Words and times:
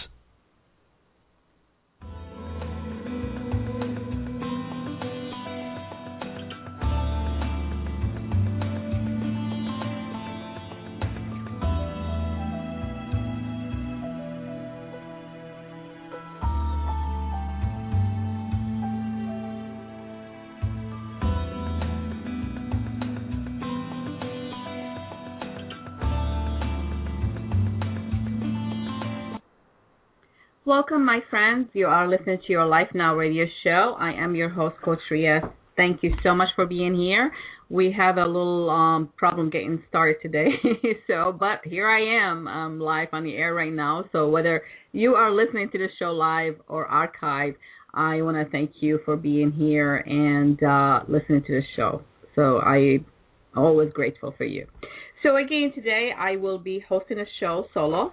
Welcome, 30.80 31.04
my 31.04 31.20
friends. 31.28 31.68
You 31.74 31.88
are 31.88 32.08
listening 32.08 32.38
to 32.38 32.52
your 32.52 32.64
Life 32.64 32.88
Now 32.94 33.14
radio 33.14 33.44
show. 33.62 33.96
I 34.00 34.12
am 34.12 34.34
your 34.34 34.48
host, 34.48 34.76
Coach 34.82 35.00
Rea. 35.10 35.40
Thank 35.76 36.02
you 36.02 36.14
so 36.22 36.34
much 36.34 36.48
for 36.56 36.64
being 36.64 36.94
here. 36.94 37.30
We 37.68 37.92
have 37.94 38.16
a 38.16 38.24
little 38.24 38.70
um, 38.70 39.10
problem 39.18 39.50
getting 39.50 39.82
started 39.90 40.16
today, 40.22 40.48
so 41.06 41.36
but 41.38 41.60
here 41.64 41.86
I 41.86 42.30
am 42.30 42.48
um, 42.48 42.80
live 42.80 43.08
on 43.12 43.24
the 43.24 43.36
air 43.36 43.52
right 43.52 43.70
now. 43.70 44.06
So 44.10 44.30
whether 44.30 44.62
you 44.92 45.16
are 45.16 45.30
listening 45.30 45.68
to 45.72 45.76
the 45.76 45.88
show 45.98 46.12
live 46.12 46.54
or 46.66 46.86
archive, 46.86 47.56
I 47.92 48.22
want 48.22 48.38
to 48.38 48.50
thank 48.50 48.70
you 48.80 49.00
for 49.04 49.18
being 49.18 49.52
here 49.52 49.96
and 49.96 50.62
uh, 50.62 51.00
listening 51.08 51.44
to 51.46 51.60
the 51.60 51.62
show. 51.76 52.00
So 52.34 52.60
I 52.64 53.00
always 53.56 53.92
grateful 53.92 54.34
for 54.36 54.44
you. 54.44 54.66
So 55.22 55.36
again, 55.36 55.72
today 55.74 56.10
I 56.16 56.36
will 56.36 56.58
be 56.58 56.82
hosting 56.88 57.18
a 57.18 57.26
show 57.40 57.66
solo, 57.74 58.12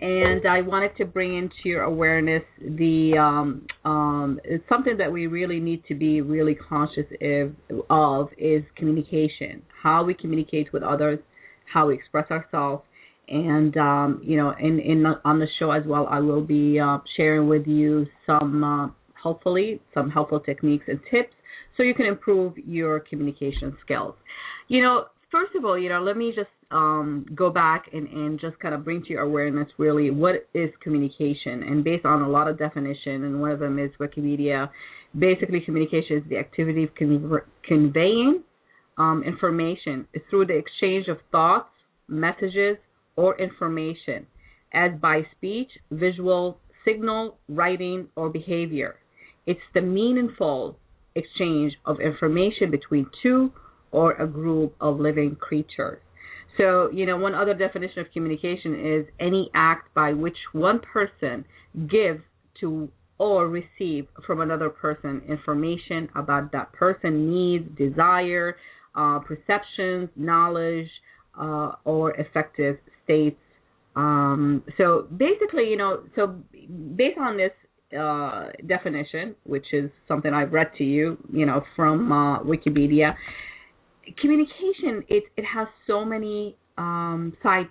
and 0.00 0.46
I 0.46 0.60
wanted 0.62 0.96
to 0.98 1.04
bring 1.04 1.36
into 1.36 1.54
your 1.64 1.82
awareness 1.82 2.42
the 2.60 3.16
um, 3.18 3.66
um, 3.84 4.40
it's 4.44 4.64
something 4.68 4.96
that 4.98 5.12
we 5.12 5.26
really 5.26 5.60
need 5.60 5.84
to 5.86 5.94
be 5.94 6.20
really 6.20 6.56
conscious 6.56 7.06
of, 7.20 7.54
of 7.90 8.28
is 8.36 8.62
communication, 8.76 9.62
how 9.82 10.04
we 10.04 10.14
communicate 10.14 10.72
with 10.72 10.82
others, 10.82 11.20
how 11.72 11.86
we 11.86 11.94
express 11.94 12.30
ourselves, 12.30 12.82
and 13.28 13.76
um, 13.76 14.20
you 14.24 14.36
know, 14.36 14.52
in 14.58 14.80
in 14.80 15.04
on 15.24 15.38
the 15.38 15.46
show 15.58 15.70
as 15.70 15.84
well, 15.86 16.08
I 16.10 16.20
will 16.20 16.42
be 16.42 16.80
uh, 16.80 16.98
sharing 17.16 17.48
with 17.48 17.66
you 17.66 18.06
some 18.26 18.64
uh, 18.64 18.88
hopefully 19.22 19.80
some 19.94 20.10
helpful 20.10 20.40
techniques 20.40 20.84
and 20.88 20.98
tips 21.10 21.34
so 21.78 21.84
you 21.84 21.94
can 21.94 22.04
improve 22.04 22.58
your 22.58 23.00
communication 23.00 23.74
skills. 23.82 24.14
You 24.66 24.82
know, 24.82 25.06
first 25.30 25.54
of 25.54 25.64
all, 25.64 25.78
you 25.78 25.88
know, 25.88 26.02
let 26.02 26.18
me 26.18 26.32
just 26.34 26.50
um, 26.70 27.24
go 27.34 27.48
back 27.50 27.86
and, 27.92 28.06
and 28.08 28.38
just 28.38 28.58
kind 28.58 28.74
of 28.74 28.84
bring 28.84 29.02
to 29.04 29.10
your 29.10 29.22
awareness 29.22 29.68
really 29.78 30.10
what 30.10 30.46
is 30.52 30.70
communication. 30.82 31.62
And 31.62 31.82
based 31.82 32.04
on 32.04 32.20
a 32.20 32.28
lot 32.28 32.48
of 32.48 32.58
definition, 32.58 33.24
and 33.24 33.40
one 33.40 33.52
of 33.52 33.60
them 33.60 33.78
is 33.78 33.90
Wikipedia, 33.98 34.68
basically 35.18 35.60
communication 35.60 36.18
is 36.18 36.22
the 36.28 36.36
activity 36.36 36.84
of 36.84 36.90
conver- 36.94 37.44
conveying 37.66 38.42
um, 38.98 39.22
information 39.24 40.06
through 40.28 40.46
the 40.46 40.56
exchange 40.56 41.06
of 41.08 41.18
thoughts, 41.30 41.70
messages, 42.08 42.76
or 43.16 43.40
information, 43.40 44.26
as 44.74 44.90
by 45.00 45.22
speech, 45.36 45.70
visual, 45.92 46.58
signal, 46.84 47.38
writing, 47.48 48.08
or 48.16 48.28
behavior. 48.28 48.96
It's 49.46 49.60
the 49.74 49.80
meaningful 49.80 50.76
exchange 51.14 51.74
of 51.84 52.00
information 52.00 52.70
between 52.70 53.06
two 53.22 53.52
or 53.90 54.12
a 54.12 54.26
group 54.26 54.74
of 54.80 55.00
living 55.00 55.36
creatures. 55.36 56.00
So, 56.56 56.90
you 56.92 57.06
know, 57.06 57.16
one 57.16 57.34
other 57.34 57.54
definition 57.54 58.00
of 58.00 58.06
communication 58.12 58.74
is 58.74 59.06
any 59.20 59.50
act 59.54 59.94
by 59.94 60.12
which 60.12 60.36
one 60.52 60.80
person 60.80 61.44
gives 61.88 62.20
to 62.60 62.88
or 63.18 63.48
receive 63.48 64.06
from 64.26 64.40
another 64.40 64.70
person 64.70 65.22
information 65.28 66.08
about 66.14 66.52
that 66.52 66.72
person 66.72 67.30
needs, 67.32 67.66
desire, 67.76 68.56
uh, 68.94 69.18
perceptions, 69.20 70.08
knowledge, 70.16 70.88
uh, 71.38 71.72
or 71.84 72.10
affective 72.12 72.78
states 73.04 73.40
Um, 73.96 74.62
so 74.76 75.08
basically, 75.16 75.70
you 75.70 75.76
know, 75.76 76.04
so 76.14 76.36
based 76.96 77.18
on 77.18 77.36
this 77.36 77.50
uh, 77.96 78.48
definition, 78.66 79.34
which 79.44 79.66
is 79.72 79.90
something 80.06 80.32
I've 80.32 80.52
read 80.52 80.70
to 80.78 80.84
you, 80.84 81.16
you 81.32 81.46
know, 81.46 81.62
from 81.76 82.12
uh, 82.12 82.40
Wikipedia, 82.40 83.14
communication 84.20 85.04
it 85.08 85.24
it 85.36 85.44
has 85.44 85.68
so 85.86 86.04
many 86.04 86.56
um, 86.76 87.36
sides, 87.42 87.70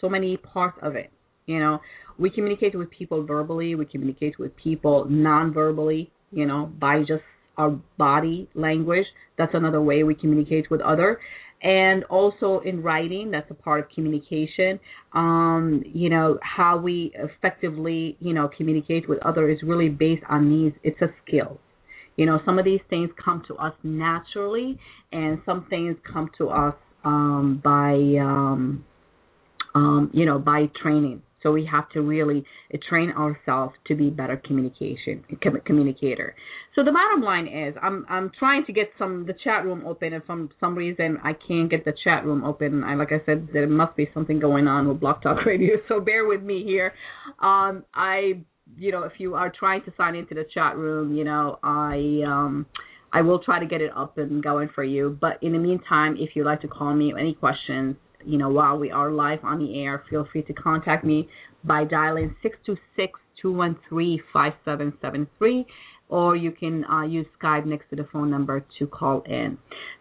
so 0.00 0.08
many 0.08 0.36
parts 0.36 0.78
of 0.82 0.96
it. 0.96 1.10
You 1.46 1.58
know, 1.58 1.80
we 2.18 2.30
communicate 2.30 2.74
with 2.74 2.90
people 2.90 3.24
verbally, 3.24 3.74
we 3.74 3.84
communicate 3.84 4.38
with 4.38 4.56
people 4.56 5.06
non-verbally, 5.08 6.10
you 6.30 6.46
know, 6.46 6.72
by 6.78 7.00
just 7.00 7.22
our 7.56 7.70
body 7.98 8.48
language. 8.54 9.06
That's 9.36 9.54
another 9.54 9.82
way 9.82 10.02
we 10.04 10.14
communicate 10.14 10.70
with 10.70 10.80
other. 10.80 11.20
And 11.64 12.04
also 12.04 12.60
in 12.64 12.82
writing, 12.82 13.30
that's 13.30 13.50
a 13.50 13.54
part 13.54 13.80
of 13.80 13.86
communication. 13.88 14.78
Um, 15.14 15.82
you 15.86 16.10
know, 16.10 16.38
how 16.42 16.76
we 16.76 17.10
effectively, 17.14 18.18
you 18.20 18.34
know, 18.34 18.50
communicate 18.54 19.08
with 19.08 19.18
others 19.24 19.56
is 19.56 19.66
really 19.66 19.88
based 19.88 20.22
on 20.28 20.50
these. 20.50 20.72
It's 20.82 21.00
a 21.00 21.08
skill. 21.26 21.58
You 22.16 22.26
know, 22.26 22.38
some 22.44 22.58
of 22.58 22.66
these 22.66 22.82
things 22.90 23.08
come 23.24 23.42
to 23.48 23.56
us 23.56 23.72
naturally, 23.82 24.78
and 25.10 25.40
some 25.46 25.66
things 25.70 25.96
come 26.12 26.30
to 26.38 26.50
us 26.50 26.74
um, 27.02 27.62
by, 27.64 27.94
um, 28.20 28.84
um, 29.74 30.10
you 30.12 30.26
know, 30.26 30.38
by 30.38 30.66
training. 30.80 31.22
So 31.44 31.52
we 31.52 31.68
have 31.70 31.88
to 31.90 32.00
really 32.00 32.44
uh, 32.72 32.78
train 32.88 33.10
ourselves 33.10 33.74
to 33.86 33.94
be 33.94 34.10
better 34.10 34.40
communication 34.44 35.22
communicator. 35.64 36.34
So 36.74 36.82
the 36.82 36.90
bottom 36.90 37.22
line 37.22 37.46
is, 37.46 37.74
I'm 37.80 38.04
I'm 38.08 38.32
trying 38.36 38.64
to 38.64 38.72
get 38.72 38.90
some 38.98 39.26
the 39.26 39.34
chat 39.44 39.64
room 39.64 39.86
open, 39.86 40.14
and 40.14 40.24
for 40.24 40.48
some 40.58 40.74
reason 40.74 41.18
I 41.22 41.34
can't 41.46 41.70
get 41.70 41.84
the 41.84 41.92
chat 42.02 42.24
room 42.24 42.42
open. 42.42 42.82
I 42.82 42.94
like 42.94 43.12
I 43.12 43.24
said, 43.26 43.48
there 43.52 43.68
must 43.68 43.94
be 43.94 44.08
something 44.14 44.40
going 44.40 44.66
on 44.66 44.88
with 44.88 45.00
Blog 45.00 45.22
Talk 45.22 45.44
Radio. 45.46 45.76
So 45.86 46.00
bear 46.00 46.26
with 46.26 46.42
me 46.42 46.64
here. 46.64 46.94
Um, 47.40 47.84
I 47.94 48.40
you 48.78 48.90
know 48.90 49.02
if 49.02 49.12
you 49.18 49.34
are 49.34 49.52
trying 49.56 49.82
to 49.84 49.92
sign 49.98 50.14
into 50.16 50.34
the 50.34 50.46
chat 50.52 50.76
room, 50.76 51.14
you 51.14 51.24
know 51.24 51.58
I 51.62 52.22
um. 52.26 52.66
I 53.16 53.20
will 53.22 53.38
try 53.38 53.60
to 53.60 53.66
get 53.66 53.80
it 53.80 53.92
up 53.96 54.18
and 54.18 54.42
going 54.42 54.70
for 54.74 54.82
you. 54.82 55.16
But 55.20 55.40
in 55.40 55.52
the 55.52 55.58
meantime, 55.60 56.16
if 56.18 56.30
you'd 56.34 56.46
like 56.46 56.62
to 56.62 56.66
call 56.66 56.92
me 56.92 57.14
any 57.16 57.32
questions, 57.32 57.94
you 58.26 58.38
know, 58.38 58.48
while 58.48 58.78
we 58.78 58.90
are 58.90 59.10
live 59.10 59.40
on 59.42 59.58
the 59.58 59.82
air, 59.82 60.04
feel 60.08 60.26
free 60.30 60.42
to 60.42 60.52
contact 60.52 61.04
me 61.04 61.28
by 61.64 61.84
dialing 61.84 62.34
626-213-5773 63.42 65.64
or 66.08 66.36
you 66.36 66.52
can 66.52 66.84
uh, 66.84 67.02
use 67.02 67.26
Skype 67.42 67.66
next 67.66 67.88
to 67.90 67.96
the 67.96 68.06
phone 68.12 68.30
number 68.30 68.64
to 68.78 68.86
call 68.86 69.22
in. 69.26 69.58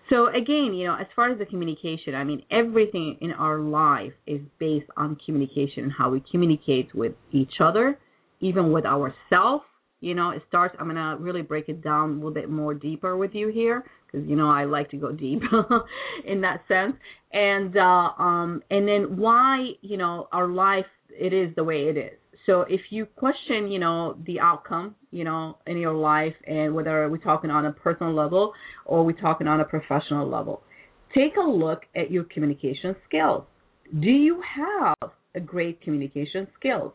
So 0.10 0.28
again, 0.28 0.74
you 0.74 0.86
know, 0.86 0.98
as 1.00 1.08
far 1.16 1.32
as 1.32 1.40
the 1.40 1.46
communication, 1.46 2.14
I 2.14 2.24
mean, 2.24 2.44
everything 2.52 3.18
in 3.22 3.32
our 3.32 3.60
life 3.60 4.12
is 4.28 4.42
based 4.60 4.90
on 4.98 5.18
communication 5.26 5.86
and 5.86 5.92
how 5.92 6.10
we 6.10 6.22
communicate 6.30 6.94
with 6.94 7.14
each 7.32 7.54
other, 7.62 7.98
even 8.42 8.72
with 8.72 8.86
ourselves. 8.86 9.64
You 10.02 10.14
know, 10.14 10.32
it 10.32 10.44
starts. 10.50 10.76
I'm 10.78 10.88
gonna 10.88 11.16
really 11.18 11.42
break 11.42 11.70
it 11.70 11.82
down 11.82 12.10
a 12.10 12.14
little 12.16 12.34
bit 12.34 12.50
more 12.50 12.74
deeper 12.74 13.16
with 13.16 13.34
you 13.34 13.48
here 13.48 13.86
because 14.14 14.30
you 14.30 14.36
know 14.36 14.50
I 14.50 14.66
like 14.66 14.92
to 14.92 14.98
go 14.98 15.12
deep 15.12 15.42
in 16.26 16.42
that 16.42 16.62
sense 16.68 16.96
and 17.34 17.76
uh, 17.76 18.22
um, 18.22 18.64
and 18.70 18.88
then 18.88 19.18
why 19.18 19.72
you 19.82 19.98
know 19.98 20.28
our 20.32 20.48
life 20.48 20.86
it 21.10 21.34
is 21.34 21.56
the 21.56 21.64
way 21.64 21.90
it 21.90 21.98
is. 21.98 22.18
So 22.46 22.62
if 22.62 22.82
you 22.90 23.06
question, 23.06 23.70
you 23.70 23.80
know, 23.80 24.18
the 24.26 24.40
outcome, 24.40 24.96
you 25.12 25.24
know, 25.24 25.58
in 25.66 25.78
your 25.78 25.94
life, 25.94 26.34
and 26.46 26.74
whether 26.76 27.08
we're 27.10 27.18
talking 27.18 27.50
on 27.50 27.66
a 27.66 27.72
personal 27.72 28.14
level 28.14 28.54
or 28.86 29.06
we're 29.06 29.14
talking 29.14 29.48
on 29.48 29.62
a 29.62 29.64
professional 29.64 30.30
level, 30.30 30.62
take 31.16 31.38
a 31.38 31.48
look 31.48 31.84
at 31.96 32.12
your 32.12 32.26
communication 32.26 32.96
skills. 33.08 33.44
Do 33.98 34.10
you 34.10 34.42
have 34.58 35.12
a 35.36 35.40
great 35.40 35.82
communication 35.82 36.48
skills? 36.60 36.92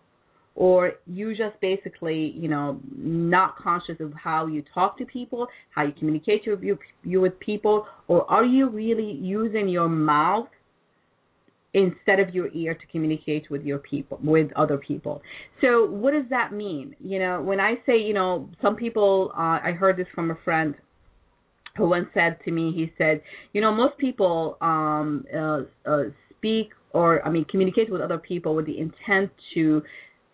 Or 0.58 0.94
you 1.06 1.36
just 1.36 1.54
basically, 1.60 2.34
you 2.36 2.48
know, 2.48 2.80
not 2.96 3.56
conscious 3.56 3.94
of 4.00 4.12
how 4.12 4.48
you 4.48 4.60
talk 4.74 4.98
to 4.98 5.04
people, 5.04 5.46
how 5.70 5.84
you 5.84 5.92
communicate 5.96 6.42
with 6.48 6.60
you, 7.04 7.20
with 7.20 7.38
people, 7.38 7.86
or 8.08 8.28
are 8.28 8.44
you 8.44 8.68
really 8.68 9.12
using 9.22 9.68
your 9.68 9.88
mouth 9.88 10.48
instead 11.74 12.18
of 12.18 12.34
your 12.34 12.48
ear 12.54 12.74
to 12.74 12.84
communicate 12.90 13.48
with 13.52 13.62
your 13.62 13.78
people 13.78 14.18
with 14.20 14.48
other 14.56 14.78
people? 14.78 15.22
So 15.60 15.86
what 15.86 16.10
does 16.10 16.28
that 16.30 16.52
mean? 16.52 16.96
You 16.98 17.20
know 17.20 17.40
when 17.40 17.60
i 17.60 17.74
say 17.86 17.96
you 17.96 18.12
know 18.12 18.50
some 18.60 18.74
people 18.74 19.30
uh, 19.38 19.60
i 19.62 19.70
heard 19.70 19.96
this 19.96 20.08
from 20.12 20.32
a 20.32 20.38
friend 20.44 20.74
who 21.76 21.88
once 21.88 22.08
said 22.14 22.36
to 22.44 22.50
me 22.50 22.72
he 22.74 22.92
said 22.98 23.22
you 23.52 23.60
know 23.60 23.72
most 23.72 23.96
people 23.98 24.58
um 24.60 25.24
uh, 25.32 25.60
uh 25.88 26.04
speak 26.36 26.70
or 26.92 27.24
i 27.24 27.30
mean 27.30 27.44
communicate 27.44 27.90
with 27.92 28.00
other 28.00 28.18
people 28.18 28.56
with 28.56 28.66
the 28.66 28.78
intent 28.78 29.30
to 29.54 29.82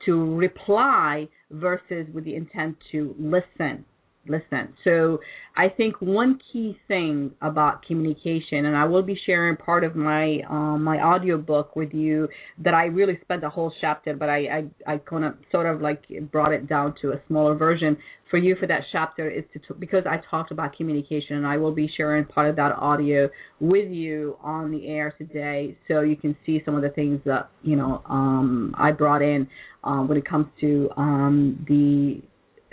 to 0.06 0.34
reply 0.34 1.28
versus 1.50 2.06
with 2.12 2.24
the 2.24 2.34
intent 2.34 2.76
to 2.92 3.14
listen 3.18 3.84
listen. 4.26 4.74
So 4.84 5.20
I 5.56 5.68
think 5.68 5.96
one 6.00 6.40
key 6.52 6.76
thing 6.88 7.30
about 7.40 7.84
communication, 7.86 8.66
and 8.66 8.76
I 8.76 8.84
will 8.86 9.02
be 9.02 9.18
sharing 9.26 9.56
part 9.56 9.84
of 9.84 9.94
my 9.94 10.40
um, 10.48 10.82
my 10.82 11.00
audio 11.00 11.38
book 11.38 11.76
with 11.76 11.92
you 11.92 12.28
that 12.58 12.74
I 12.74 12.86
really 12.86 13.18
spent 13.22 13.44
a 13.44 13.50
whole 13.50 13.72
chapter, 13.80 14.14
but 14.14 14.28
I 14.28 14.38
I, 14.86 14.94
I 14.94 14.98
kind 14.98 15.24
of 15.24 15.34
sort 15.52 15.66
of 15.66 15.80
like 15.80 16.02
brought 16.32 16.52
it 16.52 16.68
down 16.68 16.94
to 17.02 17.12
a 17.12 17.20
smaller 17.28 17.54
version 17.54 17.96
for 18.30 18.38
you 18.38 18.56
for 18.56 18.66
that 18.66 18.80
chapter 18.90 19.30
is 19.30 19.44
to 19.52 19.74
because 19.74 20.04
I 20.10 20.20
talked 20.28 20.50
about 20.50 20.76
communication, 20.76 21.36
and 21.36 21.46
I 21.46 21.56
will 21.56 21.72
be 21.72 21.88
sharing 21.96 22.24
part 22.24 22.50
of 22.50 22.56
that 22.56 22.72
audio 22.72 23.28
with 23.60 23.90
you 23.90 24.36
on 24.42 24.72
the 24.72 24.88
air 24.88 25.14
today, 25.16 25.76
so 25.86 26.00
you 26.00 26.16
can 26.16 26.36
see 26.44 26.60
some 26.64 26.74
of 26.74 26.82
the 26.82 26.88
things 26.90 27.20
that 27.26 27.48
you 27.62 27.76
know 27.76 28.02
um, 28.06 28.74
I 28.76 28.90
brought 28.90 29.22
in 29.22 29.46
um, 29.84 30.08
when 30.08 30.18
it 30.18 30.28
comes 30.28 30.46
to 30.62 30.90
um, 30.96 31.64
the 31.68 32.22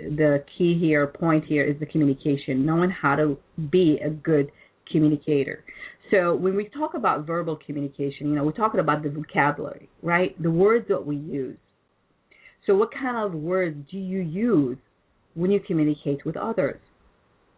the 0.09 0.43
key 0.57 0.77
here, 0.79 1.07
point 1.07 1.45
here 1.45 1.63
is 1.63 1.79
the 1.79 1.85
communication, 1.85 2.65
knowing 2.65 2.89
how 2.89 3.15
to 3.15 3.37
be 3.69 3.99
a 4.03 4.09
good 4.09 4.51
communicator. 4.91 5.63
So 6.11 6.35
when 6.35 6.55
we 6.55 6.65
talk 6.69 6.93
about 6.93 7.25
verbal 7.25 7.57
communication, 7.65 8.27
you 8.27 8.35
know, 8.35 8.43
we're 8.43 8.51
talking 8.51 8.79
about 8.81 9.01
the 9.03 9.09
vocabulary, 9.09 9.89
right? 10.03 10.41
The 10.41 10.51
words 10.51 10.85
that 10.89 11.05
we 11.05 11.15
use. 11.15 11.57
So 12.67 12.75
what 12.75 12.93
kind 12.93 13.17
of 13.17 13.33
words 13.33 13.77
do 13.89 13.97
you 13.97 14.19
use 14.19 14.77
when 15.35 15.51
you 15.51 15.59
communicate 15.59 16.25
with 16.25 16.35
others? 16.35 16.79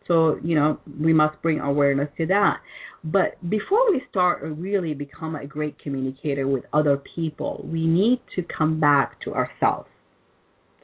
So, 0.07 0.37
you 0.43 0.55
know, 0.55 0.79
we 0.99 1.13
must 1.13 1.41
bring 1.41 1.59
awareness 1.59 2.09
to 2.17 2.25
that. 2.27 2.57
But 3.03 3.37
before 3.49 3.91
we 3.91 4.01
start 4.09 4.41
really 4.43 4.93
become 4.93 5.35
a 5.35 5.45
great 5.45 5.79
communicator 5.79 6.47
with 6.47 6.63
other 6.73 7.01
people, 7.15 7.65
we 7.69 7.85
need 7.85 8.21
to 8.35 8.43
come 8.43 8.79
back 8.79 9.19
to 9.21 9.33
ourselves. 9.33 9.89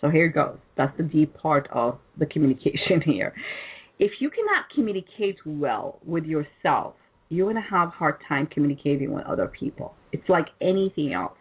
So 0.02 0.10
here 0.10 0.30
goes. 0.30 0.58
That's 0.78 0.96
the 0.98 1.04
deep 1.04 1.36
part 1.36 1.68
of 1.72 2.00
the 2.18 2.26
communication 2.26 3.02
here. 3.06 3.34
If 4.00 4.12
you 4.20 4.30
cannot 4.30 4.66
communicate 4.74 5.38
well 5.46 6.00
with 6.06 6.26
yourself, 6.26 6.96
you're 7.28 7.52
going 7.52 7.62
to 7.62 7.70
have 7.70 7.90
a 7.90 7.92
hard 7.92 8.16
time 8.28 8.48
communicating 8.48 9.14
with 9.14 9.26
other 9.26 9.48
people. 9.48 9.94
It's 10.12 10.28
like 10.30 10.48
anything 10.62 11.14
else. 11.14 11.34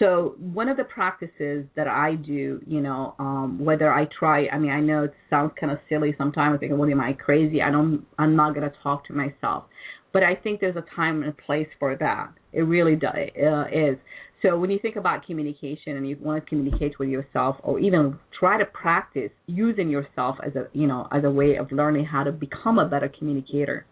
So 0.00 0.34
one 0.38 0.68
of 0.68 0.76
the 0.76 0.84
practices 0.84 1.66
that 1.76 1.86
I 1.86 2.16
do, 2.16 2.60
you 2.66 2.80
know, 2.80 3.14
um, 3.20 3.64
whether 3.64 3.92
I 3.92 4.08
try, 4.18 4.48
I 4.48 4.58
mean, 4.58 4.72
I 4.72 4.80
know 4.80 5.04
it 5.04 5.14
sounds 5.30 5.52
kind 5.58 5.72
of 5.72 5.78
silly 5.88 6.14
sometimes. 6.18 6.56
I 6.56 6.58
think, 6.58 6.72
what 6.72 6.90
am 6.90 7.00
I 7.00 7.12
crazy? 7.12 7.62
I 7.62 7.70
don't, 7.70 8.04
I'm 8.18 8.34
not 8.34 8.54
going 8.54 8.68
to 8.68 8.76
talk 8.82 9.06
to 9.06 9.12
myself. 9.12 9.64
But 10.12 10.24
I 10.24 10.34
think 10.34 10.60
there's 10.60 10.76
a 10.76 10.84
time 10.96 11.22
and 11.22 11.30
a 11.30 11.42
place 11.46 11.68
for 11.78 11.96
that. 11.96 12.32
It 12.52 12.62
really 12.62 12.96
does, 12.96 13.14
uh, 13.14 13.64
is. 13.72 13.96
So 14.44 14.58
when 14.58 14.70
you 14.70 14.78
think 14.78 14.96
about 14.96 15.24
communication 15.24 15.96
and 15.96 16.06
you 16.06 16.18
want 16.20 16.44
to 16.44 16.48
communicate 16.48 16.98
with 16.98 17.08
yourself 17.08 17.56
or 17.62 17.78
even 17.78 18.18
try 18.38 18.58
to 18.58 18.66
practice 18.66 19.30
using 19.46 19.88
yourself 19.88 20.36
as 20.46 20.54
a, 20.54 20.66
you 20.74 20.86
know, 20.86 21.08
as 21.12 21.24
a 21.24 21.30
way 21.30 21.56
of 21.56 21.72
learning 21.72 22.04
how 22.04 22.24
to 22.24 22.30
become 22.30 22.78
a 22.78 22.86
better 22.86 23.10
communicator. 23.18 23.86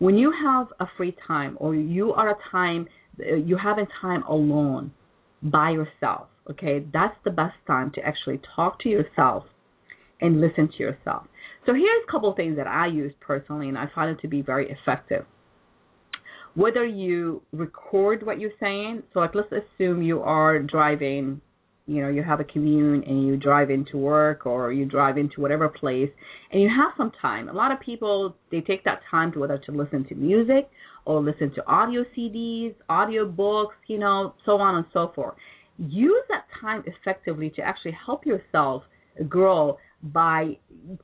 When 0.00 0.16
you 0.16 0.30
have 0.30 0.66
a 0.78 0.86
free 0.98 1.16
time 1.26 1.56
or 1.58 1.74
you 1.74 2.12
are 2.12 2.32
a 2.32 2.36
time 2.50 2.86
you 3.18 3.56
having 3.56 3.86
time 4.02 4.24
alone 4.24 4.92
by 5.42 5.70
yourself, 5.70 6.26
okay? 6.50 6.84
That's 6.92 7.16
the 7.24 7.30
best 7.30 7.54
time 7.66 7.90
to 7.94 8.02
actually 8.02 8.40
talk 8.54 8.80
to 8.80 8.90
yourself 8.90 9.44
and 10.20 10.38
listen 10.38 10.68
to 10.68 10.82
yourself. 10.82 11.22
So 11.64 11.72
here's 11.72 12.04
a 12.06 12.12
couple 12.12 12.28
of 12.28 12.36
things 12.36 12.56
that 12.58 12.66
I 12.66 12.88
use 12.88 13.14
personally 13.20 13.70
and 13.70 13.78
I 13.78 13.86
find 13.94 14.10
it 14.10 14.20
to 14.20 14.28
be 14.28 14.42
very 14.42 14.70
effective 14.70 15.24
whether 16.54 16.86
you 16.86 17.42
record 17.52 18.24
what 18.24 18.38
you're 18.38 18.52
saying, 18.60 19.02
so 19.12 19.20
like 19.20 19.34
let's 19.34 19.52
assume 19.52 20.02
you 20.02 20.20
are 20.20 20.60
driving, 20.60 21.40
you 21.86 22.02
know, 22.02 22.08
you 22.08 22.22
have 22.22 22.40
a 22.40 22.44
commute 22.44 23.06
and 23.06 23.26
you 23.26 23.36
drive 23.36 23.70
into 23.70 23.98
work 23.98 24.46
or 24.46 24.72
you 24.72 24.84
drive 24.84 25.18
into 25.18 25.40
whatever 25.40 25.68
place 25.68 26.10
and 26.52 26.62
you 26.62 26.68
have 26.68 26.92
some 26.96 27.10
time. 27.20 27.48
A 27.48 27.52
lot 27.52 27.72
of 27.72 27.80
people 27.80 28.36
they 28.50 28.60
take 28.60 28.84
that 28.84 29.00
time 29.10 29.32
to 29.32 29.40
whether 29.40 29.58
to 29.58 29.72
listen 29.72 30.04
to 30.08 30.14
music 30.14 30.70
or 31.04 31.20
listen 31.20 31.52
to 31.54 31.66
audio 31.66 32.04
CDs, 32.16 32.74
audio 32.88 33.26
books, 33.26 33.74
you 33.88 33.98
know, 33.98 34.34
so 34.46 34.52
on 34.58 34.76
and 34.76 34.86
so 34.92 35.12
forth. 35.14 35.34
Use 35.78 36.22
that 36.28 36.44
time 36.60 36.84
effectively 36.86 37.50
to 37.50 37.62
actually 37.62 37.96
help 38.06 38.24
yourself 38.24 38.84
grow 39.28 39.76
by 40.04 40.56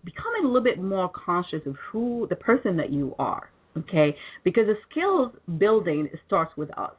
becoming 0.05 0.45
a 0.45 0.47
little 0.47 0.63
bit 0.63 0.81
more 0.81 1.11
conscious 1.11 1.61
of 1.67 1.75
who 1.91 2.27
the 2.31 2.37
person 2.37 2.77
that 2.77 2.93
you 2.93 3.15
are 3.19 3.51
okay? 3.77 4.17
Because 4.45 4.67
the 4.67 4.77
skills 4.91 5.33
building 5.59 6.09
starts 6.27 6.57
with 6.57 6.71
us. 6.79 6.93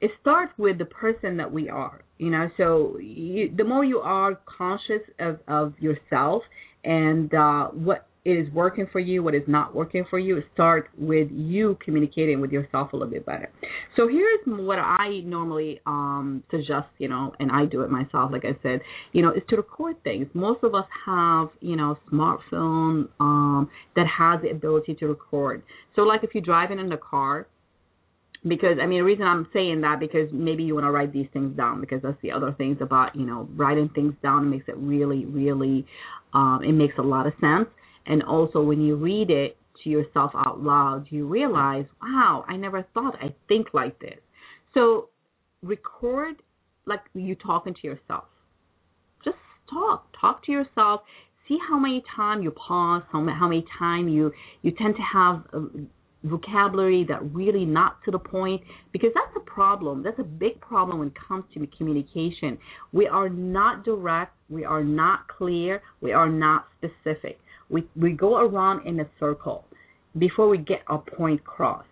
it 0.00 0.10
starts 0.20 0.52
with 0.58 0.78
the 0.78 0.84
person 0.84 1.36
that 1.36 1.50
we 1.50 1.68
are. 1.68 2.02
You 2.18 2.30
know, 2.30 2.50
so 2.56 2.98
you, 2.98 3.52
the 3.56 3.64
more 3.64 3.84
you 3.84 3.98
are 4.00 4.38
conscious 4.46 5.02
of 5.18 5.38
of 5.48 5.74
yourself 5.80 6.42
and 6.84 7.32
uh, 7.34 7.68
what 7.68 8.06
is 8.24 8.48
working 8.52 8.86
for 8.92 9.00
you, 9.00 9.22
what 9.22 9.34
is 9.34 9.42
not 9.48 9.74
working 9.74 10.04
for 10.08 10.18
you, 10.18 10.42
start 10.54 10.88
with 10.96 11.28
you 11.32 11.76
communicating 11.84 12.40
with 12.40 12.52
yourself 12.52 12.92
a 12.92 12.96
little 12.96 13.12
bit 13.12 13.26
better. 13.26 13.50
So 13.96 14.06
here's 14.06 14.40
what 14.46 14.78
I 14.78 15.20
normally 15.24 15.80
um, 15.86 16.44
suggest, 16.50 16.86
you 16.98 17.08
know, 17.08 17.32
and 17.40 17.50
I 17.50 17.64
do 17.64 17.82
it 17.82 17.90
myself, 17.90 18.30
like 18.30 18.44
I 18.44 18.56
said, 18.62 18.80
you 19.12 19.22
know, 19.22 19.32
is 19.32 19.42
to 19.48 19.56
record 19.56 20.02
things. 20.04 20.28
Most 20.34 20.62
of 20.62 20.72
us 20.74 20.86
have, 21.04 21.48
you 21.60 21.74
know, 21.74 21.98
smartphone 22.12 23.08
um, 23.18 23.68
that 23.96 24.06
has 24.06 24.40
the 24.42 24.50
ability 24.50 24.94
to 25.00 25.08
record. 25.08 25.64
So 25.96 26.02
like 26.02 26.22
if 26.22 26.30
you're 26.32 26.44
driving 26.44 26.78
in 26.78 26.88
the 26.88 26.98
car, 26.98 27.48
because 28.46 28.78
I 28.80 28.86
mean 28.86 28.98
the 28.98 29.04
reason 29.04 29.24
I'm 29.24 29.48
saying 29.52 29.82
that 29.82 30.00
because 30.00 30.28
maybe 30.32 30.64
you 30.64 30.74
want 30.74 30.84
to 30.84 30.90
write 30.90 31.12
these 31.12 31.28
things 31.32 31.56
down 31.56 31.80
because 31.80 32.02
that's 32.02 32.20
the 32.22 32.32
other 32.32 32.52
things 32.52 32.78
about 32.80 33.14
you 33.14 33.24
know 33.24 33.48
writing 33.54 33.88
things 33.94 34.14
down 34.20 34.50
makes 34.50 34.64
it 34.66 34.76
really 34.78 35.24
really 35.26 35.86
um, 36.34 36.60
it 36.66 36.72
makes 36.72 36.94
a 36.98 37.02
lot 37.02 37.28
of 37.28 37.34
sense 37.40 37.68
and 38.06 38.22
also 38.22 38.62
when 38.62 38.80
you 38.80 38.96
read 38.96 39.30
it 39.30 39.56
to 39.82 39.90
yourself 39.90 40.30
out 40.34 40.60
loud 40.60 41.06
you 41.10 41.26
realize 41.26 41.84
wow 42.02 42.44
I 42.48 42.56
never 42.56 42.86
thought 42.94 43.16
I 43.20 43.34
think 43.48 43.68
like 43.74 43.98
this. 44.00 44.18
So 44.74 45.08
record 45.62 46.36
like 46.86 47.00
you 47.14 47.34
talking 47.34 47.74
to 47.74 47.86
yourself. 47.86 48.24
Just 49.24 49.36
talk. 49.70 50.06
Talk 50.20 50.44
to 50.46 50.52
yourself. 50.52 51.02
See 51.48 51.58
how 51.68 51.78
many 51.78 52.02
time 52.14 52.42
you 52.42 52.50
pause 52.52 53.02
how, 53.10 53.20
many 53.20 53.64
time 53.78 54.08
you 54.08 54.32
you 54.62 54.72
tend 54.72 54.94
to 54.96 55.02
have 55.02 55.42
um, 55.52 55.88
vocabulary 56.24 57.04
that 57.08 57.22
really 57.34 57.64
not 57.64 58.02
to 58.04 58.10
the 58.10 58.18
point 58.18 58.62
because 58.92 59.10
that's 59.14 59.36
a 59.36 59.40
problem. 59.40 60.02
That's 60.02 60.18
a 60.18 60.24
big 60.24 60.60
problem 60.60 60.98
when 60.98 61.08
it 61.08 61.14
comes 61.28 61.44
to 61.54 61.66
communication. 61.76 62.58
We 62.92 63.06
are 63.06 63.28
not 63.28 63.84
direct. 63.84 64.34
We 64.48 64.64
are 64.64 64.84
not 64.84 65.28
clear. 65.28 65.82
We 66.00 66.12
are 66.12 66.28
not 66.28 66.66
specific. 66.78 67.38
We 67.68 67.88
we 67.96 68.12
go 68.12 68.38
around 68.38 68.86
in 68.86 69.00
a 69.00 69.08
circle 69.18 69.64
before 70.18 70.48
we 70.48 70.58
get 70.58 70.82
our 70.86 71.02
point 71.16 71.40
across. 71.40 71.84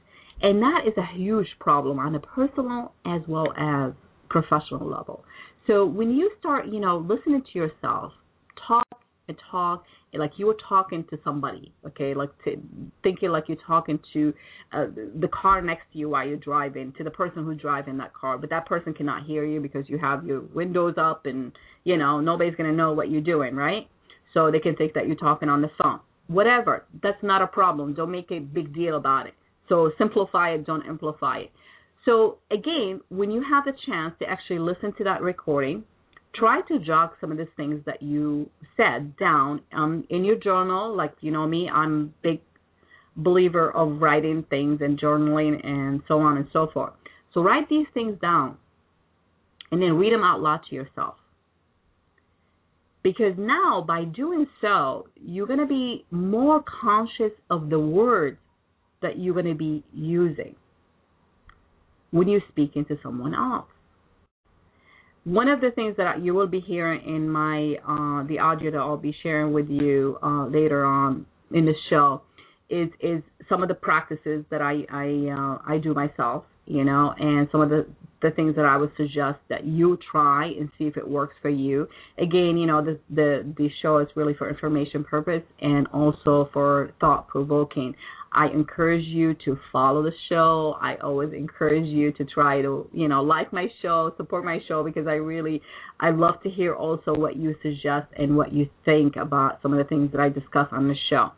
And 0.43 0.63
that 0.63 0.83
is 0.87 0.95
a 0.97 1.17
huge 1.17 1.49
problem 1.59 1.99
on 1.99 2.15
a 2.15 2.21
personal 2.21 2.93
as 3.07 3.21
well 3.27 3.53
as 3.59 3.93
professional 4.29 4.89
level. 4.89 5.25
So 5.67 5.85
when 5.85 6.11
you 6.13 6.31
start 6.39 6.67
you 6.67 6.81
know 6.81 6.99
listening 6.99 7.43
to 7.53 7.59
yourself 7.59 8.13
talk 8.67 8.87
and 9.29 9.37
talk 9.51 9.85
like 10.19 10.33
you 10.37 10.47
were 10.47 10.57
talking 10.69 11.05
to 11.11 11.19
somebody, 11.23 11.73
okay, 11.87 12.15
like 12.15 12.31
to, 12.45 12.61
thinking 13.03 13.31
like 13.31 13.45
you're 13.49 13.59
talking 13.67 13.99
to 14.13 14.35
uh, 14.73 14.87
the 15.21 15.29
car 15.29 15.63
next 15.63 15.85
to 15.93 15.99
you 15.99 16.09
while 16.09 16.27
you're 16.27 16.37
driving, 16.37 16.93
to 16.99 17.05
the 17.05 17.11
person 17.11 17.45
who's 17.45 17.61
driving 17.61 17.97
that 17.99 18.13
car, 18.13 18.37
but 18.37 18.51
that 18.51 18.67
person 18.67 18.93
cannot 18.93 19.25
hear 19.25 19.45
you 19.45 19.61
because 19.61 19.89
you 19.89 19.99
have 19.99 20.27
your 20.27 20.41
windows 20.41 20.95
up 20.99 21.27
and 21.27 21.53
you 21.85 21.97
know 21.97 22.21
nobody's 22.21 22.55
gonna 22.57 22.73
know 22.73 22.93
what 22.93 23.11
you're 23.11 23.21
doing, 23.21 23.55
right? 23.55 23.89
So 24.35 24.51
they 24.51 24.61
can 24.61 24.75
think 24.77 24.95
that 24.95 25.07
you're 25.07 25.17
talking 25.17 25.49
on 25.49 25.63
the 25.63 25.71
phone. 25.81 26.01
Whatever, 26.27 26.87
that's 27.03 27.23
not 27.23 27.43
a 27.43 27.47
problem. 27.47 27.95
Don't 27.95 28.11
make 28.11 28.31
a 28.31 28.39
big 28.39 28.75
deal 28.75 28.97
about 28.97 29.27
it. 29.27 29.35
So 29.69 29.93
simplify 29.99 30.51
it, 30.51 30.67
don't 30.67 30.85
amplify 30.87 31.39
it. 31.39 31.51
So 32.05 32.39
again, 32.51 33.01
when 33.11 33.31
you 33.31 33.45
have 33.49 33.65
the 33.65 33.73
chance 33.87 34.15
to 34.21 34.29
actually 34.29 34.59
listen 34.59 34.93
to 34.99 35.05
that 35.05 35.23
recording, 35.23 35.85
try 36.35 36.61
to 36.63 36.79
jog 36.79 37.11
some 37.21 37.33
of 37.33 37.39
these 37.39 37.47
things 37.57 37.83
that 37.87 38.03
you 38.03 38.49
said 38.77 39.17
down 39.17 39.61
um, 39.73 40.05
in 40.11 40.25
your 40.25 40.37
journal. 40.37 40.95
Like 40.97 41.15
you 41.21 41.31
know 41.31 41.47
me, 41.47 41.69
I'm 41.69 42.15
a 42.25 42.29
big 42.29 42.41
believer 43.17 43.71
of 43.71 44.01
writing 44.01 44.45
things 44.49 44.81
and 44.81 44.99
journaling 44.99 45.65
and 45.67 46.03
so 46.09 46.21
on 46.21 46.37
and 46.37 46.47
so 46.53 46.69
forth. 46.73 46.93
So 47.35 47.43
write 47.43 47.69
these 47.69 47.87
things 47.95 48.19
down 48.21 48.57
and 49.71 49.81
then 49.81 49.95
read 49.95 50.13
them 50.13 50.23
out 50.23 50.41
loud 50.41 50.61
to 50.69 50.75
yourself. 50.75 51.15
Because 53.03 53.33
now, 53.39 53.83
by 53.87 54.05
doing 54.05 54.47
so, 54.61 55.07
you're 55.17 55.47
going 55.47 55.59
to 55.59 55.67
be 55.67 56.05
more 56.11 56.63
conscious 56.83 57.33
of 57.49 57.71
the 57.71 57.79
words 57.79 58.37
that 59.01 59.19
you're 59.19 59.33
going 59.33 59.47
to 59.47 59.55
be 59.55 59.83
using 59.95 60.55
when 62.11 62.29
you're 62.29 62.43
speaking 62.51 62.85
to 62.87 62.99
someone 63.03 63.35
else 63.35 63.69
one 65.25 65.49
of 65.49 65.61
the 65.61 65.71
things 65.71 65.97
that 65.97 66.23
you 66.23 66.35
will 66.35 66.47
be 66.47 66.61
hearing 66.61 67.03
in 67.07 67.29
my 67.29 67.75
uh, 67.87 68.27
the 68.27 68.39
audio 68.39 68.71
that 68.71 68.79
I'll 68.79 68.97
be 68.97 69.15
sharing 69.23 69.53
with 69.53 69.69
you 69.69 70.19
uh, 70.23 70.47
later 70.47 70.85
on 70.85 71.27
in 71.53 71.67
the 71.67 71.75
show 71.89 72.23
is 72.71 72.89
is 73.01 73.23
some 73.49 73.63
of 73.63 73.69
the 73.69 73.75
practices 73.75 74.45
that 74.51 74.63
I 74.63 74.85
I 74.91 75.31
uh, 75.31 75.73
I 75.75 75.79
do 75.79 75.93
myself, 75.93 76.45
you 76.67 76.85
know, 76.85 77.13
and 77.19 77.49
some 77.53 77.61
of 77.61 77.69
the 77.69 77.87
the 78.23 78.31
things 78.31 78.55
that 78.57 78.65
I 78.65 78.77
would 78.77 78.93
suggest 78.97 79.39
that 79.49 79.65
you 79.65 79.99
try 80.11 80.47
and 80.47 80.71
see 80.79 80.85
if 80.85 80.97
it 80.97 81.09
works 81.09 81.35
for 81.41 81.49
you. 81.49 81.89
Again, 82.19 82.57
you 82.57 82.67
know, 82.67 82.85
the 82.85 82.99
the 83.11 83.53
the 83.57 83.69
show 83.83 83.99
is 83.99 84.09
really 84.15 84.35
for 84.35 84.49
information 84.49 85.05
purpose 85.05 85.43
and 85.61 85.87
also 85.89 86.49
for 86.53 86.93
thought 87.01 87.29
provoking. 87.29 87.95
I 88.33 88.47
encourage 88.47 89.05
you 89.07 89.35
to 89.45 89.59
follow 89.73 90.03
the 90.03 90.13
show. 90.29 90.77
I 90.81 90.97
always 90.97 91.33
encourage 91.33 91.87
you 91.87 92.13
to 92.13 92.25
try 92.25 92.63
to, 92.63 92.89
you 92.93 93.09
know, 93.09 93.23
like 93.23 93.53
my 93.53 93.67
show, 93.83 94.13
support 94.17 94.45
my 94.45 94.61
show 94.69 94.85
because 94.85 95.09
I 95.09 95.15
really 95.15 95.61
I 95.99 96.11
love 96.11 96.41
to 96.45 96.51
hear 96.51 96.75
also 96.75 97.13
what 97.13 97.37
you 97.37 97.57
suggest 97.63 98.07
and 98.17 98.37
what 98.37 98.53
you 98.53 98.69
think 98.85 99.17
about 99.17 99.61
some 99.63 99.73
of 99.73 99.79
the 99.79 99.85
things 99.85 100.13
that 100.13 100.21
I 100.21 100.29
discuss 100.29 100.69
on 100.71 100.87
the 100.87 100.95
show. 101.09 101.31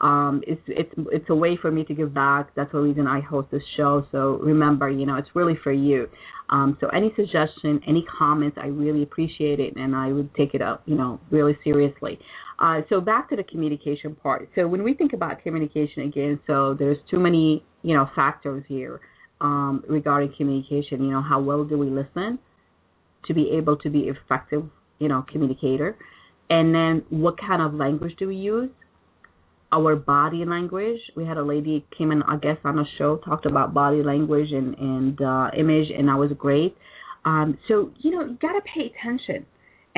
Um, 0.00 0.42
it's 0.46 0.62
it's 0.68 0.92
it's 1.12 1.28
a 1.28 1.34
way 1.34 1.58
for 1.60 1.70
me 1.70 1.84
to 1.84 1.94
give 1.94 2.14
back. 2.14 2.54
That's 2.54 2.72
the 2.72 2.78
reason 2.78 3.06
I 3.06 3.20
host 3.20 3.50
this 3.50 3.62
show. 3.76 4.06
So 4.12 4.38
remember, 4.40 4.88
you 4.88 5.04
know, 5.04 5.16
it's 5.16 5.28
really 5.34 5.58
for 5.62 5.72
you. 5.72 6.08
Um, 6.50 6.78
so 6.80 6.88
any 6.88 7.12
suggestion, 7.14 7.80
any 7.86 8.06
comments, 8.18 8.56
I 8.58 8.68
really 8.68 9.02
appreciate 9.02 9.60
it, 9.60 9.76
and 9.76 9.94
I 9.94 10.12
would 10.12 10.34
take 10.34 10.54
it 10.54 10.62
up, 10.62 10.82
you 10.86 10.94
know, 10.96 11.20
really 11.30 11.58
seriously. 11.62 12.18
Uh, 12.58 12.80
so 12.88 13.00
back 13.00 13.28
to 13.30 13.36
the 13.36 13.44
communication 13.44 14.16
part. 14.16 14.48
So 14.54 14.66
when 14.66 14.82
we 14.82 14.94
think 14.94 15.12
about 15.12 15.42
communication 15.42 16.02
again, 16.02 16.40
so 16.46 16.74
there's 16.78 16.98
too 17.10 17.18
many 17.18 17.64
you 17.82 17.94
know 17.94 18.08
factors 18.16 18.64
here 18.66 19.00
um, 19.40 19.84
regarding 19.88 20.32
communication. 20.36 21.04
You 21.04 21.12
know, 21.12 21.22
how 21.22 21.40
well 21.40 21.64
do 21.64 21.78
we 21.78 21.88
listen 21.88 22.38
to 23.26 23.34
be 23.34 23.50
able 23.50 23.76
to 23.76 23.90
be 23.90 24.10
effective, 24.10 24.64
you 24.98 25.08
know, 25.08 25.24
communicator, 25.30 25.96
and 26.50 26.74
then 26.74 27.04
what 27.10 27.38
kind 27.38 27.62
of 27.62 27.74
language 27.74 28.14
do 28.18 28.28
we 28.28 28.36
use? 28.36 28.70
Our 29.70 29.96
body 29.96 30.44
language. 30.46 30.98
We 31.14 31.26
had 31.26 31.36
a 31.36 31.42
lady 31.42 31.84
came 31.96 32.10
in, 32.10 32.22
I 32.22 32.38
guess, 32.38 32.56
on 32.64 32.78
a 32.78 32.84
show 32.96 33.18
talked 33.18 33.44
about 33.44 33.74
body 33.74 34.02
language 34.02 34.50
and 34.50 34.74
and 34.78 35.20
uh, 35.20 35.50
image, 35.56 35.88
and 35.96 36.08
that 36.08 36.18
was 36.18 36.32
great. 36.36 36.76
Um, 37.24 37.58
so 37.68 37.92
you 37.98 38.10
know, 38.10 38.24
you 38.24 38.38
gotta 38.40 38.62
pay 38.62 38.90
attention 38.90 39.46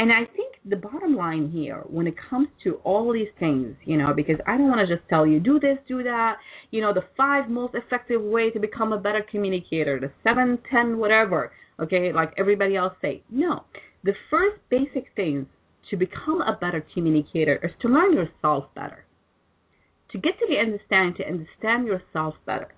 and 0.00 0.10
I 0.10 0.24
think 0.34 0.54
the 0.64 0.76
bottom 0.76 1.14
line 1.14 1.50
here, 1.50 1.82
when 1.86 2.06
it 2.06 2.14
comes 2.30 2.48
to 2.64 2.76
all 2.84 3.12
these 3.12 3.28
things, 3.38 3.76
you 3.84 3.98
know, 3.98 4.14
because 4.16 4.36
I 4.46 4.56
don't 4.56 4.70
want 4.70 4.80
to 4.80 4.96
just 4.96 5.06
tell 5.10 5.26
you, 5.26 5.40
do 5.40 5.60
this, 5.60 5.76
do 5.86 6.02
that, 6.02 6.36
you 6.70 6.80
know, 6.80 6.94
the 6.94 7.04
five 7.18 7.50
most 7.50 7.74
effective 7.74 8.22
way 8.22 8.48
to 8.48 8.58
become 8.58 8.94
a 8.94 8.98
better 8.98 9.22
communicator, 9.30 10.00
the 10.00 10.10
seven, 10.24 10.58
ten, 10.70 10.96
whatever, 10.96 11.52
okay, 11.78 12.14
like 12.14 12.32
everybody 12.38 12.76
else 12.76 12.94
say. 13.02 13.22
No. 13.28 13.64
The 14.02 14.14
first 14.30 14.56
basic 14.70 15.04
things 15.16 15.44
to 15.90 15.98
become 15.98 16.40
a 16.40 16.56
better 16.58 16.82
communicator 16.94 17.60
is 17.62 17.72
to 17.82 17.88
learn 17.88 18.14
yourself 18.14 18.74
better. 18.74 19.04
To 20.12 20.18
get 20.18 20.38
to 20.38 20.46
the 20.48 20.60
understanding, 20.60 21.14
to 21.18 21.26
understand 21.30 21.86
yourself 21.86 22.36
better. 22.46 22.72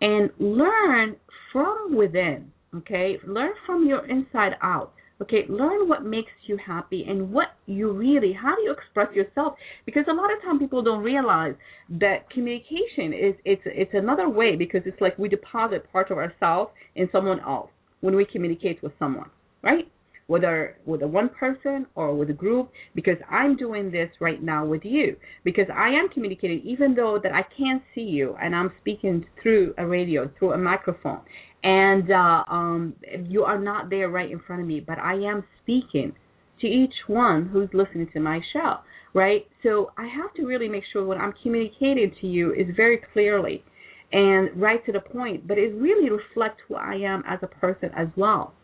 And 0.00 0.30
learn 0.40 1.14
from 1.52 1.94
within, 1.94 2.50
okay? 2.74 3.18
Learn 3.24 3.52
from 3.64 3.86
your 3.86 4.04
inside 4.08 4.54
out 4.60 4.94
Okay, 5.22 5.44
learn 5.48 5.88
what 5.88 6.04
makes 6.04 6.32
you 6.46 6.56
happy 6.56 7.04
and 7.08 7.32
what 7.32 7.54
you 7.66 7.92
really, 7.92 8.32
how 8.32 8.56
do 8.56 8.62
you 8.62 8.72
express 8.72 9.14
yourself? 9.14 9.54
Because 9.86 10.02
a 10.10 10.12
lot 10.12 10.32
of 10.32 10.42
time 10.42 10.58
people 10.58 10.82
don't 10.82 11.04
realize 11.04 11.54
that 12.00 12.28
communication 12.30 13.12
is 13.12 13.34
it's 13.44 13.62
it's 13.64 13.94
another 13.94 14.28
way 14.28 14.56
because 14.56 14.80
it's 14.84 15.00
like 15.00 15.16
we 15.20 15.28
deposit 15.28 15.90
part 15.92 16.10
of 16.10 16.18
ourselves 16.18 16.72
in 16.96 17.08
someone 17.12 17.38
else 17.38 17.70
when 18.00 18.16
we 18.16 18.24
communicate 18.24 18.82
with 18.82 18.90
someone, 18.98 19.30
right? 19.62 19.86
Whether 20.26 20.78
with 20.86 21.02
a 21.02 21.06
one 21.06 21.28
person 21.28 21.86
or 21.94 22.16
with 22.16 22.30
a 22.30 22.32
group, 22.32 22.72
because 22.96 23.18
I'm 23.30 23.56
doing 23.56 23.92
this 23.92 24.10
right 24.20 24.42
now 24.42 24.66
with 24.66 24.84
you, 24.84 25.16
because 25.44 25.66
I 25.72 25.90
am 25.90 26.08
communicating 26.08 26.62
even 26.64 26.96
though 26.96 27.20
that 27.22 27.30
I 27.30 27.42
can't 27.56 27.82
see 27.94 28.00
you 28.00 28.34
and 28.42 28.56
I'm 28.56 28.72
speaking 28.80 29.24
through 29.40 29.74
a 29.78 29.86
radio, 29.86 30.28
through 30.36 30.52
a 30.52 30.58
microphone 30.58 31.20
and 31.62 32.10
uh, 32.10 32.44
um, 32.48 32.94
you 33.28 33.44
are 33.44 33.58
not 33.58 33.90
there 33.90 34.08
right 34.08 34.30
in 34.30 34.40
front 34.40 34.62
of 34.62 34.68
me, 34.68 34.80
but 34.80 34.98
I 34.98 35.14
am 35.14 35.44
speaking 35.62 36.12
to 36.60 36.66
each 36.66 36.94
one 37.06 37.48
who's 37.52 37.68
listening 37.72 38.08
to 38.14 38.20
my 38.20 38.40
show, 38.52 38.76
right? 39.14 39.46
So 39.62 39.92
I 39.96 40.06
have 40.06 40.34
to 40.34 40.46
really 40.46 40.68
make 40.68 40.84
sure 40.92 41.04
what 41.04 41.18
I'm 41.18 41.34
communicating 41.42 42.12
to 42.20 42.26
you 42.26 42.52
is 42.52 42.66
very 42.76 43.00
clearly 43.12 43.64
and 44.12 44.50
right 44.60 44.84
to 44.86 44.92
the 44.92 45.00
point, 45.00 45.46
but 45.46 45.58
it 45.58 45.74
really 45.74 46.10
reflects 46.10 46.60
who 46.68 46.74
I 46.74 46.94
am 46.94 47.22
as 47.28 47.38
a 47.42 47.46
person 47.46 47.90
as 47.96 48.08
well, 48.16 48.54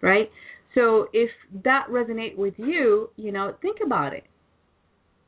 right? 0.00 0.30
So 0.74 1.08
if 1.12 1.30
that 1.64 1.86
resonates 1.90 2.36
with 2.36 2.54
you, 2.56 3.10
you 3.16 3.32
know, 3.32 3.54
think 3.62 3.78
about 3.84 4.12
it. 4.12 4.24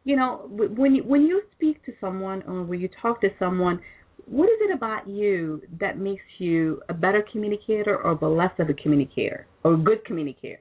You 0.04 0.16
know, 0.16 0.48
when 0.48 0.94
you, 0.94 1.02
when 1.02 1.22
you 1.22 1.42
speak 1.56 1.84
to 1.86 1.92
someone 2.00 2.42
or 2.46 2.62
when 2.62 2.80
you 2.80 2.88
talk 3.02 3.20
to 3.22 3.28
someone, 3.38 3.80
what 4.24 4.46
is 4.46 4.58
it 4.62 4.74
about 4.74 5.06
you 5.08 5.62
that 5.80 5.98
makes 5.98 6.24
you 6.38 6.80
a 6.88 6.94
better 6.94 7.24
communicator 7.30 7.96
or 7.96 8.12
a 8.12 8.28
less 8.28 8.52
of 8.58 8.68
a 8.68 8.74
communicator 8.74 9.46
or 9.62 9.74
a 9.74 9.76
good 9.76 10.04
communicator? 10.04 10.60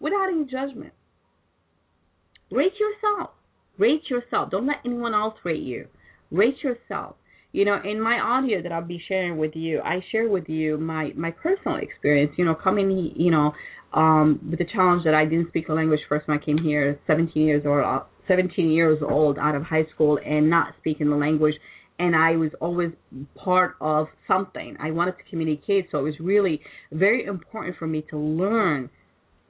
Without 0.00 0.28
any 0.28 0.44
judgment. 0.44 0.92
Rate 2.50 2.72
yourself. 2.80 3.30
Rate 3.78 4.02
yourself. 4.10 4.50
Don't 4.50 4.66
let 4.66 4.76
anyone 4.84 5.14
else 5.14 5.34
rate 5.44 5.62
you. 5.62 5.86
Rate 6.30 6.56
yourself. 6.62 7.16
You 7.52 7.64
know, 7.64 7.78
in 7.84 8.00
my 8.00 8.18
audio 8.18 8.62
that 8.62 8.70
I'll 8.70 8.84
be 8.84 9.02
sharing 9.08 9.36
with 9.36 9.52
you, 9.54 9.80
I 9.80 10.00
share 10.12 10.28
with 10.28 10.48
you 10.48 10.78
my 10.78 11.12
my 11.16 11.32
personal 11.32 11.78
experience. 11.78 12.32
You 12.36 12.44
know, 12.44 12.54
coming, 12.54 13.12
you 13.16 13.30
know, 13.30 13.52
um, 13.92 14.38
with 14.48 14.58
the 14.60 14.66
challenge 14.72 15.04
that 15.04 15.14
I 15.14 15.24
didn't 15.24 15.48
speak 15.48 15.66
the 15.66 15.74
language 15.74 16.00
first 16.08 16.28
when 16.28 16.38
I 16.38 16.44
came 16.44 16.58
here, 16.58 17.00
17 17.06 17.44
years 17.44 17.64
old, 17.66 17.84
uh, 17.84 18.04
17 18.28 18.70
years 18.70 19.00
old 19.02 19.38
out 19.38 19.56
of 19.56 19.64
high 19.64 19.84
school, 19.92 20.18
and 20.24 20.48
not 20.48 20.74
speaking 20.78 21.10
the 21.10 21.16
language. 21.16 21.54
And 22.00 22.16
I 22.16 22.30
was 22.36 22.50
always 22.62 22.90
part 23.36 23.76
of 23.80 24.06
something. 24.26 24.74
I 24.80 24.90
wanted 24.90 25.16
to 25.18 25.24
communicate, 25.28 25.88
so 25.92 25.98
it 25.98 26.02
was 26.02 26.14
really 26.18 26.60
very 26.90 27.26
important 27.26 27.76
for 27.76 27.86
me 27.86 28.04
to 28.10 28.16
learn 28.16 28.88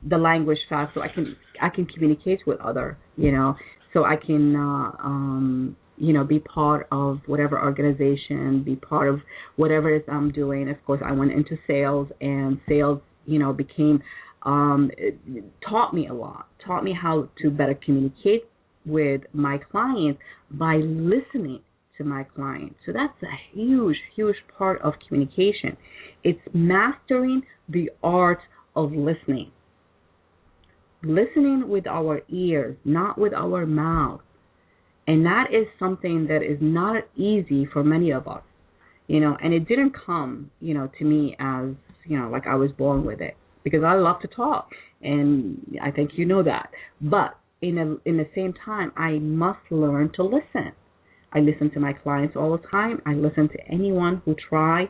the 0.09 0.19
language 0.19 0.59
fast 0.69 0.93
so 0.95 1.01
I 1.01 1.09
can 1.09 1.37
I 1.63 1.69
can 1.69 1.87
communicate 1.87 2.41
with 2.47 2.59
other, 2.61 2.99
you 3.17 3.31
know, 3.31 3.55
so 3.93 4.05
I 4.05 4.17
can 4.17 4.57
uh, 4.57 4.91
um, 5.11 5.77
you 5.97 6.13
know 6.13 6.25
be 6.25 6.41
part 6.41 6.89
of 6.91 7.21
whatever 7.27 7.63
organization, 7.63 8.65
be 8.65 8.75
part 8.75 9.09
of 9.09 9.21
whatever 9.55 9.95
it 9.95 9.99
is 9.99 10.03
I'm 10.11 10.33
doing. 10.33 10.69
Of 10.69 10.85
course, 10.85 11.03
I 11.05 11.13
went 11.13 11.31
into 11.31 11.57
sales, 11.69 12.09
and 12.21 12.61
sales, 12.69 13.01
you 13.27 13.39
know, 13.39 13.53
became 13.53 14.03
um, 14.43 14.91
taught 15.69 15.95
me 15.95 16.09
a 16.09 16.15
lot, 16.15 16.49
taught 16.67 16.83
me 16.83 16.97
how 17.01 17.29
to 17.43 17.51
better 17.51 17.79
communicate 17.85 18.45
with 18.87 19.21
my 19.33 19.59
clients 19.71 20.21
by 20.51 20.77
listening 20.77 21.61
to 22.01 22.05
my 22.05 22.25
clients. 22.25 22.77
So 22.85 22.93
that's 22.93 23.23
a 23.23 23.57
huge, 23.57 23.97
huge 24.17 24.37
part 24.57 24.81
of 24.83 24.95
communication. 25.07 25.77
It's 26.25 26.41
mastering 26.53 27.43
the 27.69 27.91
art 28.03 28.41
of 28.75 28.93
listening 28.93 29.53
listening 31.03 31.69
with 31.69 31.87
our 31.87 32.21
ears, 32.29 32.77
not 32.85 33.19
with 33.19 33.33
our 33.33 33.67
mouth. 33.67 34.21
And 35.07 35.25
that 35.27 35.47
is 35.53 35.67
something 35.79 36.27
that 36.29 36.43
is 36.43 36.59
not 36.61 37.05
easy 37.17 37.67
for 37.73 37.83
many 37.83 38.11
of 38.11 38.29
us, 38.29 38.43
you 39.09 39.21
know, 39.21 39.37
and 39.43 39.53
it 39.53 39.67
didn't 39.67 39.95
come, 40.07 40.51
you 40.61 40.75
know, 40.75 40.91
to 40.99 41.05
me 41.05 41.37
as, 41.41 41.71
you 42.05 42.19
know, 42.19 42.29
like 42.29 42.47
I 42.47 42.55
was 42.55 42.71
born 42.73 43.05
with 43.05 43.21
it 43.21 43.37
because 43.65 43.83
I 43.83 43.95
love 43.95 44.21
to 44.21 44.29
talk 44.29 44.71
and 45.03 45.79
I 45.83 45.91
think 45.91 46.13
you 46.15 46.27
know 46.27 46.43
that. 46.43 46.71
But 47.01 47.37
in 47.61 47.79
a, 47.79 48.09
in 48.09 48.19
the 48.19 48.29
same 48.35 48.55
time, 48.65 48.93
I 48.97 49.19
must 49.19 49.61
learn 49.71 50.13
to 50.15 50.23
listen. 50.23 50.73
I 51.33 51.41
listen 51.41 51.71
to 51.73 51.81
my 51.81 51.93
clients 51.93 52.37
all 52.37 52.57
the 52.57 52.67
time. 52.69 53.01
I 53.07 53.15
listen 53.15 53.49
to 53.49 53.59
anyone 53.71 54.23
who 54.25 54.35
try 54.49 54.89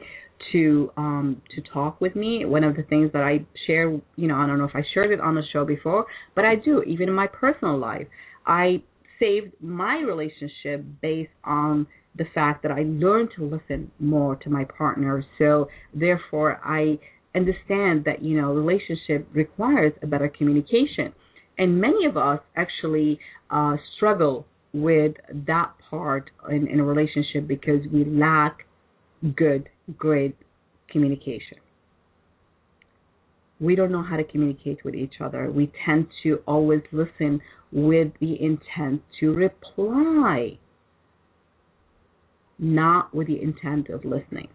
to 0.53 0.91
um 0.97 1.43
to 1.55 1.63
talk 1.73 2.01
with 2.01 2.17
me. 2.17 2.45
One 2.45 2.65
of 2.65 2.77
the 2.77 2.83
things 2.85 3.13
that 3.13 3.23
I 3.23 3.45
share, 3.67 3.91
you 3.91 4.27
know, 4.29 4.37
I 4.37 4.47
don't 4.47 4.59
know 4.59 4.65
if 4.65 4.75
I 4.75 4.83
shared 4.95 5.11
it 5.11 5.21
on 5.21 5.35
the 5.35 5.43
show 5.53 5.65
before, 5.65 6.07
but 6.35 6.45
I 6.45 6.57
do 6.57 6.83
even 6.83 7.09
in 7.09 7.15
my 7.15 7.27
personal 7.27 7.79
life. 7.79 8.07
I 8.47 8.83
saved 9.19 9.53
my 9.61 9.99
relationship 9.99 10.85
based 11.03 11.31
on 11.45 11.87
the 12.17 12.25
fact 12.35 12.63
that 12.63 12.73
I 12.73 12.83
learned 12.87 13.31
to 13.37 13.45
listen 13.45 13.91
more 14.01 14.35
to 14.37 14.51
my 14.51 14.65
partner. 14.65 15.25
So 15.39 15.69
therefore 15.95 16.61
I 16.65 16.99
understand 17.37 18.05
that, 18.07 18.23
you 18.23 18.41
know, 18.41 18.53
relationship 18.53 19.29
requires 19.33 19.93
a 20.03 20.07
better 20.07 20.29
communication. 20.29 21.13
And 21.59 21.81
many 21.81 22.07
of 22.07 22.17
us 22.17 22.41
actually 22.57 23.21
uh 23.51 23.77
struggle 23.97 24.47
with 24.73 25.15
that 25.47 25.73
part 25.89 26.31
in, 26.49 26.67
in 26.69 26.81
a 26.81 26.85
relationship 26.85 27.47
because 27.47 27.81
we 27.93 28.05
lack 28.05 28.65
good, 29.37 29.69
great 29.97 30.37
communication. 30.91 31.59
We 33.59 33.75
don't 33.75 33.93
know 33.93 34.03
how 34.03 34.17
to 34.17 34.25
communicate 34.25 34.85
with 34.85 34.95
each 34.95 35.15
other. 35.21 35.51
We 35.51 35.71
tend 35.85 36.07
to 36.23 36.41
always 36.47 36.81
listen 36.93 37.41
with 37.73 38.13
the 38.21 38.41
intent 38.41 39.03
to 39.21 39.35
reply, 39.35 40.59
not 42.59 43.15
with 43.15 43.27
the 43.27 43.41
intent 43.43 43.91
of 43.91 44.05
listening. 44.05 44.49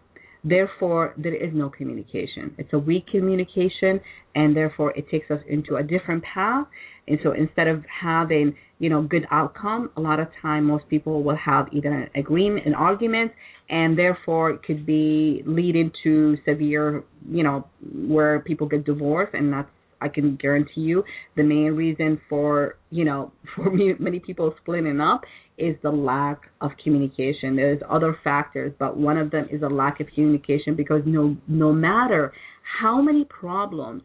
Therefore, 0.44 1.14
there 1.16 1.34
is 1.34 1.50
no 1.52 1.68
communication. 1.68 2.54
It's 2.58 2.72
a 2.72 2.78
weak 2.78 3.06
communication, 3.08 4.00
and 4.34 4.56
therefore 4.56 4.92
it 4.96 5.08
takes 5.10 5.30
us 5.30 5.40
into 5.48 5.76
a 5.76 5.82
different 5.82 6.22
path. 6.24 6.66
And 7.08 7.18
so 7.22 7.32
instead 7.32 7.68
of 7.68 7.84
having, 8.02 8.54
you 8.78 8.90
know, 8.90 9.02
good 9.02 9.26
outcome, 9.30 9.90
a 9.96 10.00
lot 10.00 10.20
of 10.20 10.28
time 10.42 10.64
most 10.64 10.88
people 10.88 11.22
will 11.22 11.36
have 11.36 11.68
either 11.72 11.92
an 11.92 12.10
agreement, 12.14 12.66
an 12.66 12.74
argument, 12.74 13.32
and 13.68 13.98
therefore 13.98 14.50
it 14.50 14.62
could 14.62 14.86
be 14.86 15.42
leading 15.46 15.90
to 16.04 16.36
severe, 16.44 17.04
you 17.28 17.42
know, 17.42 17.66
where 18.06 18.40
people 18.40 18.66
get 18.68 18.84
divorced, 18.84 19.34
and 19.34 19.52
that's 19.52 19.68
I 20.00 20.08
can 20.08 20.36
guarantee 20.36 20.82
you 20.82 21.04
the 21.36 21.42
main 21.42 21.72
reason 21.72 22.20
for 22.28 22.76
you 22.90 23.04
know 23.04 23.32
for 23.54 23.70
many 23.70 24.20
people 24.20 24.54
splitting 24.60 25.00
up 25.00 25.22
is 25.58 25.76
the 25.82 25.90
lack 25.90 26.42
of 26.60 26.70
communication. 26.82 27.56
There's 27.56 27.80
other 27.88 28.18
factors, 28.22 28.72
but 28.78 28.96
one 28.96 29.16
of 29.16 29.30
them 29.30 29.48
is 29.50 29.62
a 29.62 29.68
lack 29.68 30.00
of 30.00 30.06
communication 30.14 30.76
because 30.76 31.02
no 31.06 31.36
no 31.48 31.72
matter 31.72 32.32
how 32.80 33.00
many 33.00 33.24
problems 33.24 34.02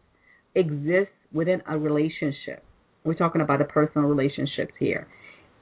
exist 0.55 1.11
within 1.33 1.61
a 1.69 1.77
relationship, 1.77 2.63
we're 3.03 3.15
talking 3.15 3.41
about 3.41 3.59
the 3.59 3.65
personal 3.65 4.07
relationships 4.07 4.73
here. 4.79 5.07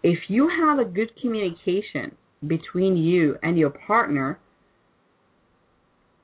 If 0.03 0.19
you 0.27 0.49
have 0.49 0.79
a 0.79 0.85
good 0.85 1.11
communication 1.21 2.15
between 2.47 2.95
you 2.95 3.35
and 3.43 3.57
your 3.57 3.69
partner, 3.69 4.39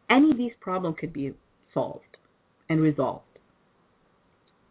any 0.09 0.31
of 0.31 0.37
these 0.37 0.53
problems 0.61 0.97
could 0.99 1.11
be 1.11 1.33
solved 1.73 2.17
and 2.69 2.81
resolved 2.81 3.24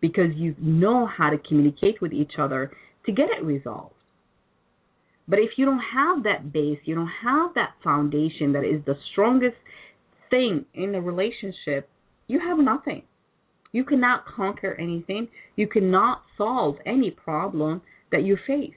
because 0.04 0.36
you 0.36 0.54
know 0.60 1.06
how 1.06 1.30
to 1.30 1.38
communicate 1.38 1.98
with 2.02 2.12
each 2.12 2.32
other 2.38 2.70
to 3.06 3.10
get 3.10 3.30
it 3.30 3.42
resolved. 3.42 3.94
But 5.26 5.38
if 5.38 5.52
you 5.56 5.64
don't 5.64 5.80
have 5.94 6.24
that 6.24 6.52
base, 6.52 6.78
you 6.84 6.94
don't 6.94 7.10
have 7.22 7.54
that 7.54 7.70
foundation 7.82 8.52
that 8.52 8.64
is 8.64 8.84
the 8.84 8.96
strongest 9.10 9.56
thing 10.28 10.66
in 10.74 10.92
the 10.92 11.00
relationship, 11.00 11.88
you 12.26 12.38
have 12.38 12.58
nothing. 12.58 13.04
You 13.72 13.82
cannot 13.82 14.26
conquer 14.26 14.76
anything. 14.78 15.28
You 15.56 15.68
cannot 15.68 16.20
solve 16.36 16.76
any 16.84 17.10
problem 17.10 17.80
that 18.12 18.24
you 18.24 18.36
face. 18.46 18.74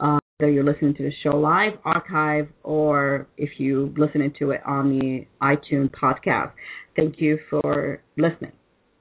Uh, 0.00 0.18
whether 0.38 0.50
you're 0.50 0.64
listening 0.64 0.92
to 0.96 1.04
the 1.04 1.12
show 1.22 1.36
live, 1.36 1.74
archive, 1.84 2.48
or 2.64 3.28
if 3.36 3.50
you're 3.58 3.90
listening 3.90 4.34
to 4.40 4.50
it 4.50 4.60
on 4.66 4.98
the 4.98 5.24
iTunes 5.40 5.92
podcast, 5.92 6.50
thank 6.96 7.20
you 7.20 7.38
for 7.48 8.02
listening. 8.16 8.50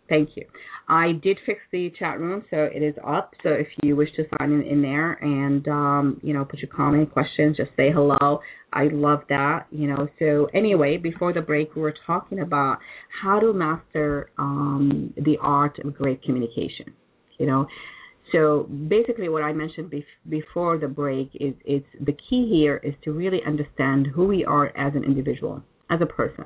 Thank 0.07 0.29
you. 0.35 0.45
I 0.89 1.11
did 1.11 1.37
fix 1.45 1.59
the 1.71 1.93
chat 1.99 2.19
room, 2.19 2.43
so 2.49 2.57
it 2.57 2.81
is 2.81 2.95
up. 3.05 3.35
So 3.43 3.49
if 3.49 3.67
you 3.83 3.95
wish 3.95 4.09
to 4.15 4.23
sign 4.37 4.51
in 4.51 4.63
in 4.63 4.81
there 4.81 5.13
and 5.13 5.67
um, 5.67 6.19
you 6.23 6.33
know 6.33 6.43
put 6.43 6.59
your 6.59 6.71
comment, 6.75 7.13
questions, 7.13 7.57
just 7.57 7.69
say 7.77 7.91
hello. 7.91 8.41
I 8.73 8.87
love 8.91 9.21
that. 9.29 9.67
You 9.71 9.87
know. 9.87 10.07
So 10.17 10.49
anyway, 10.53 10.97
before 10.97 11.31
the 11.31 11.41
break, 11.41 11.75
we 11.75 11.83
were 11.83 11.93
talking 12.07 12.39
about 12.39 12.79
how 13.21 13.39
to 13.39 13.53
master 13.53 14.31
um, 14.39 15.13
the 15.15 15.37
art 15.41 15.77
of 15.85 15.95
great 15.95 16.23
communication. 16.23 16.93
You 17.37 17.45
know. 17.45 17.67
So 18.31 18.67
basically, 18.87 19.29
what 19.29 19.43
I 19.43 19.53
mentioned 19.53 19.91
bef- 19.91 20.03
before 20.27 20.77
the 20.77 20.87
break 20.87 21.31
is, 21.35 21.53
is 21.65 21.81
the 21.99 22.15
key 22.29 22.47
here 22.51 22.77
is 22.77 22.93
to 23.03 23.11
really 23.11 23.39
understand 23.45 24.07
who 24.07 24.25
we 24.25 24.45
are 24.45 24.67
as 24.77 24.93
an 24.95 25.03
individual, 25.03 25.63
as 25.89 25.99
a 26.01 26.05
person 26.05 26.45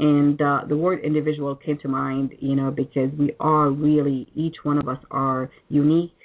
and 0.00 0.40
uh, 0.40 0.62
the 0.66 0.76
word 0.76 1.04
individual 1.04 1.54
came 1.54 1.78
to 1.80 1.88
mind, 1.88 2.32
you 2.40 2.56
know, 2.56 2.70
because 2.70 3.10
we 3.18 3.36
are 3.38 3.70
really 3.70 4.26
each 4.34 4.56
one 4.62 4.78
of 4.78 4.88
us 4.88 4.98
are 5.10 5.50
unique 5.68 6.16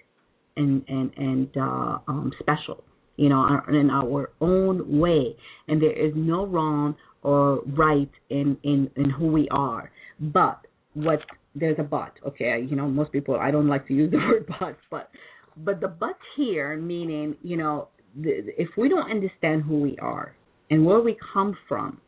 and 0.55 0.81
and 0.87 1.11
and 1.17 1.49
uh, 1.57 1.97
um, 2.07 2.31
special, 2.39 2.85
you 3.17 3.27
know, 3.27 3.45
in 3.67 3.89
our 3.89 4.31
own 4.39 4.97
way, 4.97 5.35
and 5.67 5.81
there 5.81 5.91
is 5.91 6.13
no 6.15 6.45
wrong 6.45 6.95
or 7.21 7.59
right 7.65 8.09
in 8.29 8.57
in 8.63 8.89
in 8.95 9.09
who 9.09 9.27
we 9.27 9.49
are. 9.51 9.91
But 10.21 10.65
what 10.93 11.19
there's 11.53 11.77
a 11.77 11.83
but, 11.83 12.13
okay, 12.25 12.65
you 12.69 12.77
know, 12.77 12.87
most 12.87 13.11
people 13.11 13.35
I 13.35 13.51
don't 13.51 13.67
like 13.67 13.85
to 13.89 13.93
use 13.93 14.09
the 14.09 14.17
word 14.29 14.45
but, 14.47 14.77
but 14.89 15.09
but 15.57 15.81
the 15.81 15.89
but 15.89 16.17
here 16.37 16.77
meaning, 16.77 17.35
you 17.43 17.57
know, 17.57 17.89
if 18.15 18.69
we 18.77 18.87
don't 18.87 19.11
understand 19.11 19.63
who 19.63 19.81
we 19.81 19.97
are 19.97 20.33
and 20.69 20.85
where 20.85 21.01
we 21.01 21.17
come 21.33 21.57
from 21.67 21.99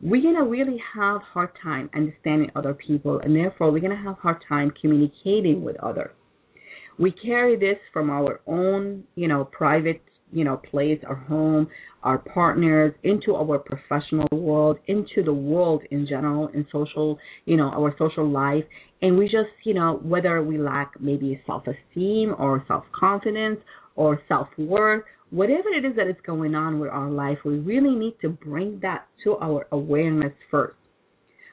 we're 0.00 0.22
going 0.22 0.36
to 0.36 0.42
really 0.42 0.80
have 0.94 1.22
hard 1.22 1.50
time 1.62 1.88
understanding 1.94 2.50
other 2.54 2.74
people 2.74 3.20
and 3.20 3.34
therefore 3.34 3.70
we're 3.70 3.80
going 3.80 3.96
to 3.96 4.02
have 4.02 4.16
hard 4.18 4.42
time 4.46 4.72
communicating 4.80 5.62
with 5.62 5.76
others. 5.82 6.10
We 6.98 7.12
carry 7.12 7.56
this 7.56 7.78
from 7.92 8.10
our 8.10 8.40
own 8.46 9.04
you 9.14 9.28
know 9.28 9.44
private 9.44 10.02
you 10.32 10.44
know 10.44 10.56
place 10.56 10.98
our 11.06 11.14
home 11.14 11.68
our 12.02 12.18
partners 12.18 12.92
into 13.04 13.34
our 13.34 13.58
professional 13.58 14.28
world 14.32 14.78
into 14.86 15.22
the 15.24 15.32
world 15.32 15.82
in 15.90 16.06
general 16.06 16.48
in 16.48 16.66
social 16.70 17.18
you 17.44 17.56
know 17.56 17.68
our 17.70 17.94
social 17.98 18.28
life. 18.28 18.64
And 19.02 19.16
we 19.16 19.26
just 19.26 19.50
you 19.64 19.74
know 19.74 20.00
whether 20.02 20.42
we 20.42 20.58
lack 20.58 20.92
maybe 21.00 21.40
self 21.46 21.64
esteem 21.66 22.34
or 22.38 22.64
self 22.68 22.84
confidence 22.98 23.60
or 23.94 24.20
self 24.28 24.48
worth 24.58 25.04
whatever 25.30 25.68
it 25.70 25.84
is 25.84 25.96
that 25.96 26.06
is 26.06 26.16
going 26.26 26.54
on 26.54 26.78
with 26.78 26.90
our 26.90 27.10
life, 27.10 27.38
we 27.44 27.58
really 27.58 27.94
need 27.94 28.16
to 28.22 28.28
bring 28.28 28.80
that 28.80 29.06
to 29.24 29.36
our 29.36 29.66
awareness 29.72 30.32
first. 30.50 30.76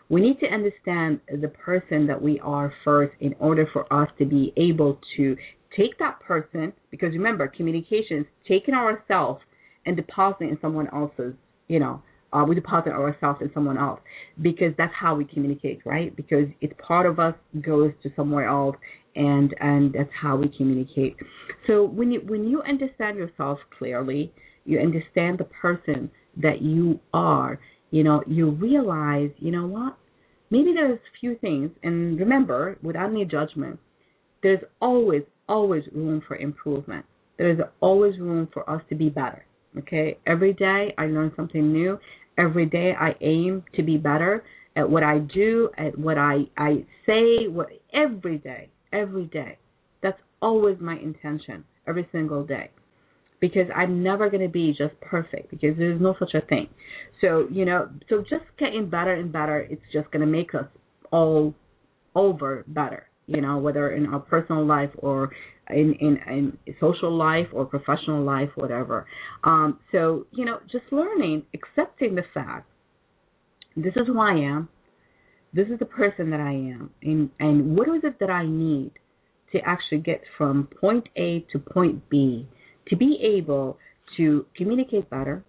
We 0.10 0.22
need 0.22 0.40
to 0.42 0.48
understand 0.48 1.22
the 1.42 1.48
person 1.48 2.08
that 2.08 2.22
we 2.22 2.40
are 2.42 2.74
first 2.84 3.14
in 3.20 3.36
order 3.40 3.68
for 3.72 3.92
us 3.92 4.10
to 4.20 4.26
be 4.26 4.54
able 4.58 5.00
to 5.18 5.36
take 5.76 5.98
that 6.00 6.20
person, 6.20 6.74
because 6.92 7.14
remember, 7.14 7.48
communication 7.48 8.20
is 8.20 8.26
taking 8.48 8.76
ourselves 8.76 9.42
and 9.86 9.96
depositing 9.96 10.50
in 10.50 10.58
someone 10.62 10.88
else's, 10.94 11.34
you 11.68 11.80
know, 11.80 12.02
uh, 12.32 12.44
we 12.44 12.56
deposit 12.56 12.90
ourselves 12.90 13.40
in 13.42 13.52
someone 13.54 13.78
else 13.78 14.00
because 14.42 14.74
that's 14.78 14.94
how 15.00 15.16
we 15.16 15.24
communicate, 15.26 15.80
right? 15.86 16.16
Because 16.16 16.48
it's 16.62 16.74
part 16.86 17.06
of 17.06 17.20
us 17.20 17.36
goes 17.62 17.92
to 18.02 18.10
somewhere 18.16 18.48
else 18.48 18.76
and 19.16 19.56
and 19.60 19.94
that's 19.94 20.10
how 20.20 20.36
we 20.36 20.50
communicate. 20.50 21.16
So 21.68 21.84
when 21.86 22.12
you 22.12 22.22
when 22.22 22.48
you 22.48 22.62
understand 22.64 23.18
yourself 23.18 23.60
clearly, 23.78 24.32
you 24.66 24.80
understand 24.80 25.38
the 25.38 25.46
person 25.46 26.10
that 26.38 26.62
you 26.62 27.00
are. 27.14 27.60
You 27.92 28.04
know, 28.04 28.24
you 28.26 28.50
realize, 28.52 29.30
you 29.38 29.52
know 29.52 29.68
what? 29.68 29.98
Maybe 30.50 30.74
there's 30.74 30.98
a 30.98 31.20
few 31.20 31.36
things, 31.38 31.72
and 31.84 32.20
remember, 32.20 32.78
without 32.82 33.10
any 33.10 33.26
judgment, 33.26 33.80
there's 34.42 34.62
always 34.82 35.24
always 35.48 35.84
room 35.94 36.22
for 36.28 36.38
improvement. 36.38 37.06
There's 37.38 37.60
always 37.82 38.20
room 38.20 38.48
for 38.54 38.68
us 38.70 38.82
to 38.90 38.96
be 38.96 39.10
better. 39.10 39.46
Okay, 39.78 40.18
every 40.28 40.54
day 40.54 40.94
I 40.98 41.06
learn 41.06 41.32
something 41.36 41.72
new. 41.72 42.00
Every 42.38 42.66
day 42.66 42.94
I 43.00 43.16
aim 43.22 43.64
to 43.76 43.84
be 43.84 43.98
better 43.98 44.44
at 44.76 44.90
what 44.90 45.04
I 45.04 45.20
do, 45.20 45.70
at 45.78 45.98
what 45.98 46.18
I 46.18 46.46
I 46.58 46.86
say. 47.06 47.48
What 47.48 47.70
every 47.94 48.38
day 48.38 48.70
every 48.94 49.26
day. 49.26 49.58
That's 50.02 50.20
always 50.42 50.78
my 50.80 50.98
intention, 50.98 51.66
every 51.88 52.08
single 52.12 52.44
day. 52.44 52.70
Because 53.42 53.68
I'm 53.76 54.02
never 54.04 54.30
going 54.30 54.44
to 54.44 54.50
be 54.50 54.74
just 54.78 55.00
perfect, 55.02 55.52
because 55.52 55.78
there's 55.78 56.00
no 56.00 56.16
such 56.18 56.34
a 56.34 56.46
thing. 56.46 56.70
So, 57.20 57.48
you 57.52 57.66
know, 57.66 57.90
so 58.08 58.22
just 58.22 58.46
getting 58.58 58.90
better 58.90 59.14
and 59.14 59.34
better, 59.34 59.60
it's 59.60 59.82
just 59.92 60.10
going 60.12 60.22
to 60.22 60.32
make 60.32 60.56
us 60.56 60.68
all 61.12 61.54
over 62.16 62.64
better, 62.68 63.08
you 63.28 63.42
know, 63.42 63.58
whether 63.58 63.92
in 63.92 64.06
our 64.06 64.20
personal 64.20 64.66
life 64.66 64.92
or 64.98 65.32
in, 65.70 65.94
in, 66.00 66.20
in 66.30 66.58
social 66.80 67.14
life 67.16 67.48
or 67.52 67.66
professional 67.66 68.24
life, 68.24 68.50
whatever. 68.56 69.08
Um, 69.44 69.80
so, 69.92 70.26
you 70.32 70.46
know, 70.46 70.60
just 70.72 70.86
learning, 70.92 71.44
accepting 71.54 72.16
the 72.16 72.24
fact 72.34 72.70
this 73.76 73.94
is 73.96 74.08
who 74.08 74.20
I 74.20 74.34
am, 74.34 74.70
this 75.54 75.68
is 75.68 75.80
the 75.80 75.86
person 75.86 76.30
that 76.32 76.40
I 76.40 76.52
am, 76.52 76.90
and 77.02 77.30
and 77.40 77.78
what 77.78 77.88
is 77.90 78.04
it 78.04 78.20
that 78.20 78.30
I 78.30 78.46
need 78.46 78.92
to 79.52 79.60
actually 79.66 80.00
get 80.00 80.22
from 80.38 80.68
point 80.80 81.08
A 81.16 81.46
to 81.52 81.60
point 81.60 82.10
B 82.10 82.48
to 82.90 82.96
be 82.98 83.20
able 83.38 83.78
to 84.18 84.46
communicate 84.58 85.10
better, 85.10 85.44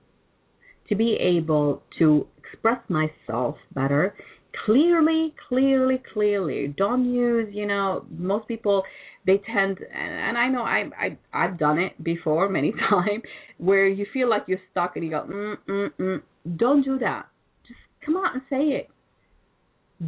to 0.88 0.94
be 0.94 1.16
able 1.20 1.82
to 1.98 2.26
express 2.38 2.78
myself 2.88 3.56
better, 3.74 4.14
clearly, 4.64 5.34
clearly, 5.48 6.02
clearly. 6.12 6.74
Don't 6.76 7.12
use, 7.12 7.48
you 7.52 7.66
know, 7.66 8.04
most 8.16 8.46
people 8.46 8.82
they 9.26 9.40
tend, 9.52 9.78
and 9.92 10.36
I 10.36 10.48
know 10.48 10.62
I 10.62 10.84
I 10.98 11.18
I've 11.32 11.58
done 11.58 11.78
it 11.78 12.02
before 12.02 12.48
many 12.48 12.72
times, 12.90 13.22
where 13.58 13.86
you 13.86 14.06
feel 14.12 14.28
like 14.28 14.42
you're 14.46 14.60
stuck 14.70 14.96
and 14.96 15.04
you 15.04 15.10
go, 15.10 15.22
mm 15.22 15.56
mm 15.68 15.90
mm. 15.98 16.22
Don't 16.56 16.84
do 16.84 16.98
that. 16.98 17.26
Just 17.66 17.80
come 18.04 18.18
out 18.18 18.34
and 18.34 18.42
say 18.50 18.76
it. 18.76 18.88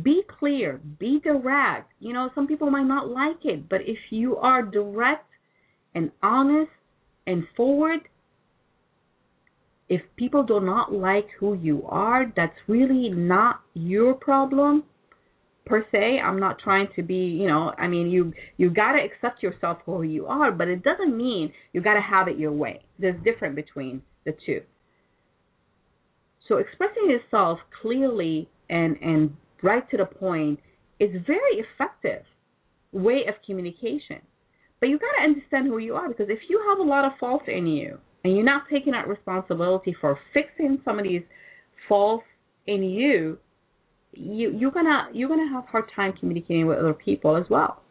Be 0.02 0.22
clear, 0.38 0.80
be 0.98 1.20
direct. 1.20 1.92
You 2.00 2.12
know, 2.12 2.30
some 2.34 2.46
people 2.46 2.70
might 2.70 2.86
not 2.86 3.08
like 3.08 3.44
it, 3.44 3.68
but 3.68 3.82
if 3.82 3.98
you 4.10 4.36
are 4.36 4.62
direct 4.62 5.30
and 5.94 6.10
honest 6.22 6.72
and 7.26 7.44
forward, 7.56 8.00
if 9.88 10.02
people 10.16 10.42
do 10.42 10.60
not 10.60 10.92
like 10.92 11.28
who 11.38 11.54
you 11.54 11.84
are, 11.88 12.32
that's 12.34 12.56
really 12.66 13.08
not 13.08 13.60
your 13.74 14.14
problem 14.14 14.84
per 15.64 15.84
se. 15.92 16.18
I'm 16.22 16.40
not 16.40 16.58
trying 16.58 16.88
to 16.96 17.02
be, 17.02 17.14
you 17.14 17.46
know, 17.46 17.72
I 17.78 17.86
mean, 17.86 18.10
you 18.10 18.32
you 18.56 18.70
got 18.70 18.92
to 18.92 18.98
accept 18.98 19.42
yourself 19.42 19.78
for 19.84 19.98
who 19.98 20.02
you 20.04 20.26
are, 20.26 20.50
but 20.50 20.68
it 20.68 20.82
doesn't 20.82 21.16
mean 21.16 21.52
you 21.72 21.80
got 21.80 21.94
to 21.94 22.00
have 22.00 22.28
it 22.28 22.38
your 22.38 22.52
way. 22.52 22.82
There's 22.98 23.22
different 23.22 23.54
between 23.54 24.02
the 24.24 24.34
two. 24.44 24.62
So 26.48 26.56
expressing 26.56 27.10
yourself 27.10 27.58
clearly 27.82 28.48
and 28.70 28.96
and 29.00 29.36
right 29.62 29.88
to 29.90 29.96
the 29.96 30.04
point 30.04 30.60
is 30.98 31.10
very 31.26 31.64
effective 31.64 32.22
way 32.92 33.24
of 33.28 33.34
communication. 33.44 34.20
But 34.80 34.88
you 34.88 34.98
got 34.98 35.12
to 35.18 35.24
understand 35.24 35.66
who 35.66 35.78
you 35.78 35.94
are 35.94 36.08
because 36.08 36.28
if 36.28 36.38
you 36.48 36.62
have 36.68 36.78
a 36.78 36.88
lot 36.88 37.04
of 37.04 37.12
faults 37.18 37.44
in 37.48 37.66
you 37.66 37.98
and 38.24 38.34
you're 38.34 38.44
not 38.44 38.64
taking 38.70 38.92
that 38.92 39.08
responsibility 39.08 39.96
for 40.00 40.18
fixing 40.34 40.80
some 40.84 40.98
of 40.98 41.04
these 41.04 41.22
faults 41.88 42.24
in 42.66 42.82
you, 42.82 43.38
you 44.12 44.50
you're 44.56 44.70
gonna 44.70 45.08
you're 45.12 45.28
gonna 45.28 45.48
have 45.48 45.66
hard 45.66 45.84
time 45.94 46.12
communicating 46.18 46.66
with 46.66 46.78
other 46.78 46.94
people 46.94 47.36
as 47.36 47.44
well. 47.50 47.82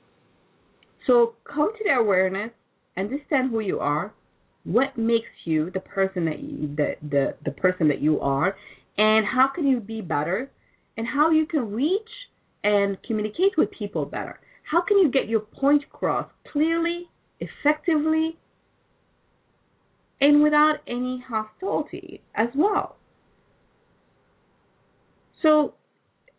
So 1.07 1.35
come 1.43 1.71
to 1.77 1.83
the 1.83 1.93
awareness, 1.93 2.51
understand 2.97 3.51
who 3.51 3.59
you 3.59 3.79
are, 3.79 4.13
what 4.63 4.97
makes 4.97 5.29
you 5.45 5.69
the 5.71 5.79
person 5.79 6.25
that 6.25 6.39
you, 6.39 6.75
the 6.75 6.95
the 7.07 7.35
the 7.45 7.51
person 7.51 7.87
that 7.89 8.01
you 8.01 8.19
are, 8.21 8.55
and 8.97 9.25
how 9.25 9.49
can 9.53 9.67
you 9.67 9.79
be 9.79 10.01
better 10.01 10.49
and 10.97 11.07
how 11.07 11.29
you 11.29 11.45
can 11.45 11.71
reach 11.71 12.09
and 12.63 12.97
communicate 13.03 13.57
with 13.57 13.69
people 13.71 14.05
better. 14.05 14.39
How 14.69 14.81
can 14.81 14.97
you 14.97 15.11
get 15.11 15.29
your 15.29 15.41
point 15.41 15.83
across 15.83 16.27
clearly, 16.51 17.05
effectively, 17.39 18.37
and 20.21 20.41
without 20.41 20.77
any 20.87 21.23
hostility 21.27 22.21
as 22.35 22.49
well? 22.55 22.95
So 25.41 25.75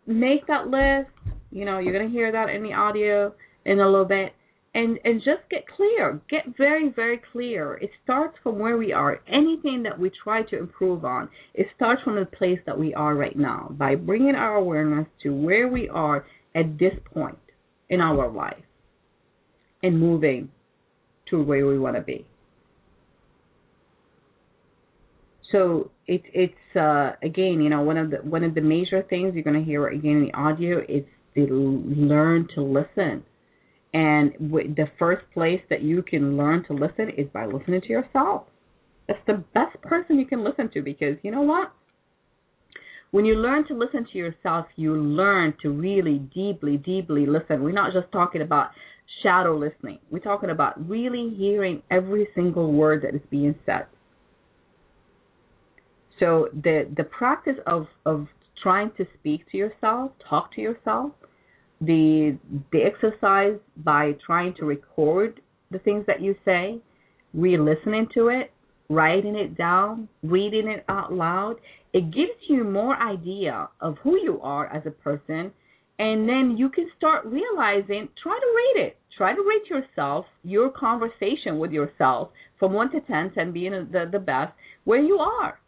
make 0.07 0.47
that 0.49 0.69
list. 0.69 1.11
You 1.53 1.65
know, 1.65 1.79
you're 1.79 1.93
going 1.93 2.07
to 2.07 2.13
hear 2.13 2.33
that 2.33 2.49
in 2.49 2.63
the 2.63 2.73
audio 2.73 3.33
in 3.65 3.79
a 3.79 3.87
little 3.87 4.05
bit 4.05 4.33
and 4.77 4.99
and 5.05 5.21
just 5.21 5.49
get 5.51 5.67
clear. 5.67 6.21
Get 6.29 6.57
very 6.57 6.91
very 6.95 7.21
clear. 7.33 7.75
It 7.75 7.91
starts 8.05 8.37
from 8.43 8.59
where 8.59 8.77
we 8.77 8.93
are. 8.93 9.21
Anything 9.27 9.83
that 9.85 9.99
we 9.99 10.11
try 10.23 10.43
to 10.43 10.59
improve 10.59 11.05
on 11.05 11.31
it 11.55 11.67
starts 11.75 12.03
from 12.03 12.17
the 12.17 12.27
place 12.27 12.61
that 12.67 12.79
we 12.79 12.93
are 12.95 13.15
right 13.15 13.37
now 13.37 13.75
by 13.79 13.95
bringing 13.95 14.35
our 14.35 14.57
awareness 14.57 15.07
to 15.23 15.31
where 15.31 15.67
we 15.67 15.89
are 15.89 16.27
at 16.55 16.79
this 16.79 16.93
point 17.13 17.39
in 17.89 18.01
our 18.01 18.31
life 18.31 18.63
and 19.83 19.99
moving 19.99 20.51
to 21.31 21.43
where 21.43 21.67
we 21.67 21.79
want 21.79 21.97
to 21.97 22.03
be. 22.03 22.27
So 25.53 25.91
it, 26.07 26.23
it's 26.35 26.77
uh, 26.77 27.13
again 27.23 27.63
you 27.63 27.71
know 27.71 27.81
one 27.81 27.97
of 27.97 28.11
the 28.11 28.19
one 28.19 28.45
of 28.45 28.55
the 28.55 28.61
major 28.61 29.03
things 29.09 29.33
you're 29.35 29.43
going 29.43 29.59
to 29.59 29.65
hear 29.65 29.89
again 29.89 30.19
in 30.19 30.27
the 30.27 30.35
audio 30.35 30.81
is 30.87 31.05
to 31.35 31.47
learn 31.97 32.47
to 32.55 32.63
listen 32.63 33.25
and 33.97 34.33
w- 34.51 34.75
the 34.75 34.91
first 34.99 35.25
place 35.33 35.63
that 35.71 35.81
you 35.81 36.03
can 36.03 36.37
learn 36.37 36.63
to 36.65 36.75
listen 36.75 37.09
is 37.17 37.27
by 37.33 37.47
listening 37.47 37.81
to 37.81 37.89
yourself. 37.89 38.43
That's 39.09 39.25
the 39.27 39.43
best 39.55 39.81
person 39.81 40.19
you 40.19 40.27
can 40.27 40.45
listen 40.45 40.71
to 40.75 40.83
because 40.83 41.17
you 41.23 41.31
know 41.31 41.41
what? 41.41 41.73
When 43.11 43.25
you 43.25 43.37
learn 43.37 43.67
to 43.69 43.75
listen 43.75 44.07
to 44.13 44.19
yourself, 44.19 44.67
you 44.77 44.95
learn 44.95 45.55
to 45.63 45.71
really 45.71 46.19
deeply, 46.35 46.77
deeply 46.77 47.25
listen. 47.25 47.63
We're 47.63 47.73
not 47.73 47.95
just 47.95 48.13
talking 48.13 48.43
about 48.43 48.73
shadow 49.23 49.57
listening. 49.57 49.99
We're 50.11 50.19
talking 50.19 50.51
about 50.51 50.87
really 50.87 51.35
hearing 51.35 51.81
every 51.91 52.29
single 52.35 52.75
word 52.75 53.03
that 53.03 53.15
is 53.15 53.23
being 53.31 53.55
said. 53.65 53.87
So 56.21 56.49
the 56.53 56.91
the 56.95 57.05
practice 57.05 57.57
of 57.67 57.87
of 58.05 58.27
trying 58.63 58.91
to 58.99 59.07
speak 59.19 59.51
to 59.53 59.57
yourself, 59.57 60.13
talk 60.29 60.53
to 60.57 60.61
yourself, 60.61 61.13
the 61.81 62.39
the 62.73 62.83
exercise 62.83 63.59
by 63.77 64.13
trying 64.25 64.55
to 64.55 64.65
record 64.65 65.41
the 65.71 65.79
things 65.81 66.05
that 66.07 66.21
you 66.21 66.35
say, 66.45 66.79
re-listening 67.35 68.09
to 68.15 68.29
it, 68.29 68.53
writing 68.89 69.37
it 69.37 69.57
down, 69.59 70.09
reading 70.23 70.69
it 70.69 70.85
out 70.89 71.13
loud, 71.13 71.57
it 71.93 72.11
gives 72.13 72.39
you 72.49 72.65
more 72.65 72.97
idea 72.97 73.69
of 73.81 73.97
who 74.03 74.19
you 74.21 74.41
are 74.43 74.67
as 74.73 74.83
a 74.87 74.91
person 74.91 75.53
and 75.99 76.29
then 76.29 76.57
you 76.59 76.69
can 76.69 76.89
start 76.97 77.25
realizing 77.25 78.09
try 78.23 78.39
to 78.39 78.81
rate 78.81 78.87
it. 78.87 78.99
Try 79.17 79.35
to 79.35 79.43
rate 79.43 79.71
yourself 79.71 80.27
your 80.45 80.71
conversation 80.71 81.59
with 81.59 81.71
yourself 81.71 82.31
from 82.59 82.75
1 82.75 82.93
to 82.93 83.01
10 83.01 83.33
10 83.35 83.53
being 83.53 83.73
the, 83.91 84.09
the 84.11 84.19
best 84.19 84.53
where 84.85 85.01
you 85.01 85.19
are. 85.19 85.59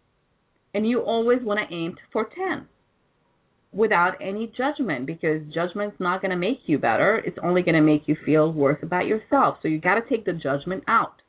And 0.75 0.87
you 0.87 1.01
always 1.01 1.39
want 1.43 1.61
to 1.67 1.75
aim 1.75 1.97
for 2.13 2.25
10 2.25 2.69
without 3.73 4.15
any 4.21 4.53
judgment 4.57 5.07
because 5.07 5.43
judgment's 5.53 5.97
not 6.01 6.23
going 6.23 6.31
to 6.31 6.37
make 6.37 6.61
you 6.67 6.79
better. 6.79 7.19
It's 7.19 7.39
only 7.43 7.63
going 7.63 7.75
to 7.75 7.83
make 7.83 8.03
you 8.07 8.17
feel 8.25 8.53
worse 8.53 8.79
about 8.83 9.07
yourself. 9.07 9.59
So 9.63 9.69
you 9.69 9.81
got 9.81 9.97
to 9.97 10.09
take 10.09 10.25
the 10.25 10.33
judgment 10.33 10.85
out. 10.89 11.21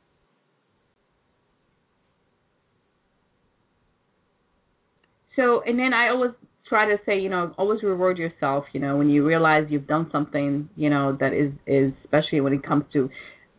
So, 5.36 5.62
and 5.66 5.78
then 5.78 5.92
I 5.92 6.08
always 6.08 6.32
try 6.68 6.86
to 6.86 6.96
say, 7.04 7.18
you 7.18 7.28
know, 7.28 7.54
always 7.58 7.82
reward 7.82 8.18
yourself, 8.18 8.64
you 8.72 8.80
know, 8.80 8.96
when 8.96 9.10
you 9.10 9.26
realize 9.26 9.66
you've 9.68 9.86
done 9.86 10.08
something, 10.12 10.68
you 10.76 10.90
know, 10.90 11.16
that 11.20 11.32
is 11.32 11.52
is 11.66 11.92
especially 12.04 12.40
when 12.40 12.52
it 12.52 12.62
comes 12.62 12.84
to 12.92 13.08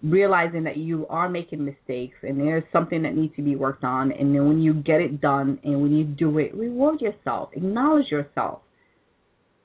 realizing 0.03 0.63
that 0.63 0.77
you 0.77 1.05
are 1.09 1.29
making 1.29 1.63
mistakes 1.63 2.15
and 2.23 2.39
there's 2.39 2.63
something 2.73 3.03
that 3.03 3.15
needs 3.15 3.35
to 3.35 3.43
be 3.43 3.55
worked 3.55 3.83
on 3.83 4.11
and 4.11 4.33
then 4.33 4.47
when 4.47 4.59
you 4.59 4.73
get 4.73 4.99
it 4.99 5.21
done 5.21 5.59
and 5.63 5.79
when 5.79 5.95
you 5.95 6.03
do 6.03 6.39
it, 6.39 6.53
reward 6.55 6.99
yourself, 6.99 7.49
acknowledge 7.53 8.09
yourself 8.09 8.61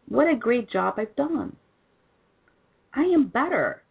what 0.08 0.28
a 0.28 0.36
great 0.36 0.70
job 0.70 0.94
I've 0.98 1.14
done. 1.16 1.56
I 2.94 3.02
am 3.02 3.28
better. 3.28 3.82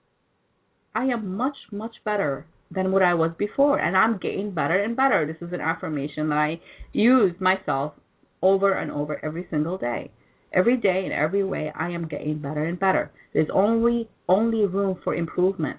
I 0.96 1.06
am 1.06 1.36
much, 1.36 1.58
much 1.72 1.96
better 2.04 2.46
than 2.72 2.92
what 2.92 3.04
I 3.04 3.14
was 3.14 3.32
before, 3.38 3.80
and 3.80 3.96
I'm 3.96 4.18
getting 4.18 4.52
better 4.52 4.82
and 4.82 4.96
better. 4.96 5.26
This 5.26 5.48
is 5.48 5.54
an 5.54 5.62
affirmation 5.62 6.30
that 6.30 6.38
I 6.38 6.60
use 6.94 7.34
myself 7.40 7.94
over 8.42 8.74
and 8.74 8.92
over 8.92 9.24
every 9.24 9.46
single 9.50 9.78
day. 9.78 10.12
Every 10.54 10.78
day 10.78 11.04
in 11.06 11.12
every 11.12 11.44
way, 11.44 11.72
I 11.76 11.90
am 11.90 12.08
getting 12.08 12.40
better 12.40 12.66
and 12.66 12.80
better. 12.80 13.12
There's 13.34 13.50
only 13.54 14.10
only 14.30 14.66
room 14.66 14.98
for 15.04 15.14
improvement. 15.14 15.78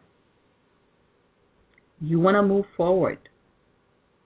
You 2.01 2.21
want 2.21 2.35
to 2.35 2.43
move 2.43 2.67
forward. 2.77 3.19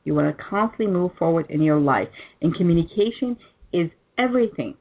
You 0.05 0.15
want 0.15 0.37
to 0.37 0.43
constantly 0.43 0.89
move 0.89 1.13
forward 1.19 1.47
in 1.51 1.63
your 1.63 1.79
life, 1.79 2.09
and 2.43 2.55
communication 2.55 3.37
is 3.73 3.91
everything 4.19 4.75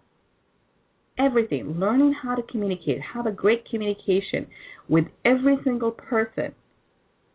everything, 1.19 1.79
learning 1.79 2.13
how 2.13 2.33
to 2.33 2.41
communicate, 2.43 2.99
have 3.01 3.25
a 3.25 3.31
great 3.31 3.69
communication 3.69 4.47
with 4.87 5.05
every 5.25 5.57
single 5.63 5.91
person 5.91 6.53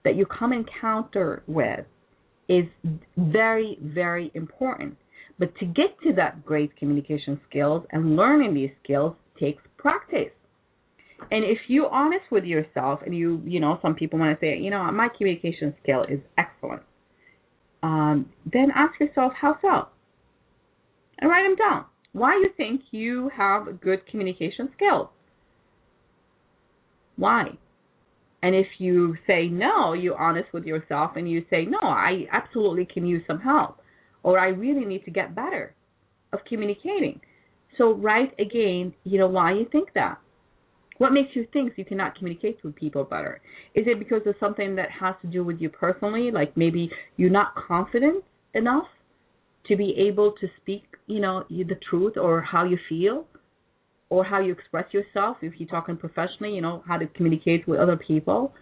that 0.05 0.16
you 0.16 0.27
come 0.27 0.53
encounter 0.53 1.42
with 1.47 1.85
is 2.49 2.64
very, 3.16 3.79
very 3.81 4.31
important. 4.35 4.97
But 5.38 5.57
to 5.59 5.66
get 5.66 5.97
to 6.05 6.12
that 6.14 6.44
great 6.44 6.77
communication 6.77 7.40
skills 7.49 7.85
and 7.90 8.16
learning 8.16 8.55
these 8.55 8.70
skills 8.83 9.14
takes 9.38 9.62
practice. 9.79 10.33
And 11.31 11.44
if 11.44 11.59
you're 11.68 11.88
honest 11.88 12.25
with 12.31 12.44
yourself 12.44 13.01
and 13.05 13.16
you, 13.16 13.40
you 13.44 13.61
know, 13.61 13.79
some 13.83 13.94
people 13.94 14.18
want 14.18 14.38
to 14.38 14.44
say, 14.44 14.59
you 14.59 14.70
know, 14.70 14.90
my 14.92 15.09
communication 15.16 15.75
skill 15.83 16.05
is 16.05 16.20
excellent, 16.37 16.83
um, 17.83 18.31
then 18.51 18.68
ask 18.75 18.99
yourself, 19.01 19.33
how 19.40 19.57
so? 19.62 19.88
And 21.18 21.31
write 21.31 21.44
them 21.44 21.57
down 21.57 21.85
why 22.14 22.37
you 22.37 22.48
think 22.57 22.81
you 22.92 23.29
have 23.37 23.81
good 23.81 24.07
communication 24.07 24.70
skills. 24.77 25.09
Why? 27.16 27.59
And 28.42 28.55
if 28.55 28.66
you 28.79 29.16
say 29.27 29.48
no, 29.48 29.94
you're 29.94 30.20
honest 30.20 30.53
with 30.53 30.64
yourself 30.64 31.12
and 31.16 31.29
you 31.29 31.44
say, 31.50 31.64
no, 31.64 31.79
I 31.83 32.27
absolutely 32.33 32.87
can 32.87 33.05
use 33.05 33.22
some 33.27 33.40
help, 33.40 33.81
or 34.22 34.38
I 34.38 34.48
really 34.48 34.85
need 34.85 35.05
to 35.07 35.11
get 35.11 35.35
better 35.35 35.74
of 36.33 36.38
communicating. 36.48 37.20
So 37.79 37.94
write 37.94 38.33
again, 38.38 38.94
you 39.03 39.18
know, 39.18 39.29
why 39.29 39.53
you 39.53 39.66
think 39.72 39.88
that. 39.94 40.18
What 40.98 41.12
makes 41.12 41.35
you 41.35 41.48
think 41.53 41.72
you 41.77 41.85
cannot 41.85 42.16
communicate 42.16 42.59
with 42.62 42.77
people 42.77 43.03
better? 43.03 43.40
Is 43.74 43.87
it 43.88 43.98
because 43.98 44.22
of 44.27 44.37
something 44.38 44.77
that 44.77 44.90
has 44.92 45.16
to 45.22 45.27
do 45.27 45.42
with 45.42 45.61
you 45.61 45.68
personally, 45.68 46.31
like 46.31 46.57
maybe 46.57 46.90
you're 47.16 47.31
not 47.31 47.57
confident 47.57 48.22
enough 48.55 48.87
to 49.68 49.77
be 49.77 49.94
able 49.96 50.33
to 50.40 50.48
speak, 50.61 50.85
you 51.07 51.20
know, 51.20 51.44
the 51.48 51.79
truth 51.88 52.16
or 52.16 52.40
how 52.42 52.64
you 52.64 52.79
feel 52.88 53.27
or 54.11 54.24
how 54.24 54.40
you 54.40 54.53
express 54.53 54.92
yourself 54.92 55.38
if 55.42 55.55
you're 55.59 55.68
talking 55.68 55.96
professionally, 55.96 56.55
you 56.55 56.61
know, 56.61 56.83
how 56.87 56.96
to 56.96 57.07
communicate 57.09 57.66
with 57.66 57.81
other 57.81 57.96
people. 57.96 58.53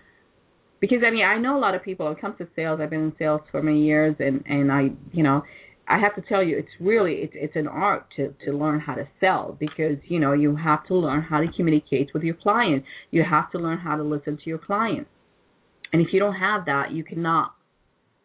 Because 0.81 0.99
I 1.07 1.11
mean, 1.11 1.25
I 1.25 1.39
know 1.39 1.59
a 1.59 1.61
lot 1.61 1.75
of 1.75 1.83
people 1.83 2.07
when 2.07 2.17
it 2.17 2.21
comes 2.21 2.39
to 2.39 2.49
sales, 2.57 2.81
I've 2.83 2.91
been 2.91 3.03
in 3.03 3.13
sales 3.19 3.41
for 3.51 3.63
many 3.63 3.85
years 3.85 4.17
and 4.19 4.43
and 4.47 4.73
I, 4.73 4.91
you 5.13 5.23
know, 5.23 5.43
I 5.89 5.99
have 5.99 6.15
to 6.15 6.23
tell 6.23 6.43
you 6.43 6.57
it's 6.57 6.69
really 6.81 7.15
it's 7.15 7.33
it's 7.37 7.57
an 7.57 7.69
art 7.69 8.07
to 8.17 8.35
to 8.45 8.53
learn 8.53 8.81
how 8.81 8.95
to 8.95 9.07
sell 9.21 9.57
because, 9.59 9.97
you 10.05 10.19
know, 10.19 10.33
you 10.33 10.57
have 10.57 10.87
to 10.87 10.95
learn 10.95 11.23
how 11.23 11.41
to 11.41 11.47
communicate 11.57 12.11
with 12.15 12.23
your 12.23 12.35
client. 12.35 12.85
You 13.11 13.25
have 13.29 13.51
to 13.53 13.59
learn 13.59 13.79
how 13.79 13.97
to 13.97 14.03
listen 14.03 14.37
to 14.37 14.43
your 14.47 14.59
client. 14.59 15.07
And 15.93 16.01
if 16.01 16.09
you 16.13 16.19
don't 16.19 16.35
have 16.35 16.65
that, 16.67 16.93
you 16.93 17.05
cannot 17.05 17.55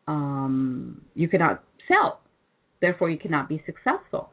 um 0.08 1.02
you 1.16 1.28
cannot 1.28 1.64
sell 1.88 2.22
therefore 2.82 3.10
you 3.10 3.18
cannot 3.18 3.50
be 3.50 3.62
successful. 3.66 4.32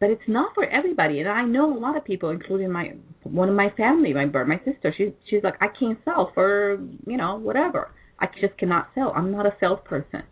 But 0.00 0.10
it's 0.10 0.28
not 0.28 0.54
for 0.54 0.64
everybody, 0.64 1.20
and 1.20 1.28
I 1.28 1.44
know 1.44 1.76
a 1.76 1.78
lot 1.78 1.96
of 1.96 2.04
people, 2.04 2.30
including 2.30 2.70
my 2.70 2.94
one 3.22 3.48
of 3.48 3.54
my 3.54 3.70
family, 3.76 4.12
my 4.12 4.26
my 4.26 4.60
sister. 4.64 4.92
She's 4.96 5.12
she's 5.30 5.42
like, 5.42 5.54
I 5.60 5.68
can't 5.78 5.98
sell 6.04 6.30
for 6.34 6.78
you 7.06 7.16
know 7.16 7.36
whatever. 7.36 7.92
I 8.18 8.26
just 8.40 8.56
cannot 8.58 8.88
sell. 8.94 9.12
I'm 9.14 9.30
not 9.30 9.46
a 9.46 9.54
salesperson 9.60 10.24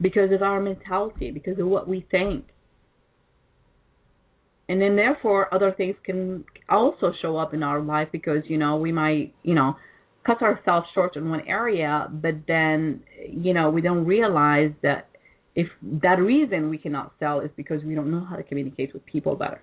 because 0.00 0.32
of 0.32 0.42
our 0.42 0.60
mentality, 0.60 1.30
because 1.30 1.58
of 1.58 1.66
what 1.66 1.88
we 1.88 2.06
think. 2.10 2.46
And 4.68 4.80
then 4.80 4.96
therefore 4.96 5.52
other 5.52 5.72
things 5.76 5.96
can 6.04 6.44
also 6.68 7.12
show 7.20 7.36
up 7.36 7.52
in 7.54 7.62
our 7.62 7.80
life 7.80 8.08
because, 8.12 8.42
you 8.46 8.56
know, 8.56 8.76
we 8.76 8.92
might, 8.92 9.34
you 9.42 9.54
know, 9.54 9.76
cut 10.24 10.42
ourselves 10.42 10.86
short 10.94 11.16
in 11.16 11.28
one 11.28 11.42
area, 11.46 12.08
but 12.10 12.34
then, 12.46 13.02
you 13.28 13.52
know, 13.52 13.70
we 13.70 13.80
don't 13.80 14.06
realize 14.06 14.70
that 14.82 15.08
if 15.54 15.66
that 15.82 16.18
reason 16.20 16.70
we 16.70 16.78
cannot 16.78 17.12
sell 17.18 17.40
is 17.40 17.50
because 17.56 17.82
we 17.84 17.94
don't 17.94 18.10
know 18.10 18.24
how 18.24 18.36
to 18.36 18.42
communicate 18.42 18.92
with 18.92 19.04
people 19.06 19.34
better. 19.34 19.60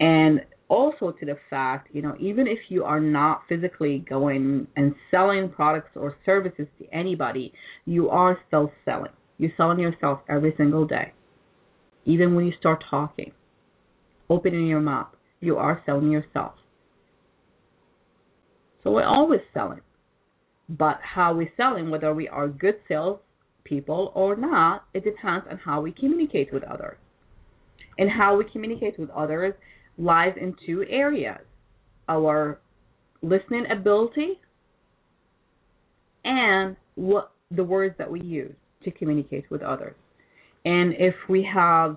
And 0.00 0.40
also 0.68 1.10
to 1.10 1.26
the 1.26 1.36
fact, 1.50 1.88
you 1.92 2.02
know, 2.02 2.14
even 2.18 2.46
if 2.46 2.58
you 2.68 2.84
are 2.84 3.00
not 3.00 3.42
physically 3.48 4.04
going 4.08 4.66
and 4.76 4.94
selling 5.10 5.50
products 5.50 5.90
or 5.94 6.16
services 6.24 6.66
to 6.78 6.86
anybody, 6.92 7.52
you 7.84 8.08
are 8.08 8.38
still 8.46 8.72
selling. 8.84 9.12
You're 9.38 9.52
selling 9.56 9.78
yourself 9.78 10.20
every 10.28 10.54
single 10.56 10.86
day. 10.86 11.12
Even 12.04 12.34
when 12.34 12.46
you 12.46 12.52
start 12.58 12.84
talking, 12.88 13.32
opening 14.28 14.66
your 14.66 14.80
mouth, 14.80 15.08
you 15.40 15.56
are 15.56 15.82
selling 15.84 16.10
yourself. 16.10 16.54
So 18.82 18.90
we're 18.90 19.04
always 19.04 19.40
selling. 19.52 19.80
But 20.68 21.00
how 21.02 21.34
we're 21.34 21.52
selling, 21.56 21.90
whether 21.90 22.14
we 22.14 22.28
are 22.28 22.48
good 22.48 22.76
sales 22.88 23.20
people 23.70 24.12
or 24.14 24.36
not, 24.36 24.84
it 24.92 25.04
depends 25.04 25.46
on 25.50 25.58
how 25.64 25.80
we 25.80 25.92
communicate 25.92 26.52
with 26.52 26.62
others. 26.64 26.98
And 27.96 28.10
how 28.10 28.36
we 28.36 28.44
communicate 28.52 28.98
with 28.98 29.08
others 29.10 29.54
lies 29.96 30.34
in 30.40 30.54
two 30.66 30.84
areas 30.90 31.40
our 32.08 32.60
listening 33.22 33.64
ability 33.70 34.40
and 36.24 36.76
what 36.96 37.32
the 37.50 37.64
words 37.64 37.94
that 37.98 38.10
we 38.10 38.20
use 38.20 38.54
to 38.84 38.90
communicate 38.90 39.50
with 39.50 39.62
others. 39.62 39.94
And 40.64 40.94
if 40.98 41.14
we 41.28 41.48
have 41.54 41.96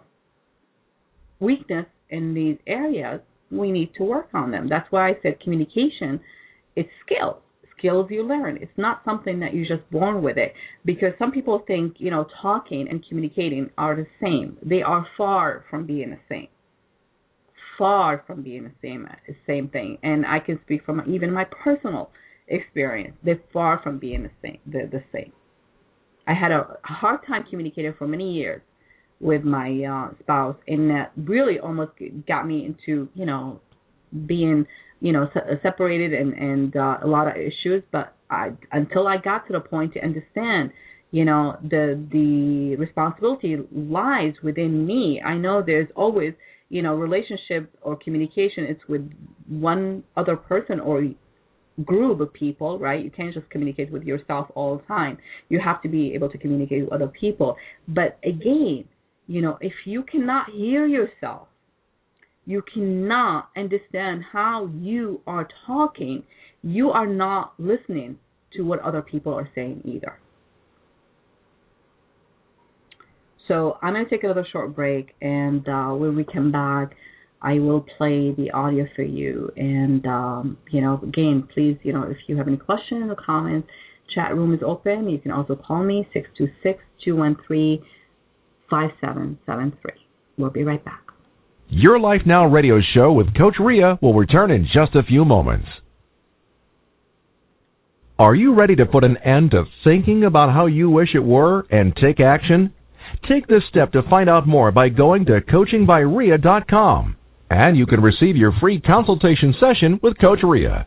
weakness 1.39 1.85
in 2.09 2.33
these 2.33 2.57
areas, 2.67 3.21
we 3.51 3.71
need 3.71 3.91
to 3.97 4.03
work 4.03 4.29
on 4.33 4.51
them. 4.51 4.67
That's 4.69 4.89
why 4.91 5.09
I 5.09 5.13
said 5.21 5.39
communication 5.41 6.19
is 6.75 6.85
skills. 7.05 7.42
Skills 7.83 8.07
you 8.09 8.23
learn. 8.23 8.57
It's 8.61 8.71
not 8.77 9.01
something 9.03 9.41
that 9.41 9.53
you're 9.53 9.67
just 9.67 9.89
born 9.91 10.23
with 10.23 10.37
it. 10.37 10.53
Because 10.85 11.11
some 11.19 11.33
people 11.33 11.63
think, 11.67 11.95
you 11.97 12.09
know, 12.09 12.25
talking 12.41 12.87
and 12.89 13.05
communicating 13.05 13.69
are 13.77 13.93
the 13.93 14.07
same. 14.21 14.57
They 14.63 14.81
are 14.81 15.05
far 15.17 15.65
from 15.69 15.85
being 15.85 16.11
the 16.11 16.19
same. 16.29 16.47
Far 17.77 18.23
from 18.25 18.41
being 18.41 18.63
the 18.63 18.71
same 18.81 19.05
same 19.45 19.67
thing. 19.67 19.97
And 20.01 20.25
I 20.25 20.39
can 20.39 20.59
speak 20.63 20.85
from 20.85 21.01
even 21.13 21.33
my 21.33 21.45
personal 21.45 22.11
experience. 22.47 23.17
They're 23.21 23.41
far 23.51 23.81
from 23.83 23.99
being 23.99 24.23
the 24.23 24.31
same. 24.41 24.59
The 24.65 24.87
the 24.89 25.03
same. 25.11 25.33
I 26.25 26.33
had 26.33 26.51
a 26.51 26.77
hard 26.83 27.19
time 27.27 27.43
communicating 27.49 27.93
for 27.97 28.07
many 28.07 28.31
years 28.31 28.61
with 29.19 29.43
my 29.43 29.83
uh, 29.83 30.13
spouse, 30.21 30.55
and 30.67 30.89
that 30.89 31.11
really 31.17 31.59
almost 31.59 31.91
got 32.27 32.47
me 32.47 32.65
into 32.65 33.09
you 33.13 33.25
know 33.25 33.59
being 34.25 34.65
you 35.03 35.11
know 35.11 35.29
se- 35.33 35.59
separated 35.61 36.13
and 36.13 36.33
and 36.33 36.75
uh, 36.75 36.97
a 37.03 37.07
lot 37.07 37.27
of 37.27 37.35
issues. 37.35 37.83
But 37.91 38.15
I 38.29 38.51
until 38.71 39.05
I 39.07 39.17
got 39.17 39.45
to 39.47 39.53
the 39.53 39.59
point 39.59 39.93
to 39.93 40.03
understand, 40.03 40.71
you 41.11 41.25
know, 41.25 41.57
the 41.61 42.01
the 42.11 42.77
responsibility 42.77 43.57
lies 43.71 44.33
within 44.41 44.87
me. 44.87 45.21
I 45.23 45.35
know 45.35 45.61
there's 45.61 45.89
always 45.95 46.33
you 46.69 46.81
know 46.81 46.95
relationship 46.95 47.69
or 47.81 47.97
communication. 47.97 48.63
It's 48.63 48.81
with 48.87 49.11
one 49.49 50.03
other 50.15 50.37
person 50.37 50.79
or 50.79 51.03
group 51.83 52.21
of 52.21 52.31
people, 52.31 52.79
right? 52.79 53.03
You 53.03 53.11
can't 53.11 53.33
just 53.33 53.49
communicate 53.49 53.91
with 53.91 54.03
yourself 54.03 54.47
all 54.55 54.77
the 54.77 54.83
time. 54.83 55.17
You 55.49 55.59
have 55.59 55.81
to 55.81 55.89
be 55.89 56.13
able 56.13 56.29
to 56.29 56.37
communicate 56.37 56.83
with 56.83 56.93
other 56.93 57.07
people. 57.07 57.57
But 57.89 58.17
again, 58.23 58.85
you 59.27 59.41
know, 59.41 59.57
if 59.59 59.73
you 59.85 60.03
cannot 60.03 60.49
hear 60.49 60.85
yourself, 60.85 61.47
you 62.45 62.63
cannot 62.73 63.49
understand 63.55 64.23
how 64.31 64.69
you 64.79 65.21
are 65.27 65.47
talking, 65.65 66.23
you 66.61 66.89
are 66.89 67.07
not 67.07 67.53
listening 67.57 68.17
to 68.53 68.63
what 68.63 68.79
other 68.81 69.01
people 69.01 69.33
are 69.33 69.49
saying 69.55 69.81
either. 69.85 70.19
So 73.47 73.77
I'm 73.81 73.93
going 73.93 74.05
to 74.05 74.09
take 74.09 74.23
another 74.23 74.45
short 74.51 74.75
break, 74.75 75.13
and 75.21 75.67
uh, 75.67 75.89
when 75.89 76.15
we 76.15 76.23
come 76.23 76.51
back, 76.51 76.95
I 77.41 77.59
will 77.59 77.85
play 77.97 78.31
the 78.31 78.51
audio 78.51 78.85
for 78.95 79.03
you. 79.03 79.51
And 79.57 80.05
um, 80.05 80.57
you 80.71 80.81
know, 80.81 81.01
again, 81.03 81.47
please, 81.53 81.77
you 81.83 81.91
know, 81.91 82.03
if 82.03 82.17
you 82.27 82.37
have 82.37 82.47
any 82.47 82.57
questions 82.57 83.11
or 83.11 83.15
comments, 83.15 83.67
chat 84.15 84.33
room 84.33 84.53
is 84.53 84.61
open. 84.65 85.09
You 85.09 85.19
can 85.19 85.31
also 85.31 85.55
call 85.55 85.83
me 85.83 86.07
six 86.13 86.29
two 86.37 86.47
six 86.61 86.79
two 87.03 87.17
one 87.17 87.35
three 87.45 87.81
five 88.69 88.91
seven 89.01 89.37
seven 89.45 89.73
three. 89.81 90.07
We'll 90.37 90.49
be 90.49 90.63
right 90.63 90.83
back. 90.83 91.12
Your 91.69 91.99
Life 91.99 92.21
Now 92.25 92.45
radio 92.45 92.79
show 92.95 93.13
with 93.13 93.37
Coach 93.37 93.55
Rea 93.59 93.97
will 94.01 94.13
return 94.13 94.51
in 94.51 94.65
just 94.65 94.95
a 94.95 95.03
few 95.03 95.25
moments. 95.25 95.67
Are 98.19 98.35
you 98.35 98.53
ready 98.53 98.75
to 98.75 98.85
put 98.85 99.03
an 99.03 99.17
end 99.17 99.51
to 99.51 99.65
thinking 99.83 100.23
about 100.23 100.53
how 100.53 100.67
you 100.67 100.89
wish 100.89 101.09
it 101.15 101.23
were 101.23 101.65
and 101.71 101.95
take 101.95 102.19
action? 102.19 102.73
Take 103.27 103.47
this 103.47 103.63
step 103.69 103.91
to 103.93 104.03
find 104.09 104.29
out 104.29 104.47
more 104.47 104.71
by 104.71 104.89
going 104.89 105.25
to 105.25 105.41
coachingbyrea.com 105.41 107.15
and 107.49 107.77
you 107.77 107.85
can 107.85 108.01
receive 108.01 108.35
your 108.35 108.53
free 108.59 108.81
consultation 108.81 109.53
session 109.59 109.99
with 110.01 110.17
Coach 110.19 110.39
Rea. 110.43 110.85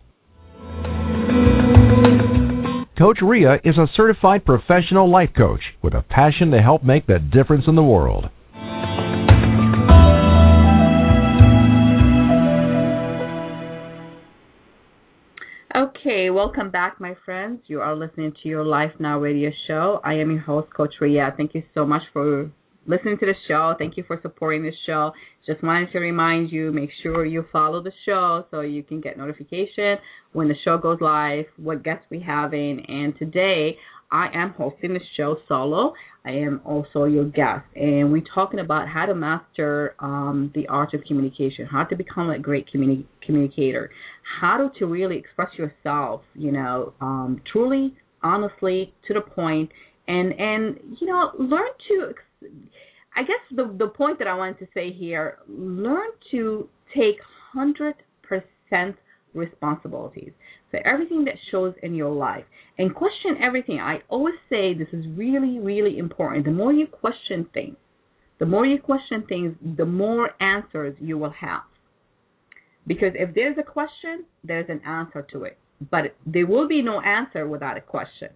Coach 2.99 3.19
Rea 3.23 3.61
is 3.65 3.77
a 3.77 3.87
certified 3.95 4.45
professional 4.45 5.11
life 5.11 5.31
coach 5.37 5.61
with 5.83 5.95
a 5.95 6.03
passion 6.03 6.51
to 6.51 6.63
help 6.63 6.83
make 6.83 7.07
the 7.07 7.19
difference 7.19 7.65
in 7.69 7.77
the 7.77 7.83
world. 7.83 8.31
Okay, 15.77 16.31
welcome 16.31 16.71
back, 16.71 17.03
my 17.03 17.15
friends. 17.27 17.61
You 17.67 17.83
are 17.83 17.95
listening 17.95 18.33
to 18.43 18.49
your 18.49 18.65
Life 18.65 18.93
Now 18.99 19.19
radio 19.19 19.51
show. 19.67 20.01
I 20.03 20.15
am 20.15 20.31
your 20.31 20.41
host, 20.41 20.69
Coach 20.75 20.95
Rea. 21.03 21.25
Thank 21.37 21.55
you 21.55 21.63
so 21.75 21.85
much 21.85 22.01
for 22.15 22.51
listening 22.87 23.19
to 23.19 23.27
the 23.27 23.35
show. 23.47 23.75
Thank 23.79 23.99
you 23.99 24.05
for 24.07 24.19
supporting 24.23 24.63
the 24.63 24.73
show. 24.87 25.13
Just 25.47 25.63
wanted 25.63 25.93
to 25.93 25.99
remind 25.99 26.51
you, 26.51 26.73
make 26.73 26.89
sure 27.03 27.27
you 27.27 27.45
follow 27.53 27.83
the 27.83 27.93
show 28.07 28.47
so 28.51 28.63
you 28.63 28.83
can 28.85 29.03
get 29.03 29.19
notification 29.19 29.99
when 30.33 30.49
the 30.49 30.55
show 30.65 30.79
goes 30.79 30.97
live, 31.03 31.45
what 31.59 31.85
guests 31.85 32.07
we 32.11 32.21
having. 32.21 32.83
And 32.89 33.15
today 33.19 33.77
I 34.11 34.29
am 34.35 34.51
hosting 34.51 34.95
the 34.95 35.01
show 35.17 35.37
solo. 35.49 35.93
I 36.25 36.31
am 36.31 36.61
also 36.65 37.05
your 37.05 37.25
guest, 37.25 37.65
and 37.77 38.13
we're 38.13 38.23
talking 38.35 38.59
about 38.61 38.89
how 38.89 39.07
to 39.07 39.15
master 39.15 39.95
um, 40.01 40.51
the 40.55 40.67
art 40.67 40.93
of 40.93 41.03
communication, 41.07 41.67
how 41.67 41.85
to 41.85 41.97
become 41.97 42.31
a 42.31 42.39
great 42.39 42.67
communi- 42.73 43.07
communicator, 43.25 43.91
how 44.41 44.71
to, 44.79 44.87
really 44.87 45.19
express 45.19 45.51
yourself, 45.57 46.23
you 46.35 46.51
know, 46.51 46.95
um, 47.01 47.41
truly, 47.53 47.95
honestly, 48.23 48.93
to 49.07 49.15
the 49.15 49.21
point, 49.21 49.71
and 50.09 50.33
and 50.33 50.79
you 51.01 51.07
know, 51.07 51.31
learn 51.39 51.69
to 51.89 52.13
I 53.17 53.23
guess 53.23 53.41
the 53.51 53.75
the 53.79 53.89
point 53.89 54.19
that 54.19 54.29
I 54.29 54.35
wanted 54.35 54.59
to 54.61 54.67
say 54.75 54.93
here, 54.93 55.39
learn 55.49 56.09
to 56.33 56.69
take 56.95 57.17
hundred 57.53 57.95
percent 58.23 58.97
responsibilities 59.35 60.33
for 60.71 60.85
everything 60.87 61.25
that 61.25 61.35
shows 61.51 61.75
in 61.83 61.95
your 61.95 62.11
life 62.11 62.45
and 62.79 62.95
question 62.95 63.37
everything. 63.43 63.81
I 63.81 63.99
always 64.09 64.35
say 64.51 64.75
this 64.75 64.89
is 64.93 65.07
really, 65.17 65.59
really 65.59 65.99
important. 65.99 66.45
The 66.45 66.51
more 66.51 66.73
you 66.73 66.87
question 66.87 67.49
things, 67.55 67.77
the 68.39 68.47
more 68.47 68.67
you 68.67 68.81
question 68.81 69.25
things, 69.29 69.57
the 69.77 69.87
more 69.87 70.31
answers 70.41 70.97
you 71.01 71.19
will 71.19 71.31
have. 71.31 71.63
Because 72.87 73.13
if 73.15 73.35
there's 73.35 73.57
a 73.59 73.63
question, 73.63 74.25
there's 74.45 74.69
an 74.69 74.81
answer 74.87 75.27
to 75.33 75.45
it. 75.45 75.59
But 75.91 76.15
there 76.25 76.47
will 76.47 76.69
be 76.69 76.83
no 76.83 77.01
answer 77.01 77.47
without 77.49 77.77
a 77.77 77.81
question. 77.81 78.29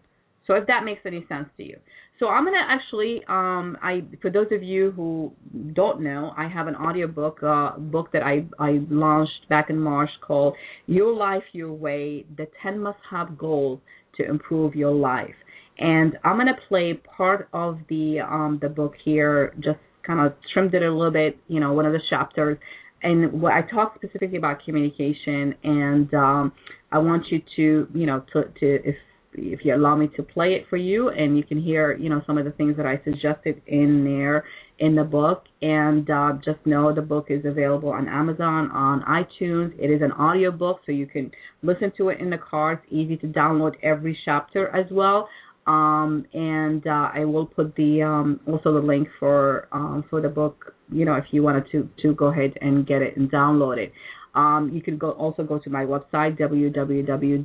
So 0.50 0.56
if 0.56 0.66
that 0.66 0.84
makes 0.84 1.02
any 1.06 1.24
sense 1.28 1.48
to 1.58 1.62
you. 1.64 1.76
So 2.18 2.26
I'm 2.26 2.44
gonna 2.44 2.56
actually, 2.68 3.20
um, 3.28 3.78
I 3.80 4.02
for 4.20 4.32
those 4.32 4.48
of 4.50 4.64
you 4.64 4.90
who 4.90 5.32
don't 5.74 6.00
know, 6.00 6.32
I 6.36 6.48
have 6.48 6.66
an 6.66 6.74
audiobook 6.74 7.40
uh, 7.40 7.78
book 7.78 8.10
that 8.12 8.24
I 8.24 8.44
I 8.58 8.80
launched 8.90 9.48
back 9.48 9.70
in 9.70 9.78
March 9.78 10.10
called 10.26 10.56
Your 10.86 11.14
Life 11.14 11.44
Your 11.52 11.72
Way: 11.72 12.26
The 12.36 12.48
10 12.64 12.80
Must-Have 12.80 13.38
Goals 13.38 13.78
to 14.16 14.28
Improve 14.28 14.74
Your 14.74 14.92
Life. 14.92 15.36
And 15.78 16.18
I'm 16.24 16.36
gonna 16.36 16.58
play 16.68 16.94
part 17.16 17.48
of 17.52 17.78
the 17.88 18.18
um, 18.18 18.58
the 18.60 18.68
book 18.68 18.94
here, 19.04 19.54
just 19.60 19.78
kind 20.04 20.18
of 20.18 20.34
trimmed 20.52 20.74
it 20.74 20.82
a 20.82 20.92
little 20.92 21.12
bit, 21.12 21.38
you 21.46 21.60
know, 21.60 21.74
one 21.74 21.86
of 21.86 21.92
the 21.92 22.02
chapters. 22.10 22.58
And 23.04 23.40
what 23.40 23.52
I 23.52 23.62
talk 23.62 23.94
specifically 23.94 24.36
about 24.36 24.64
communication, 24.64 25.54
and 25.62 26.12
um, 26.12 26.52
I 26.90 26.98
want 26.98 27.26
you 27.30 27.40
to, 27.54 27.88
you 27.94 28.06
know, 28.06 28.24
to, 28.32 28.42
to 28.42 28.88
if 28.88 28.96
if 29.42 29.64
you 29.64 29.74
allow 29.74 29.96
me 29.96 30.08
to 30.16 30.22
play 30.22 30.54
it 30.54 30.66
for 30.68 30.76
you 30.76 31.08
and 31.08 31.36
you 31.36 31.42
can 31.42 31.60
hear 31.60 31.96
you 31.96 32.08
know 32.08 32.22
some 32.26 32.38
of 32.38 32.44
the 32.44 32.52
things 32.52 32.76
that 32.76 32.86
i 32.86 33.00
suggested 33.04 33.60
in 33.66 34.04
there 34.04 34.44
in 34.78 34.94
the 34.94 35.04
book 35.04 35.44
and 35.62 36.08
uh, 36.10 36.32
just 36.44 36.64
know 36.64 36.94
the 36.94 37.02
book 37.02 37.26
is 37.28 37.44
available 37.44 37.90
on 37.90 38.08
amazon 38.08 38.70
on 38.70 39.02
itunes 39.02 39.72
it 39.78 39.90
is 39.90 40.02
an 40.02 40.12
audio 40.12 40.50
book 40.50 40.80
so 40.86 40.92
you 40.92 41.06
can 41.06 41.30
listen 41.62 41.92
to 41.96 42.08
it 42.08 42.20
in 42.20 42.30
the 42.30 42.38
car 42.38 42.74
it's 42.74 42.86
easy 42.90 43.16
to 43.16 43.26
download 43.26 43.74
every 43.82 44.16
chapter 44.24 44.68
as 44.74 44.86
well 44.90 45.28
um, 45.66 46.24
and 46.32 46.86
uh, 46.86 47.10
I 47.14 47.24
will 47.26 47.46
put 47.46 47.76
the 47.76 48.02
um, 48.02 48.40
also 48.46 48.72
the 48.72 48.80
link 48.80 49.08
for 49.18 49.68
um, 49.72 50.04
for 50.08 50.20
the 50.22 50.28
book. 50.28 50.74
You 50.90 51.04
know, 51.04 51.14
if 51.14 51.26
you 51.32 51.42
wanted 51.42 51.70
to 51.70 51.88
to 52.02 52.14
go 52.14 52.26
ahead 52.26 52.54
and 52.60 52.86
get 52.86 53.02
it 53.02 53.16
and 53.16 53.30
download 53.30 53.76
it. 53.76 53.92
Um, 54.34 54.70
you 54.72 54.80
can 54.80 54.96
go 54.96 55.10
also 55.12 55.42
go 55.42 55.58
to 55.58 55.70
my 55.70 55.84
website 55.84 56.38
www.coaching 56.38 57.42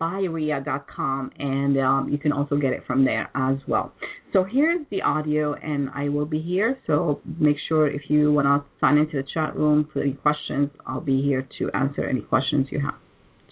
byrea.com, 0.00 1.30
and 1.38 1.78
um, 1.78 2.08
you 2.10 2.18
can 2.18 2.32
also 2.32 2.56
get 2.56 2.72
it 2.72 2.82
from 2.86 3.04
there 3.04 3.30
as 3.34 3.56
well. 3.68 3.92
So 4.32 4.44
here's 4.44 4.86
the 4.90 5.02
audio, 5.02 5.54
and 5.54 5.88
I 5.94 6.08
will 6.08 6.26
be 6.26 6.40
here. 6.40 6.78
So 6.86 7.20
make 7.38 7.56
sure 7.68 7.88
if 7.88 8.02
you 8.08 8.32
want 8.32 8.46
to 8.46 8.64
sign 8.80 8.98
into 8.98 9.16
the 9.16 9.24
chat 9.32 9.56
room 9.56 9.88
for 9.92 10.02
any 10.02 10.12
questions, 10.12 10.70
I'll 10.86 11.00
be 11.00 11.22
here 11.22 11.48
to 11.58 11.70
answer 11.72 12.04
any 12.04 12.20
questions 12.20 12.66
you 12.70 12.80
have. 12.80 12.94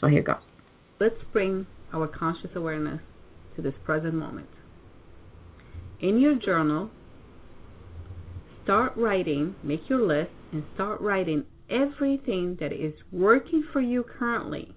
So 0.01 0.09
here 0.09 0.23
goes. 0.23 0.37
Let's 1.01 1.15
bring 1.33 1.67
our 1.93 2.07
conscious 2.07 2.51
awareness 2.55 3.01
to 3.57 3.63
this 3.63 3.75
present 3.85 4.15
moment. 4.15 4.49
In 6.01 6.21
your 6.21 6.35
journal, 6.35 6.91
start 8.65 8.93
writing, 8.97 9.55
make 9.63 9.89
your 9.89 10.07
list, 10.07 10.33
and 10.53 10.65
start 10.75 11.01
writing 11.01 11.45
everything 11.71 12.57
that 12.61 12.73
is 12.73 12.93
working 13.11 13.65
for 13.73 13.81
you 13.81 14.05
currently 14.19 14.75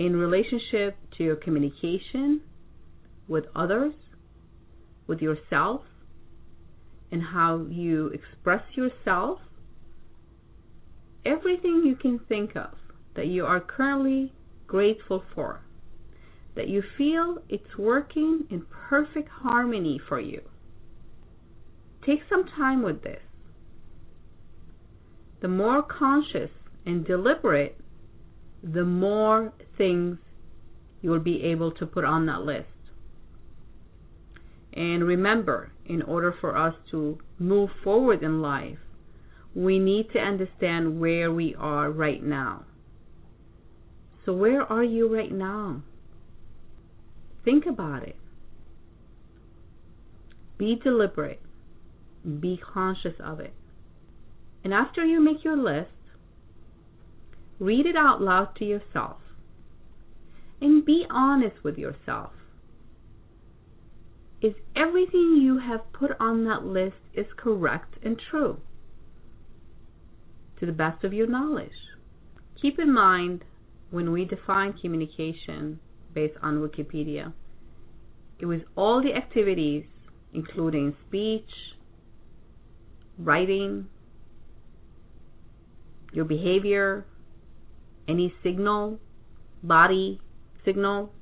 in 0.00 0.16
relationship 0.16 0.96
to 1.14 1.22
your 1.22 1.36
communication 1.36 2.40
with 3.28 3.44
others, 3.54 3.92
with 5.06 5.20
yourself, 5.20 5.82
and 7.12 7.22
how 7.22 7.66
you 7.68 8.06
express 8.06 8.62
yourself, 8.74 9.40
everything 11.26 11.82
you 11.84 11.94
can 11.94 12.18
think 12.30 12.56
of 12.56 12.70
that 13.14 13.26
you 13.26 13.44
are 13.44 13.60
currently 13.60 14.32
grateful 14.66 15.22
for, 15.34 15.60
that 16.56 16.66
you 16.66 16.82
feel 16.96 17.36
it's 17.50 17.76
working 17.76 18.46
in 18.48 18.64
perfect 18.88 19.28
harmony 19.28 20.00
for 20.08 20.18
you. 20.18 20.40
Take 22.06 22.20
some 22.30 22.46
time 22.56 22.82
with 22.82 23.02
this. 23.02 23.20
The 25.42 25.48
more 25.48 25.82
conscious 25.82 26.50
and 26.86 27.04
deliberate, 27.04 27.78
the 28.62 28.84
more 28.84 29.52
things 29.78 30.18
you 31.00 31.10
will 31.10 31.20
be 31.20 31.42
able 31.44 31.72
to 31.72 31.86
put 31.86 32.04
on 32.04 32.26
that 32.26 32.42
list. 32.42 32.66
And 34.72 35.04
remember, 35.04 35.72
in 35.86 36.02
order 36.02 36.34
for 36.40 36.56
us 36.56 36.74
to 36.90 37.18
move 37.38 37.70
forward 37.82 38.22
in 38.22 38.40
life, 38.40 38.78
we 39.54 39.78
need 39.78 40.12
to 40.12 40.18
understand 40.18 41.00
where 41.00 41.32
we 41.32 41.54
are 41.58 41.90
right 41.90 42.22
now. 42.22 42.64
So, 44.24 44.32
where 44.32 44.62
are 44.62 44.84
you 44.84 45.12
right 45.12 45.32
now? 45.32 45.82
Think 47.44 47.66
about 47.66 48.06
it. 48.06 48.16
Be 50.58 50.76
deliberate. 50.76 51.40
Be 52.22 52.60
conscious 52.72 53.14
of 53.18 53.40
it. 53.40 53.54
And 54.62 54.74
after 54.74 55.04
you 55.04 55.20
make 55.20 55.42
your 55.42 55.56
list, 55.56 55.90
read 57.60 57.86
it 57.86 57.94
out 57.94 58.20
loud 58.20 58.56
to 58.56 58.64
yourself. 58.64 59.18
And 60.60 60.84
be 60.84 61.04
honest 61.08 61.62
with 61.62 61.78
yourself. 61.78 62.32
Is 64.42 64.54
everything 64.74 65.38
you 65.40 65.58
have 65.58 65.92
put 65.92 66.12
on 66.18 66.44
that 66.44 66.64
list 66.64 66.96
is 67.14 67.26
correct 67.36 67.94
and 68.02 68.20
true? 68.30 68.58
To 70.58 70.66
the 70.66 70.72
best 70.72 71.04
of 71.04 71.12
your 71.12 71.26
knowledge. 71.26 71.70
Keep 72.60 72.78
in 72.78 72.92
mind 72.92 73.44
when 73.90 74.12
we 74.12 74.24
define 74.24 74.74
communication 74.80 75.78
based 76.14 76.36
on 76.42 76.58
Wikipedia, 76.58 77.32
it 78.38 78.46
was 78.46 78.60
all 78.76 79.02
the 79.02 79.14
activities, 79.14 79.84
including 80.32 80.96
speech, 81.06 81.48
writing, 83.18 83.86
your 86.12 86.24
behavior, 86.24 87.04
any 88.10 88.34
signal, 88.42 88.98
body 89.62 90.20
signal. 90.64 91.12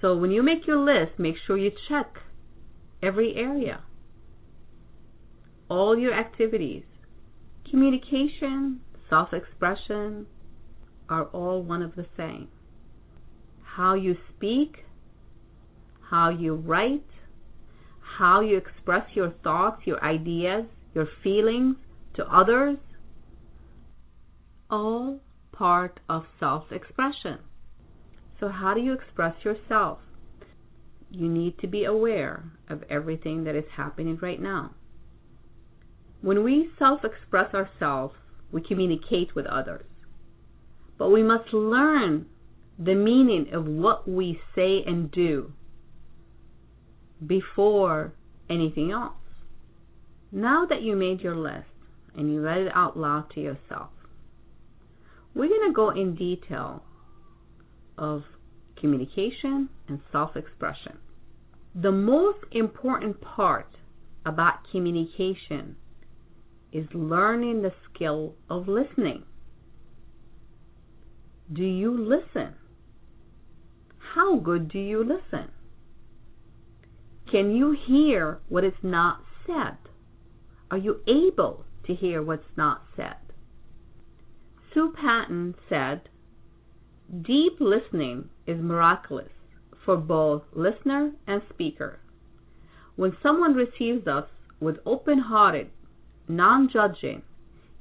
So 0.00 0.16
when 0.16 0.30
you 0.30 0.42
make 0.42 0.66
your 0.66 0.78
list, 0.78 1.18
make 1.18 1.34
sure 1.46 1.56
you 1.56 1.72
check 1.88 2.14
every 3.02 3.34
area, 3.36 3.80
all 5.68 5.98
your 5.98 6.14
activities, 6.14 6.84
communication, 7.70 8.80
self 9.08 9.32
expression 9.32 10.26
are 11.08 11.24
all 11.26 11.62
one 11.62 11.82
of 11.82 11.94
the 11.96 12.06
same. 12.16 12.48
How 13.62 13.94
you 13.94 14.16
speak, 14.34 14.78
how 16.10 16.30
you 16.30 16.54
write, 16.54 17.04
how 18.18 18.40
you 18.40 18.56
express 18.56 19.04
your 19.14 19.30
thoughts, 19.42 19.82
your 19.84 20.02
ideas, 20.02 20.64
your 20.94 21.08
feelings 21.22 21.76
to 22.14 22.24
others, 22.24 22.78
all 24.70 25.20
part 25.52 26.00
of 26.08 26.24
self 26.38 26.64
expression. 26.70 27.38
So, 28.40 28.48
how 28.48 28.74
do 28.74 28.80
you 28.80 28.92
express 28.92 29.34
yourself? 29.44 29.98
You 31.10 31.28
need 31.28 31.58
to 31.60 31.66
be 31.66 31.84
aware 31.84 32.44
of 32.68 32.82
everything 32.90 33.44
that 33.44 33.54
is 33.54 33.64
happening 33.76 34.18
right 34.20 34.40
now. 34.40 34.74
When 36.20 36.42
we 36.42 36.70
self 36.78 37.00
express 37.04 37.54
ourselves, 37.54 38.14
we 38.52 38.62
communicate 38.62 39.34
with 39.34 39.46
others. 39.46 39.86
But 40.98 41.10
we 41.10 41.22
must 41.22 41.52
learn 41.52 42.26
the 42.78 42.94
meaning 42.94 43.46
of 43.52 43.66
what 43.66 44.08
we 44.08 44.38
say 44.54 44.82
and 44.86 45.10
do 45.10 45.52
before 47.24 48.12
anything 48.50 48.90
else. 48.92 49.14
Now 50.32 50.66
that 50.66 50.82
you 50.82 50.96
made 50.96 51.20
your 51.20 51.36
list 51.36 51.66
and 52.16 52.32
you 52.32 52.42
read 52.42 52.58
it 52.58 52.72
out 52.74 52.98
loud 52.98 53.30
to 53.34 53.40
yourself, 53.40 53.90
we're 55.36 55.50
going 55.50 55.68
to 55.68 55.74
go 55.74 55.90
in 55.90 56.14
detail 56.14 56.82
of 57.98 58.22
communication 58.80 59.68
and 59.86 60.00
self 60.10 60.34
expression. 60.34 60.96
The 61.74 61.92
most 61.92 62.38
important 62.52 63.20
part 63.20 63.68
about 64.24 64.60
communication 64.72 65.76
is 66.72 66.86
learning 66.94 67.60
the 67.60 67.72
skill 67.84 68.34
of 68.48 68.66
listening. 68.66 69.24
Do 71.52 71.62
you 71.62 71.90
listen? 71.92 72.54
How 74.14 74.38
good 74.38 74.70
do 74.72 74.78
you 74.78 75.00
listen? 75.04 75.50
Can 77.30 77.54
you 77.54 77.76
hear 77.86 78.38
what 78.48 78.64
is 78.64 78.72
not 78.82 79.20
said? 79.46 79.76
Are 80.70 80.78
you 80.78 81.00
able 81.06 81.66
to 81.86 81.94
hear 81.94 82.22
what's 82.22 82.56
not 82.56 82.82
said? 82.96 83.25
Sue 84.76 84.92
Patton 84.92 85.54
said, 85.70 86.02
Deep 87.22 87.54
listening 87.60 88.28
is 88.46 88.60
miraculous 88.60 89.32
for 89.86 89.96
both 89.96 90.42
listener 90.52 91.12
and 91.26 91.40
speaker. 91.48 91.98
When 92.94 93.16
someone 93.22 93.54
receives 93.54 94.06
us 94.06 94.26
with 94.60 94.76
open 94.84 95.18
hearted, 95.18 95.70
non 96.28 96.68
judging, 96.70 97.22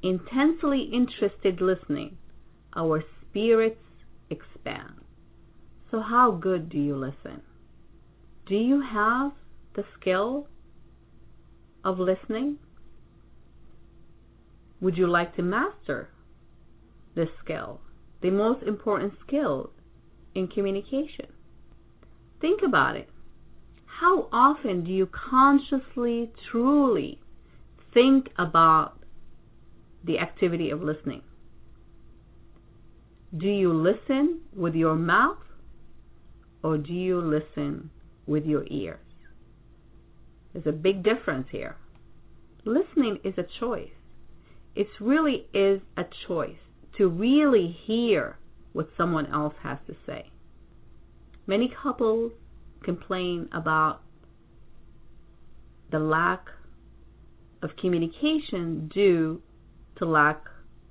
intensely 0.02 0.84
interested 0.93 1.60
listening, 1.60 2.16
our 2.78 3.04
spirits 3.22 3.82
expand. 4.30 5.02
So, 5.91 6.00
how 6.00 6.32
good 6.32 6.70
do 6.70 6.78
you 6.78 6.96
listen? 6.96 7.41
Do 8.48 8.56
you 8.56 8.80
have 8.80 9.34
the 9.76 9.84
skill 10.00 10.48
of 11.84 12.00
listening? 12.00 12.58
Would 14.80 14.96
you 14.96 15.08
like 15.08 15.36
to 15.36 15.41
master 15.41 16.08
this 17.16 17.30
skill? 17.43 17.80
The 18.22 18.32
most 18.32 18.63
important 18.63 19.13
skill 19.26 19.72
in 20.34 20.47
communication. 20.47 21.28
Think 22.41 22.61
about 22.66 22.95
it. 22.97 23.09
How 23.99 24.28
often 24.32 24.84
do 24.84 24.91
you 24.91 25.07
consciously, 25.07 26.32
truly 26.51 27.22
think 27.93 28.28
about 28.38 28.99
the 30.03 30.20
activity 30.20 30.70
of 30.70 30.82
listening? 30.82 31.22
Do 33.36 33.47
you 33.47 33.74
listen 33.74 34.41
with 34.55 34.76
your 34.76 34.95
mouth 34.95 35.38
or 36.63 36.78
do 36.78 36.93
you 36.93 37.20
listen 37.22 37.89
with 38.26 38.45
your 38.45 38.66
ears? 38.68 38.99
There's 40.53 40.68
a 40.68 40.72
big 40.72 41.03
difference 41.03 41.47
here. 41.51 41.76
Listening 42.66 43.20
is 43.24 43.34
a 43.38 43.45
choice. 43.59 43.89
It 44.76 44.88
really 44.99 45.47
is 45.53 45.82
a 45.97 46.03
choice 46.28 46.64
to 46.98 47.08
really 47.08 47.76
hear 47.86 48.38
what 48.74 48.89
someone 48.98 49.26
else 49.32 49.54
has 49.64 49.78
to 49.88 49.96
say. 50.06 50.32
Many 51.48 51.72
couples 51.82 52.32
complain 52.84 53.50
about 53.54 54.02
the 55.91 56.00
lack 56.00 56.46
of 57.62 57.70
communication 57.80 58.89
due 58.93 59.41
to 59.98 60.06
lack 60.06 60.43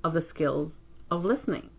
of 0.02 0.14
the 0.14 0.24
skills 0.34 0.72
of 1.10 1.24
listening. 1.24 1.70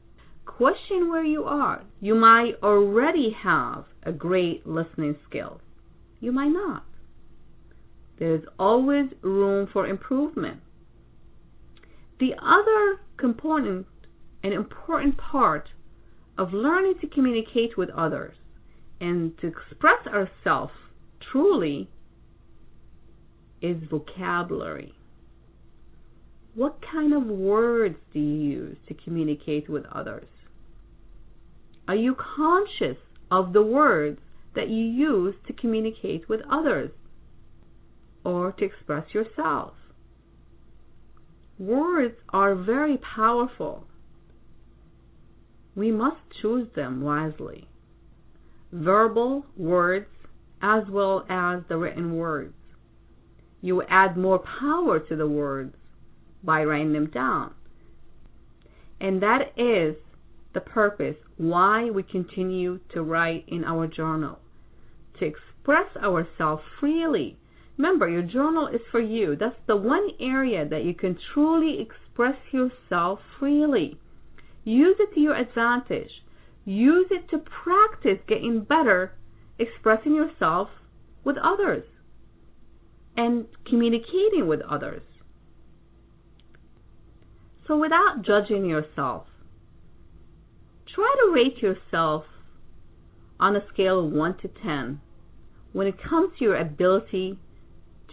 Question 0.45 1.09
where 1.09 1.23
you 1.23 1.43
are. 1.43 1.83
You 1.99 2.15
might 2.15 2.53
already 2.61 3.35
have 3.43 3.85
a 4.03 4.11
great 4.11 4.65
listening 4.65 5.15
skill. 5.27 5.59
You 6.19 6.31
might 6.31 6.49
not. 6.49 6.85
There's 8.19 8.43
always 8.57 9.09
room 9.21 9.67
for 9.71 9.87
improvement. 9.87 10.61
The 12.19 12.33
other 12.41 13.01
component, 13.17 13.87
an 14.43 14.53
important 14.53 15.17
part 15.17 15.69
of 16.37 16.53
learning 16.53 16.95
to 17.01 17.07
communicate 17.07 17.77
with 17.77 17.89
others 17.89 18.35
and 18.99 19.37
to 19.39 19.47
express 19.47 20.05
ourselves 20.07 20.73
truly 21.31 21.89
is 23.61 23.77
vocabulary. 23.89 24.93
What 26.53 26.77
kind 26.91 27.13
of 27.13 27.23
words 27.25 27.97
do 28.13 28.19
you 28.19 28.49
use 28.49 28.77
to 28.87 28.93
communicate 28.93 29.69
with 29.69 29.85
others? 29.91 30.27
Are 31.87 31.95
you 31.95 32.15
conscious 32.15 32.97
of 33.29 33.53
the 33.53 33.61
words 33.61 34.19
that 34.55 34.69
you 34.69 34.83
use 34.83 35.35
to 35.47 35.53
communicate 35.53 36.29
with 36.29 36.41
others 36.49 36.91
or 38.23 38.53
to 38.53 38.65
express 38.65 39.13
yourself? 39.13 39.73
Words 41.59 42.15
are 42.29 42.55
very 42.55 42.97
powerful. 42.97 43.85
We 45.75 45.91
must 45.91 46.17
choose 46.41 46.67
them 46.75 47.01
wisely. 47.01 47.67
Verbal 48.71 49.45
words 49.57 50.07
as 50.61 50.83
well 50.89 51.25
as 51.29 51.61
the 51.67 51.77
written 51.77 52.15
words. 52.15 52.53
You 53.61 53.83
add 53.89 54.17
more 54.17 54.39
power 54.59 54.99
to 54.99 55.15
the 55.15 55.27
words 55.27 55.75
by 56.43 56.63
writing 56.63 56.93
them 56.93 57.07
down. 57.07 57.53
And 58.99 59.21
that 59.21 59.51
is 59.57 59.95
the 60.53 60.61
purpose 60.61 61.17
why 61.37 61.89
we 61.89 62.03
continue 62.03 62.79
to 62.93 63.03
write 63.03 63.45
in 63.47 63.63
our 63.65 63.87
journal 63.87 64.39
to 65.19 65.25
express 65.25 65.95
ourselves 65.97 66.63
freely. 66.79 67.37
Remember, 67.77 68.07
your 68.07 68.21
journal 68.21 68.67
is 68.67 68.81
for 68.91 69.01
you. 69.01 69.35
That's 69.35 69.55
the 69.67 69.75
one 69.75 70.09
area 70.19 70.67
that 70.67 70.85
you 70.85 70.93
can 70.93 71.17
truly 71.33 71.79
express 71.81 72.37
yourself 72.51 73.19
freely. 73.39 73.99
Use 74.65 74.97
it 74.99 75.13
to 75.13 75.19
your 75.21 75.35
advantage. 75.35 76.11
Use 76.65 77.07
it 77.11 77.29
to 77.29 77.37
practice 77.37 78.19
getting 78.27 78.63
better 78.63 79.13
expressing 79.57 80.15
yourself 80.15 80.67
with 81.23 81.37
others 81.37 81.83
and 83.15 83.45
communicating 83.67 84.47
with 84.47 84.59
others. 84.69 85.01
So, 87.67 87.77
without 87.77 88.23
judging 88.23 88.65
yourself, 88.65 89.27
try 90.93 91.15
to 91.19 91.31
rate 91.33 91.61
yourself 91.61 92.25
on 93.39 93.55
a 93.55 93.65
scale 93.73 94.05
of 94.05 94.11
1 94.11 94.37
to 94.39 94.47
10 94.47 95.01
when 95.73 95.87
it 95.87 95.95
comes 96.01 96.31
to 96.37 96.45
your 96.45 96.57
ability 96.57 97.39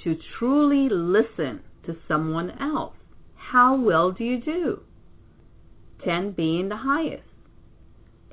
to 0.04 0.16
truly 0.38 0.88
listen 0.90 1.60
to 1.86 1.96
someone 2.08 2.50
else. 2.60 2.94
How 3.36 3.80
well 3.80 4.12
do 4.12 4.24
you 4.24 4.40
do? 4.40 4.80
10 6.04 6.32
being 6.32 6.68
the 6.68 6.76
highest. 6.76 7.28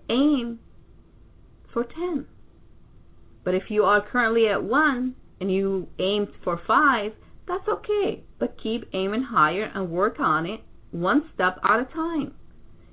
Aim 0.09 0.59
for 1.71 1.83
10. 1.83 2.25
But 3.43 3.55
if 3.55 3.63
you 3.69 3.83
are 3.83 4.05
currently 4.05 4.47
at 4.47 4.63
1 4.63 5.15
and 5.39 5.51
you 5.51 5.87
aimed 5.99 6.29
for 6.43 6.59
5, 6.65 7.11
that's 7.47 7.67
okay. 7.67 8.23
But 8.39 8.57
keep 8.61 8.85
aiming 8.93 9.23
higher 9.23 9.71
and 9.73 9.89
work 9.89 10.19
on 10.19 10.45
it 10.45 10.61
one 10.91 11.29
step 11.33 11.59
at 11.63 11.79
a 11.79 11.85
time. 11.85 12.33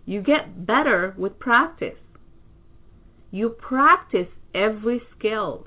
You 0.05 0.23
get 0.23 0.67
better 0.67 1.15
with 1.19 1.39
practice. 1.39 1.99
You 3.31 3.51
practice 3.51 4.29
every 4.55 5.03
skill. 5.19 5.67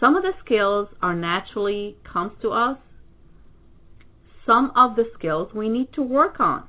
Some 0.00 0.16
of 0.16 0.22
the 0.22 0.32
skills 0.44 0.88
are 1.00 1.14
naturally 1.14 1.96
comes 2.10 2.32
to 2.42 2.50
us. 2.50 2.78
Some 4.44 4.72
of 4.76 4.96
the 4.96 5.04
skills 5.16 5.48
we 5.54 5.68
need 5.68 5.92
to 5.94 6.02
work 6.02 6.40
on. 6.40 6.64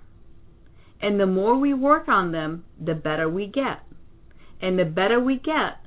And 1.05 1.19
the 1.19 1.27
more 1.27 1.55
we 1.55 1.71
work 1.71 2.07
on 2.07 2.31
them, 2.31 2.63
the 2.83 2.95
better 2.95 3.29
we 3.29 3.45
get. 3.45 3.83
And 4.59 4.79
the 4.79 4.85
better 4.85 5.19
we 5.19 5.35
get, 5.35 5.77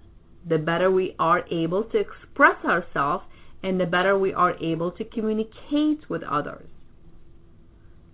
the 0.48 0.58
better 0.58 0.92
we 0.92 1.16
are 1.18 1.44
able 1.50 1.82
to 1.90 1.98
express 1.98 2.64
ourselves 2.64 3.24
and 3.60 3.80
the 3.80 3.86
better 3.86 4.16
we 4.16 4.32
are 4.32 4.54
able 4.62 4.92
to 4.92 5.04
communicate 5.04 6.08
with 6.08 6.22
others. 6.22 6.68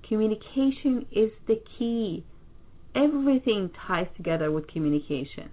Communication 0.09 1.05
is 1.13 1.31
the 1.47 1.61
key. 1.79 2.25
Everything 2.97 3.71
ties 3.87 4.07
together 4.17 4.51
with 4.51 4.67
communication. 4.67 5.51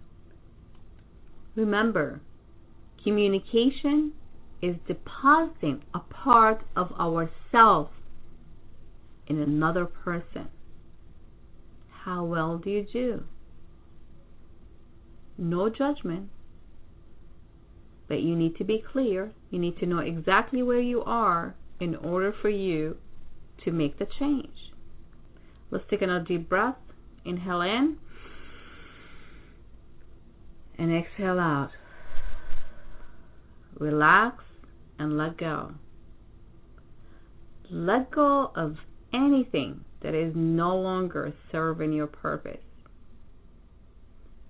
Remember, 1.57 2.21
communication 3.03 4.13
is 4.61 4.77
depositing 4.87 5.83
a 5.93 5.99
part 5.99 6.61
of 6.77 6.93
ourselves 6.93 7.91
in 9.27 9.41
another 9.41 9.85
person. 9.85 10.47
How 12.05 12.23
well 12.23 12.57
do 12.57 12.69
you 12.69 12.85
do? 12.91 13.23
No 15.37 15.69
judgment, 15.69 16.29
but 18.07 18.21
you 18.21 18.35
need 18.35 18.57
to 18.57 18.63
be 18.63 18.83
clear. 18.91 19.31
You 19.51 19.59
need 19.59 19.77
to 19.79 19.85
know 19.85 19.99
exactly 19.99 20.63
where 20.63 20.79
you 20.79 21.03
are 21.03 21.55
in 21.79 21.95
order 21.95 22.33
for 22.41 22.49
you 22.49 22.97
to 23.63 23.71
make 23.71 23.99
the 23.99 24.07
change. 24.19 24.73
Let's 25.69 25.85
take 25.89 26.01
another 26.01 26.25
deep 26.25 26.49
breath. 26.49 26.75
Inhale 27.23 27.61
in 27.61 27.97
and 30.77 30.91
exhale 30.91 31.39
out. 31.39 31.71
Relax 33.79 34.43
and 34.97 35.17
let 35.17 35.37
go. 35.37 35.73
Let 37.69 38.09
go 38.11 38.51
of 38.55 38.77
anything 39.13 39.85
that 40.01 40.15
is 40.15 40.33
no 40.35 40.75
longer 40.75 41.33
serving 41.51 41.93
your 41.93 42.07
purpose. 42.07 42.57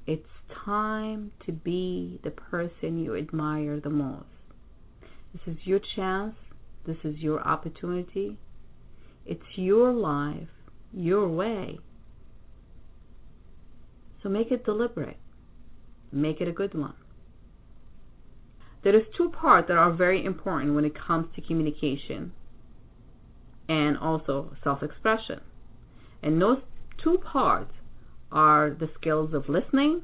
It's 0.08 0.28
time 0.66 1.32
to 1.46 1.52
be 1.52 2.20
the 2.24 2.32
person 2.32 3.00
you 3.00 3.16
admire 3.16 3.80
the 3.80 3.90
most. 3.90 4.26
This 5.34 5.56
is 5.56 5.58
your 5.64 5.80
chance. 5.96 6.36
This 6.86 6.98
is 7.04 7.18
your 7.18 7.40
opportunity. 7.42 8.38
It's 9.26 9.42
your 9.56 9.94
life, 9.94 10.48
your 10.92 11.28
way. 11.28 11.80
So 14.24 14.30
make 14.30 14.52
it 14.52 14.66
deliberate. 14.66 15.18
Make 16.12 16.42
it 16.42 16.48
a 16.48 16.52
good 16.52 16.74
one. 16.74 16.96
There 18.84 18.96
is 18.96 19.04
two 19.16 19.30
parts 19.30 19.68
that 19.68 19.78
are 19.78 19.94
very 19.94 20.26
important 20.26 20.74
when 20.74 20.86
it 20.86 20.94
comes 20.96 21.28
to 21.36 21.42
communication 21.42 22.32
and 23.72 23.98
also 23.98 24.54
self-expression. 24.66 25.40
And 26.22 26.42
those 26.42 26.58
two 27.02 27.20
parts 27.20 27.72
are 28.30 28.70
the 28.70 28.90
skills 29.00 29.34
of 29.34 29.48
listening 29.48 30.02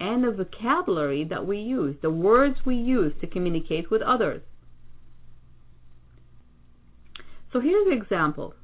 and 0.00 0.24
the 0.24 0.30
vocabulary 0.30 1.26
that 1.28 1.46
we 1.46 1.58
use, 1.58 1.96
the 2.00 2.10
words 2.10 2.56
we 2.64 2.76
use 2.76 3.12
to 3.20 3.26
communicate 3.26 3.90
with 3.90 4.00
others. 4.00 4.40
So 7.52 7.60
here's 7.60 7.86
an 7.86 7.92
example. 7.92 8.54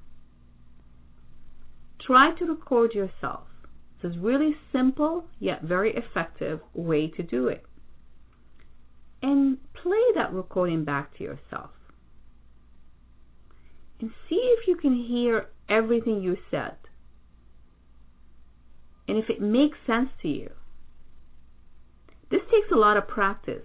Try 2.00 2.32
to 2.38 2.46
record 2.46 2.94
yourself. 2.94 3.42
This 4.02 4.12
is 4.12 4.16
a 4.16 4.20
really 4.20 4.56
simple 4.72 5.26
yet 5.38 5.62
very 5.62 5.94
effective 5.94 6.60
way 6.72 7.08
to 7.08 7.22
do 7.22 7.48
it. 7.48 7.62
And 9.20 9.58
play 9.74 10.02
that 10.14 10.32
recording 10.32 10.84
back 10.84 11.14
to 11.18 11.24
yourself. 11.24 11.70
And 14.00 14.10
see 14.28 14.36
if 14.58 14.68
you 14.68 14.76
can 14.76 14.94
hear 14.94 15.48
everything 15.68 16.22
you 16.22 16.36
said. 16.50 16.76
And 19.06 19.18
if 19.18 19.28
it 19.28 19.40
makes 19.40 19.78
sense 19.86 20.10
to 20.22 20.28
you. 20.28 20.50
This 22.30 22.42
takes 22.50 22.70
a 22.70 22.76
lot 22.76 22.96
of 22.96 23.08
practice. 23.08 23.62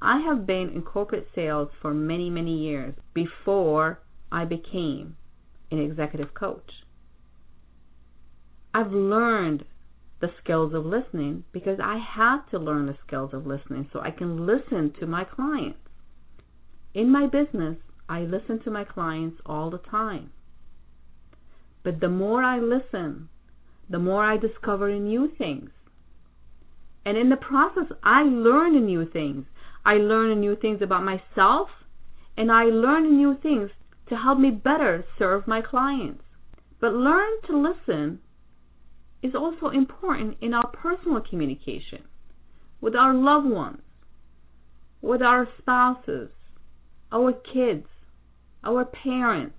I 0.00 0.20
have 0.20 0.46
been 0.46 0.70
in 0.74 0.82
corporate 0.82 1.28
sales 1.34 1.68
for 1.82 1.92
many, 1.92 2.30
many 2.30 2.56
years 2.56 2.94
before 3.14 4.00
I 4.30 4.44
became 4.44 5.16
an 5.70 5.78
executive 5.78 6.34
coach. 6.34 6.70
I've 8.72 8.92
learned 8.92 9.64
the 10.20 10.30
skills 10.42 10.72
of 10.74 10.86
listening 10.86 11.44
because 11.52 11.78
I 11.82 11.98
had 11.98 12.42
to 12.50 12.58
learn 12.58 12.86
the 12.86 12.96
skills 13.06 13.30
of 13.32 13.46
listening 13.46 13.88
so 13.92 14.00
I 14.00 14.10
can 14.10 14.46
listen 14.46 14.92
to 15.00 15.06
my 15.06 15.24
clients. 15.24 15.78
In 16.94 17.10
my 17.10 17.26
business, 17.26 17.76
I 18.08 18.20
listen 18.20 18.60
to 18.64 18.70
my 18.70 18.84
clients 18.84 19.40
all 19.44 19.70
the 19.70 19.78
time. 19.78 20.30
But 21.84 22.00
the 22.00 22.08
more 22.08 22.42
I 22.42 22.58
listen, 22.58 23.28
the 23.88 23.98
more 23.98 24.24
I 24.24 24.36
discover 24.36 24.90
new 24.98 25.30
things. 25.36 25.70
And 27.04 27.16
in 27.16 27.28
the 27.28 27.36
process, 27.36 27.86
I 28.02 28.22
learn 28.22 28.84
new 28.84 29.08
things. 29.08 29.46
I 29.84 29.94
learn 29.94 30.40
new 30.40 30.56
things 30.56 30.82
about 30.82 31.04
myself, 31.04 31.68
and 32.36 32.52
I 32.52 32.64
learn 32.64 33.16
new 33.16 33.36
things 33.42 33.70
to 34.08 34.16
help 34.16 34.38
me 34.38 34.50
better 34.50 35.04
serve 35.18 35.46
my 35.46 35.62
clients. 35.62 36.22
But 36.80 36.92
learn 36.92 37.40
to 37.46 37.56
listen 37.56 38.20
is 39.22 39.34
also 39.34 39.68
important 39.68 40.36
in 40.40 40.54
our 40.54 40.68
personal 40.68 41.20
communication 41.20 42.02
with 42.80 42.94
our 42.94 43.14
loved 43.14 43.48
ones, 43.48 43.82
with 45.00 45.22
our 45.22 45.48
spouses, 45.58 46.30
our 47.10 47.32
kids, 47.32 47.86
our 48.64 48.84
parents, 48.84 49.54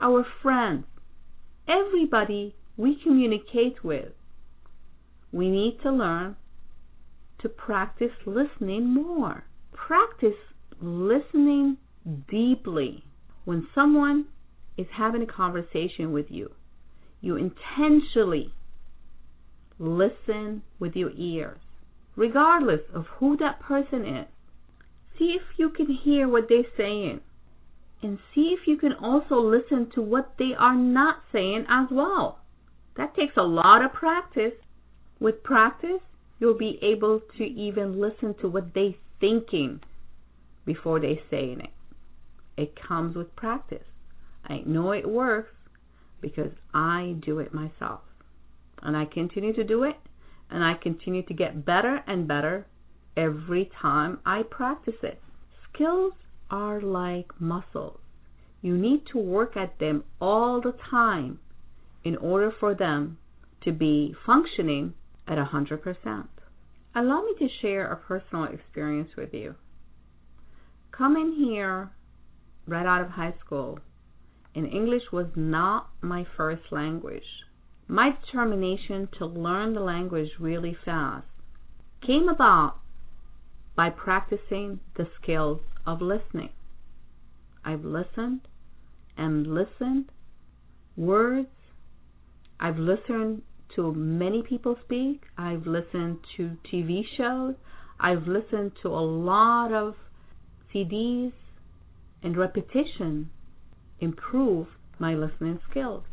our 0.00 0.26
friends, 0.42 0.84
everybody 1.68 2.54
we 2.76 2.98
communicate 3.02 3.84
with. 3.84 4.12
We 5.32 5.48
need 5.48 5.78
to 5.82 5.90
learn 5.90 6.36
to 7.40 7.48
practice 7.48 8.12
listening 8.24 8.86
more. 8.86 9.44
Practice 9.72 10.38
listening 10.80 11.76
deeply. 12.30 13.04
When 13.44 13.66
someone 13.74 14.26
is 14.76 14.86
having 14.96 15.22
a 15.22 15.26
conversation 15.26 16.12
with 16.12 16.26
you, 16.30 16.52
you 17.20 17.36
intentionally 17.36 18.52
listen 19.78 20.62
with 20.78 20.94
your 20.94 21.10
ears, 21.16 21.58
regardless 22.16 22.80
of 22.94 23.06
who 23.18 23.36
that 23.38 23.60
person 23.60 24.04
is. 24.04 24.26
See 25.18 25.36
if 25.36 25.42
you 25.58 25.70
can 25.70 25.86
hear 26.04 26.28
what 26.28 26.44
they're 26.48 26.62
saying. 26.76 27.20
And 28.02 28.18
see 28.34 28.56
if 28.58 28.66
you 28.66 28.76
can 28.76 28.92
also 28.92 29.36
listen 29.36 29.90
to 29.94 30.02
what 30.02 30.34
they 30.38 30.52
are 30.56 30.76
not 30.76 31.22
saying 31.32 31.66
as 31.68 31.88
well. 31.90 32.38
That 32.96 33.14
takes 33.16 33.36
a 33.36 33.42
lot 33.42 33.84
of 33.84 33.92
practice. 33.92 34.54
With 35.20 35.42
practice, 35.42 36.00
you'll 36.38 36.58
be 36.58 36.78
able 36.82 37.20
to 37.38 37.44
even 37.44 38.00
listen 38.00 38.34
to 38.40 38.48
what 38.48 38.72
they're 38.74 38.94
thinking 39.20 39.80
before 40.64 41.00
they 41.00 41.20
saying 41.30 41.60
it. 41.60 41.70
It 42.56 42.78
comes 42.80 43.16
with 43.16 43.34
practice. 43.34 43.86
I 44.44 44.62
know 44.64 44.92
it 44.92 45.08
works 45.08 45.54
because 46.20 46.52
I 46.74 47.16
do 47.24 47.38
it 47.38 47.54
myself. 47.54 48.00
And 48.82 48.96
I 48.96 49.06
continue 49.06 49.52
to 49.54 49.64
do 49.64 49.82
it, 49.84 49.96
and 50.50 50.62
I 50.62 50.74
continue 50.80 51.22
to 51.22 51.34
get 51.34 51.64
better 51.64 52.02
and 52.06 52.28
better 52.28 52.66
every 53.16 53.70
time 53.80 54.20
I 54.24 54.42
practice 54.42 54.94
it. 55.02 55.20
Skills 55.72 56.12
are 56.50 56.80
like 56.80 57.40
muscles. 57.40 58.00
You 58.62 58.76
need 58.76 59.02
to 59.12 59.18
work 59.18 59.56
at 59.56 59.78
them 59.78 60.04
all 60.20 60.60
the 60.60 60.74
time 60.90 61.38
in 62.04 62.16
order 62.16 62.52
for 62.58 62.74
them 62.74 63.18
to 63.64 63.72
be 63.72 64.14
functioning 64.26 64.94
at 65.26 65.38
100%. 65.38 66.28
Allow 66.94 67.22
me 67.22 67.34
to 67.38 67.48
share 67.60 67.92
a 67.92 67.96
personal 67.96 68.44
experience 68.44 69.10
with 69.16 69.32
you. 69.32 69.54
Coming 70.90 71.34
here 71.36 71.90
right 72.66 72.86
out 72.86 73.02
of 73.02 73.10
high 73.10 73.34
school, 73.44 73.78
and 74.54 74.66
English 74.66 75.04
was 75.12 75.26
not 75.36 75.88
my 76.00 76.26
first 76.36 76.62
language. 76.70 77.22
My 77.86 78.10
determination 78.10 79.08
to 79.18 79.26
learn 79.26 79.74
the 79.74 79.80
language 79.80 80.30
really 80.40 80.76
fast 80.84 81.26
came 82.04 82.28
about 82.28 82.76
by 83.76 83.90
practicing 83.90 84.80
the 84.96 85.06
skills 85.22 85.60
of 85.88 86.02
listening. 86.02 86.50
I've 87.64 87.82
listened 87.82 88.42
and 89.16 89.46
listened 89.46 90.04
words. 90.96 91.48
I've 92.60 92.76
listened 92.76 93.40
to 93.74 93.94
many 93.94 94.42
people 94.42 94.76
speak. 94.84 95.22
I've 95.38 95.66
listened 95.66 96.18
to 96.36 96.58
TV 96.70 97.00
shows. 97.16 97.54
I've 97.98 98.28
listened 98.28 98.72
to 98.82 98.88
a 98.88 99.00
lot 99.00 99.72
of 99.72 99.94
CDs 100.74 101.32
and 102.22 102.36
repetition 102.36 103.30
improve 103.98 104.66
my 104.98 105.14
listening 105.14 105.58
skills. 105.70 106.04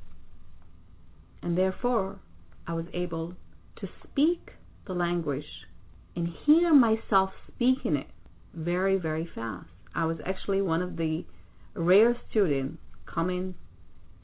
And 1.44 1.58
therefore, 1.58 2.20
I 2.66 2.74
was 2.74 2.86
able 2.94 3.34
to 3.82 3.90
speak 4.04 4.52
the 4.88 4.94
language 4.94 5.44
and 6.16 6.30
hear 6.46 6.74
myself 6.74 7.32
speaking 7.54 7.98
it 7.98 8.08
very, 8.56 8.98
very 8.98 9.30
fast. 9.34 9.68
I 9.94 10.06
was 10.06 10.18
actually 10.26 10.62
one 10.62 10.82
of 10.82 10.98
the 10.98 11.26
rare 11.74 12.16
students 12.30 12.78
coming 13.06 13.56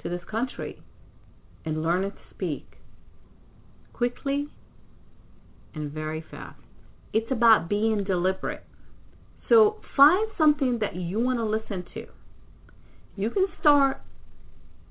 to 0.01 0.09
this 0.09 0.21
country 0.29 0.81
and 1.65 1.83
learning 1.83 2.11
to 2.11 2.35
speak 2.35 2.77
quickly 3.93 4.47
and 5.75 5.91
very 5.91 6.23
fast. 6.31 6.59
It's 7.13 7.31
about 7.31 7.69
being 7.69 8.03
deliberate. 8.03 8.63
So 9.49 9.77
find 9.95 10.27
something 10.37 10.79
that 10.79 10.95
you 10.95 11.19
want 11.19 11.39
to 11.39 11.45
listen 11.45 11.85
to. 11.93 12.07
You 13.15 13.29
can 13.29 13.47
start 13.59 14.01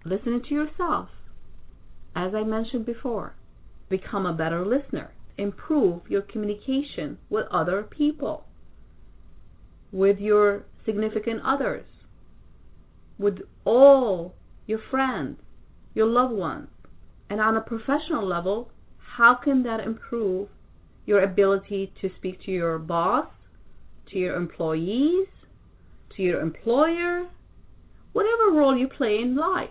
listening 0.05 0.43
to 0.49 0.55
yourself. 0.55 1.09
As 2.15 2.35
I 2.35 2.43
mentioned 2.43 2.85
before, 2.85 3.35
become 3.89 4.27
a 4.27 4.33
better 4.33 4.65
listener. 4.65 5.13
Improve 5.39 6.03
your 6.09 6.23
communication 6.23 7.19
with 7.31 7.47
other 7.51 7.83
people, 7.83 8.45
with 9.93 10.19
your 10.19 10.65
significant 10.85 11.41
others, 11.45 11.85
with 13.19 13.39
all 13.65 14.35
your 14.67 14.81
friends, 14.91 15.39
your 15.95 16.07
loved 16.07 16.33
ones. 16.33 16.69
And 17.29 17.41
on 17.41 17.57
a 17.57 17.61
professional 17.61 18.27
level, 18.27 18.71
how 19.17 19.35
can 19.43 19.63
that 19.65 19.81
improve 19.81 20.49
your 21.07 21.23
ability 21.23 21.93
to 22.01 22.11
speak 22.17 22.43
to 22.45 22.51
your 22.51 22.79
boss, 22.79 23.27
to 24.11 24.19
your 24.19 24.37
employees, 24.37 25.29
to 26.17 26.23
your 26.23 26.41
employer, 26.41 27.29
whatever 28.13 28.53
role 28.53 28.77
you 28.77 28.89
play 28.89 29.19
in 29.21 29.37
life? 29.37 29.71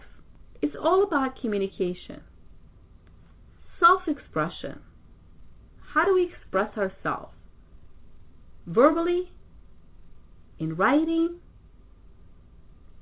It's 0.62 0.76
all 0.82 1.04
about 1.04 1.40
communication. 1.42 2.22
Self 3.80 4.02
expression. 4.08 4.80
How 5.94 6.06
do 6.06 6.14
we 6.14 6.32
express 6.32 6.78
ourselves? 6.78 7.34
Verbally, 8.68 9.32
in 10.60 10.76
writing, 10.76 11.38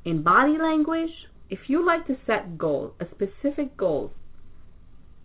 in 0.05 0.23
body 0.23 0.57
language. 0.57 1.11
If 1.49 1.59
you 1.67 1.85
like 1.85 2.07
to 2.07 2.17
set 2.25 2.57
goals, 2.57 2.91
a 2.99 3.05
specific 3.05 3.75
goals 3.77 4.11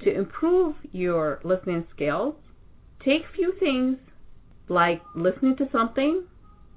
to 0.05 0.15
improve 0.15 0.75
your 0.93 1.41
listening 1.45 1.87
skills, 1.95 2.35
take 3.05 3.23
few 3.35 3.53
things 3.59 3.99
like 4.69 5.01
listening 5.15 5.57
to 5.57 5.69
something 5.71 6.25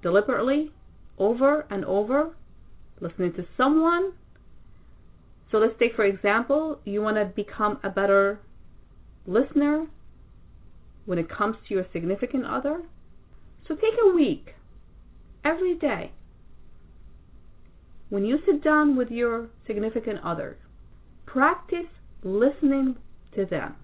deliberately 0.01 0.71
over 1.17 1.65
and 1.69 1.85
over, 1.85 2.35
listening 2.99 3.33
to 3.33 3.45
someone. 3.57 4.13
So 5.51 5.57
let's 5.57 5.73
take, 5.79 5.95
for 5.95 6.05
example, 6.05 6.79
you 6.85 7.01
want 7.01 7.17
to 7.17 7.25
become 7.25 7.79
a 7.83 7.89
better 7.89 8.39
listener 9.25 9.87
when 11.05 11.17
it 11.17 11.29
comes 11.29 11.55
to 11.67 11.73
your 11.73 11.85
significant 11.93 12.45
other. 12.45 12.81
So 13.67 13.75
take 13.75 13.93
a 14.03 14.15
week, 14.15 14.49
every 15.45 15.75
day, 15.75 16.11
when 18.09 18.25
you 18.25 18.39
sit 18.45 18.63
down 18.63 18.97
with 18.97 19.09
your 19.09 19.49
significant 19.67 20.19
other, 20.23 20.57
practice 21.25 21.87
listening 22.23 22.95
to 23.35 23.45
them 23.45 23.75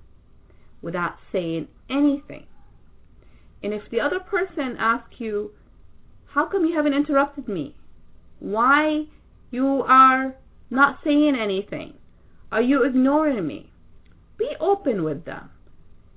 without 0.82 1.16
saying 1.32 1.68
anything. 1.90 2.46
And 3.64 3.74
if 3.74 3.84
the 3.92 4.00
other 4.00 4.20
person 4.20 4.76
asks 4.80 5.16
you, 5.20 5.52
How 6.34 6.48
come 6.48 6.66
you 6.66 6.76
haven't 6.76 6.94
interrupted 6.94 7.48
me? 7.48 7.76
Why 8.40 9.04
you 9.52 9.84
are 9.88 10.36
not 10.70 11.00
saying 11.04 11.36
anything? 11.40 11.94
Are 12.52 12.62
you 12.62 12.84
ignoring 12.84 13.46
me? 13.46 13.72
Be 14.38 14.50
open 14.60 15.04
with 15.04 15.26
them. 15.26 15.52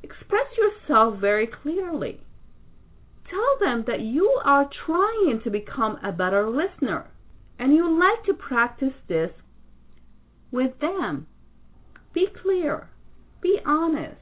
Express 0.03 0.47
yourself 0.57 1.20
very 1.20 1.47
clearly. 1.47 2.20
Them 3.61 3.84
that 3.86 4.00
you 4.00 4.40
are 4.44 4.68
trying 4.84 5.40
to 5.44 5.50
become 5.50 5.98
a 6.02 6.12
better 6.12 6.48
listener 6.50 7.07
and 7.59 7.74
you 7.74 7.98
like 7.98 8.24
to 8.26 8.34
practice 8.34 8.94
this 9.09 9.30
with 10.50 10.78
them. 10.80 11.26
Be 12.12 12.26
clear. 12.42 12.88
Be 13.40 13.59
honest. 13.64 14.16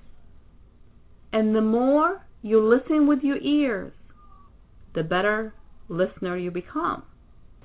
And 1.33 1.55
the 1.55 1.63
more 1.63 2.23
you 2.43 2.61
listen 2.61 3.07
with 3.07 3.21
your 3.23 3.39
ears, 3.39 3.93
the 4.95 5.03
better 5.03 5.55
listener 5.89 6.37
you 6.37 6.51
become. 6.51 7.05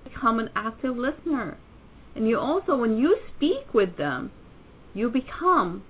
Become 0.04 0.40
an 0.40 0.50
active 0.56 0.96
listener. 0.96 1.58
And 2.16 2.28
you 2.28 2.40
also, 2.40 2.78
when 2.78 2.98
you 2.98 3.18
speak 3.36 3.74
with 3.74 3.98
them, 3.98 4.32
you 4.94 5.10
become 5.10 5.84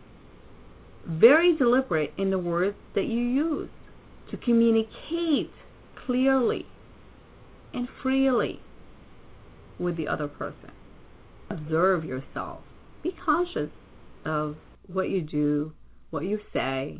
very 1.05 1.55
deliberate 1.55 2.13
in 2.17 2.32
the 2.32 2.39
words 2.39 2.75
that 2.95 3.05
you 3.05 3.21
use 3.21 3.69
to 4.32 4.38
communicate 4.38 5.51
clearly 6.08 6.66
and 7.74 7.88
freely 8.01 8.60
with 9.78 9.97
the 9.97 10.08
other 10.08 10.28
person. 10.28 10.72
Observe 11.49 12.03
yourself. 12.03 12.62
Be 13.03 13.14
conscious 13.24 13.70
of 14.26 14.55
what 14.88 15.10
you 15.10 15.22
do, 15.22 15.74
what 16.10 16.24
you 16.24 16.39
say, 16.53 16.99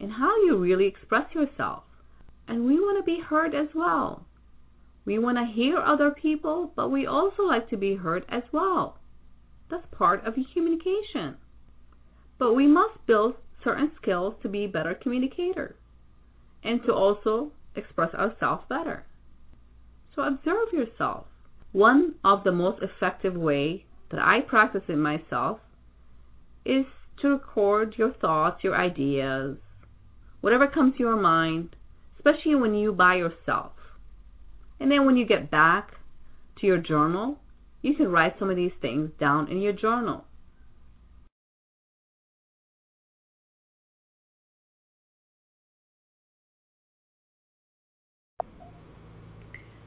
and 0.00 0.10
how 0.10 0.34
you 0.44 0.58
really 0.58 0.86
express 0.86 1.32
yourself. 1.34 1.84
And 2.48 2.66
we 2.66 2.74
want 2.74 2.98
to 2.98 3.04
be 3.04 3.20
heard 3.22 3.54
as 3.54 3.68
well. 3.74 4.26
We 5.04 5.18
want 5.18 5.38
to 5.38 5.54
hear 5.54 5.78
other 5.78 6.10
people, 6.10 6.72
but 6.74 6.90
we 6.90 7.06
also 7.06 7.42
like 7.42 7.68
to 7.70 7.76
be 7.76 7.94
heard 7.94 8.24
as 8.28 8.42
well. 8.52 8.98
That's 9.70 9.86
part 9.92 10.26
of 10.26 10.34
communication. 10.52 11.36
But 12.38 12.54
we 12.54 12.66
must 12.66 13.06
build 13.06 13.34
certain 13.62 13.92
skills 14.00 14.34
to 14.42 14.48
be 14.48 14.66
better 14.66 14.94
communicators 14.94 15.76
and 16.62 16.82
to 16.86 16.92
also 16.92 17.52
express 17.76 18.14
ourselves 18.14 18.64
better. 18.68 19.04
So 20.14 20.22
observe 20.22 20.72
yourself. 20.72 21.26
One 21.72 22.14
of 22.24 22.44
the 22.44 22.52
most 22.52 22.82
effective 22.82 23.34
way 23.34 23.84
that 24.10 24.20
I 24.20 24.40
practice 24.40 24.82
it 24.88 24.96
myself 24.96 25.58
is 26.64 26.86
to 27.20 27.28
record 27.28 27.94
your 27.98 28.12
thoughts, 28.12 28.62
your 28.62 28.76
ideas, 28.76 29.56
whatever 30.40 30.66
comes 30.68 30.94
to 30.94 31.00
your 31.00 31.16
mind, 31.20 31.74
especially 32.16 32.54
when 32.54 32.74
you 32.74 32.92
by 32.92 33.16
yourself. 33.16 33.72
And 34.78 34.90
then 34.90 35.06
when 35.06 35.16
you 35.16 35.26
get 35.26 35.50
back 35.50 35.92
to 36.60 36.66
your 36.66 36.78
journal, 36.78 37.38
you 37.82 37.94
can 37.94 38.08
write 38.08 38.38
some 38.38 38.50
of 38.50 38.56
these 38.56 38.72
things 38.80 39.10
down 39.18 39.50
in 39.50 39.60
your 39.60 39.72
journal. 39.72 40.24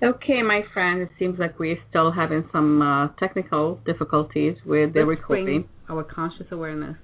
Okay, 0.04 0.43
my 0.43 0.62
friend, 0.74 1.02
it 1.02 1.10
seems 1.18 1.39
like 1.39 1.58
we're 1.58 1.80
still 1.89 2.12
having 2.12 2.48
some 2.52 2.82
uh, 2.84 3.08
technical 3.20 3.80
difficulties 3.84 4.56
with 4.64 4.93
the 4.93 5.04
recording. 5.04 5.68
Our 5.89 6.04
conscious 6.04 6.45
awareness. 6.52 6.98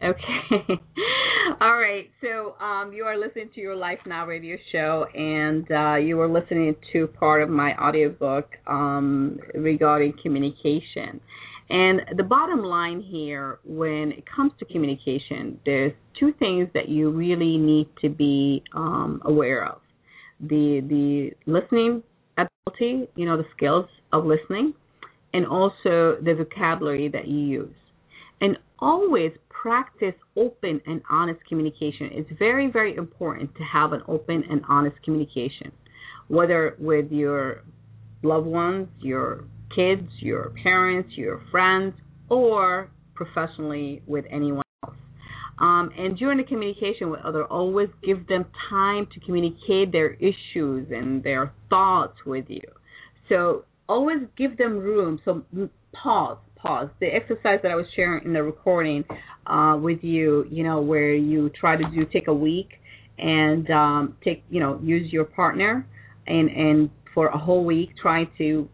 Okay. 0.00 0.20
All 1.60 1.76
right. 1.76 2.08
So 2.20 2.54
um, 2.64 2.92
you 2.92 3.04
are 3.04 3.18
listening 3.18 3.50
to 3.56 3.60
your 3.60 3.74
Life 3.74 3.98
Now 4.06 4.24
radio 4.24 4.56
show, 4.70 5.06
and 5.14 5.66
uh, 5.72 5.96
you 5.96 6.16
were 6.16 6.28
listening 6.28 6.76
to 6.92 7.08
part 7.08 7.42
of 7.42 7.48
my 7.48 7.74
audiobook 7.76 8.50
um, 8.68 9.40
regarding 9.54 10.12
communication. 10.22 11.20
And 11.70 12.02
the 12.16 12.22
bottom 12.22 12.62
line 12.62 13.00
here, 13.00 13.58
when 13.64 14.12
it 14.16 14.24
comes 14.34 14.52
to 14.60 14.64
communication, 14.66 15.58
there's 15.66 15.92
two 16.20 16.32
things 16.38 16.68
that 16.74 16.88
you 16.88 17.10
really 17.10 17.56
need 17.56 17.88
to 18.02 18.08
be 18.08 18.62
um, 18.76 19.20
aware 19.24 19.66
of: 19.66 19.80
the 20.40 20.80
the 20.88 21.30
listening 21.50 22.04
ability, 22.38 23.08
you 23.16 23.26
know, 23.26 23.36
the 23.36 23.46
skills 23.56 23.86
of 24.12 24.24
listening, 24.24 24.74
and 25.34 25.46
also 25.46 26.16
the 26.22 26.34
vocabulary 26.36 27.08
that 27.08 27.28
you 27.28 27.38
use. 27.38 27.74
And 28.40 28.56
always 28.78 29.32
practice 29.48 30.14
open 30.36 30.80
and 30.86 31.02
honest 31.10 31.40
communication. 31.48 32.10
It's 32.12 32.30
very, 32.38 32.70
very 32.70 32.94
important 32.96 33.54
to 33.56 33.62
have 33.64 33.92
an 33.92 34.02
open 34.06 34.44
and 34.48 34.62
honest 34.68 34.96
communication, 35.02 35.72
whether 36.28 36.76
with 36.78 37.10
your 37.10 37.62
loved 38.22 38.46
ones, 38.46 38.88
your 39.00 39.44
kids, 39.74 40.08
your 40.20 40.52
parents, 40.62 41.10
your 41.16 41.42
friends, 41.50 41.94
or 42.28 42.90
professionally 43.14 44.02
with 44.06 44.24
anyone. 44.30 44.62
Um, 45.60 45.90
and 45.98 46.16
during 46.16 46.38
the 46.38 46.44
communication 46.44 47.10
with 47.10 47.20
others, 47.20 47.46
always 47.50 47.88
give 48.04 48.26
them 48.28 48.46
time 48.70 49.08
to 49.12 49.20
communicate 49.20 49.90
their 49.90 50.12
issues 50.14 50.88
and 50.90 51.22
their 51.22 51.52
thoughts 51.68 52.16
with 52.24 52.44
you. 52.48 52.62
So 53.28 53.64
always 53.88 54.18
give 54.36 54.56
them 54.56 54.78
room. 54.78 55.20
So 55.24 55.42
pause, 55.92 56.38
pause. 56.56 56.88
The 57.00 57.06
exercise 57.06 57.58
that 57.62 57.72
I 57.72 57.74
was 57.74 57.86
sharing 57.96 58.24
in 58.24 58.32
the 58.32 58.42
recording 58.42 59.04
uh, 59.46 59.78
with 59.80 60.02
you, 60.02 60.46
you 60.50 60.62
know, 60.62 60.80
where 60.80 61.14
you 61.14 61.50
try 61.50 61.76
to 61.76 61.84
do 61.90 62.04
take 62.12 62.28
a 62.28 62.34
week 62.34 62.68
and 63.18 63.68
um, 63.70 64.16
take, 64.22 64.44
you 64.50 64.60
know, 64.60 64.78
use 64.82 65.12
your 65.12 65.24
partner 65.24 65.86
and 66.26 66.48
and 66.50 66.90
for 67.14 67.28
a 67.28 67.38
whole 67.38 67.64
week 67.64 67.90
try 68.00 68.24
to 68.38 68.68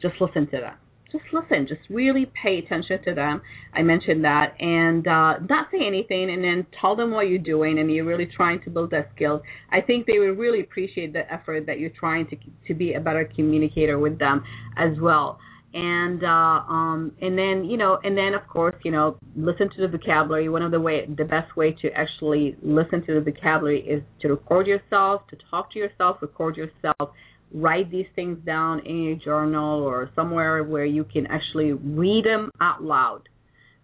just 0.00 0.14
listen 0.20 0.46
to 0.46 0.58
them. 0.58 0.74
Just 1.12 1.24
listen. 1.32 1.66
Just 1.68 1.82
really 1.90 2.30
pay 2.42 2.58
attention 2.58 3.02
to 3.04 3.14
them. 3.14 3.42
I 3.74 3.82
mentioned 3.82 4.24
that, 4.24 4.54
and 4.58 5.06
uh, 5.06 5.34
not 5.48 5.68
say 5.70 5.86
anything, 5.86 6.30
and 6.30 6.42
then 6.42 6.66
tell 6.80 6.96
them 6.96 7.10
what 7.10 7.28
you're 7.28 7.38
doing, 7.38 7.78
and 7.78 7.92
you're 7.92 8.06
really 8.06 8.28
trying 8.34 8.62
to 8.62 8.70
build 8.70 8.90
that 8.92 9.10
skill. 9.14 9.42
I 9.70 9.82
think 9.82 10.06
they 10.06 10.18
would 10.18 10.38
really 10.38 10.60
appreciate 10.60 11.12
the 11.12 11.30
effort 11.30 11.66
that 11.66 11.78
you're 11.78 11.90
trying 11.90 12.26
to 12.28 12.36
to 12.66 12.74
be 12.74 12.94
a 12.94 13.00
better 13.00 13.30
communicator 13.36 13.98
with 13.98 14.18
them 14.18 14.42
as 14.76 14.98
well 15.00 15.38
and 15.74 16.22
uh 16.22 16.26
um 16.26 17.12
and 17.20 17.38
then 17.38 17.64
you 17.64 17.76
know 17.76 17.98
and 18.02 18.16
then 18.16 18.34
of 18.34 18.46
course 18.46 18.74
you 18.84 18.90
know 18.90 19.16
listen 19.36 19.70
to 19.74 19.80
the 19.80 19.88
vocabulary 19.88 20.48
one 20.48 20.62
of 20.62 20.70
the 20.70 20.80
way 20.80 21.06
the 21.16 21.24
best 21.24 21.56
way 21.56 21.74
to 21.80 21.90
actually 21.92 22.56
listen 22.62 23.04
to 23.06 23.14
the 23.14 23.20
vocabulary 23.20 23.80
is 23.80 24.02
to 24.20 24.28
record 24.28 24.66
yourself 24.66 25.22
to 25.28 25.36
talk 25.50 25.72
to 25.72 25.78
yourself 25.78 26.18
record 26.20 26.56
yourself 26.56 27.10
write 27.52 27.90
these 27.90 28.06
things 28.14 28.38
down 28.44 28.80
in 28.86 29.02
your 29.02 29.16
journal 29.16 29.82
or 29.82 30.10
somewhere 30.14 30.64
where 30.64 30.84
you 30.84 31.04
can 31.04 31.26
actually 31.26 31.72
read 31.72 32.24
them 32.24 32.50
out 32.60 32.82
loud 32.82 33.28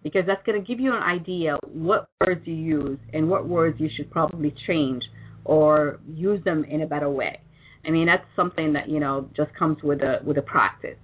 because 0.03 0.23
that's 0.25 0.43
going 0.45 0.59
to 0.59 0.67
give 0.67 0.79
you 0.79 0.93
an 0.93 1.03
idea 1.03 1.57
what 1.67 2.09
words 2.25 2.41
you 2.45 2.53
use 2.53 2.99
and 3.13 3.29
what 3.29 3.47
words 3.47 3.79
you 3.79 3.89
should 3.95 4.09
probably 4.09 4.53
change 4.65 5.03
or 5.45 5.99
use 6.07 6.43
them 6.43 6.63
in 6.65 6.81
a 6.81 6.87
better 6.87 7.09
way. 7.09 7.39
I 7.85 7.91
mean 7.91 8.07
that's 8.07 8.25
something 8.35 8.73
that 8.73 8.89
you 8.89 8.99
know 8.99 9.29
just 9.35 9.53
comes 9.57 9.77
with 9.83 10.01
a 10.01 10.19
with 10.25 10.37
a 10.37 10.41
practice. 10.41 10.97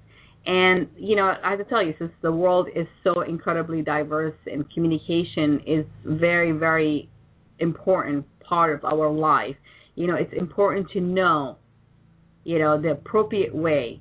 And 0.45 0.87
you 0.97 1.15
know, 1.15 1.33
I 1.43 1.51
have 1.51 1.59
to 1.59 1.65
tell 1.65 1.83
you, 1.83 1.93
since 1.97 2.11
the 2.21 2.31
world 2.31 2.67
is 2.75 2.85
so 3.03 3.21
incredibly 3.21 3.81
diverse 3.81 4.35
and 4.45 4.69
communication 4.71 5.61
is 5.65 5.85
very, 6.03 6.51
very 6.51 7.09
important 7.59 8.25
part 8.41 8.75
of 8.75 8.85
our 8.85 9.09
life, 9.09 9.55
you 9.95 10.05
know, 10.05 10.15
it's 10.15 10.33
important 10.37 10.87
to 10.91 10.99
know 11.01 11.57
you 12.45 12.59
know, 12.59 12.81
the 12.81 12.91
appropriate 12.91 13.53
way 13.53 13.99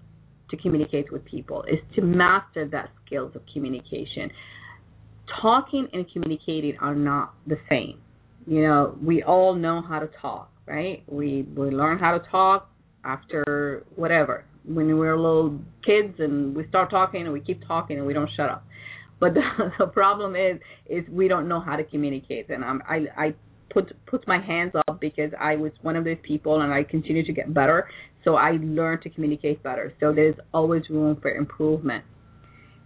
to 0.51 0.57
communicate 0.57 1.11
with 1.11 1.25
people 1.25 1.65
is 1.65 1.79
to 1.97 2.03
master 2.03 2.69
that 2.69 2.91
skills 3.05 3.33
of 3.35 3.43
communication. 3.53 4.31
Talking 5.41 5.89
and 5.93 6.07
communicating 6.13 6.77
are 6.81 6.95
not 6.95 7.35
the 7.47 7.57
same. 7.69 7.99
You 8.47 8.63
know, 8.63 8.97
we 9.03 9.23
all 9.23 9.55
know 9.55 9.83
how 9.83 9.99
to 9.99 10.09
talk, 10.21 10.51
right? 10.67 11.03
We 11.09 11.47
we 11.57 11.71
learn 11.71 11.99
how 11.99 12.19
to 12.19 12.25
talk 12.31 12.69
after 13.05 13.85
whatever. 13.97 14.45
When 14.67 14.87
we 14.87 14.95
were 14.95 15.17
little 15.17 15.59
kids 15.85 16.15
and 16.19 16.55
we 16.55 16.69
start 16.69 16.91
talking 16.91 17.23
and 17.23 17.33
we 17.33 17.41
keep 17.41 17.67
talking 17.67 17.99
and 17.99 18.07
we 18.07 18.13
don't 18.13 18.31
shut 18.37 18.51
up. 18.51 18.65
But 19.19 19.35
the, 19.35 19.41
the 19.79 19.87
problem 19.87 20.37
is 20.37 20.61
is 20.87 21.09
we 21.09 21.29
don't 21.29 21.49
know 21.49 21.61
how 21.61 21.77
to 21.77 21.85
communicate. 21.85 22.51
And 22.51 22.63
I'm, 22.63 22.83
I 22.87 23.07
I 23.17 23.35
put 23.71 23.93
put 24.07 24.27
my 24.29 24.39
hands 24.41 24.73
up 24.89 25.01
because 25.01 25.31
I 25.41 25.57
was 25.57 25.73
one 25.83 25.97
of 25.97 26.05
those 26.05 26.19
people 26.23 26.61
and 26.61 26.73
I 26.73 26.85
continue 26.85 27.25
to 27.25 27.33
get 27.33 27.53
better. 27.53 27.89
So 28.25 28.37
I 28.37 28.53
learned 28.53 29.03
to 29.03 29.11
communicate 29.11 29.63
better. 29.63 29.93
So 30.01 30.13
there's 30.13 30.37
always 30.53 30.83
room 30.89 31.19
for 31.21 31.31
improvement. 31.31 32.05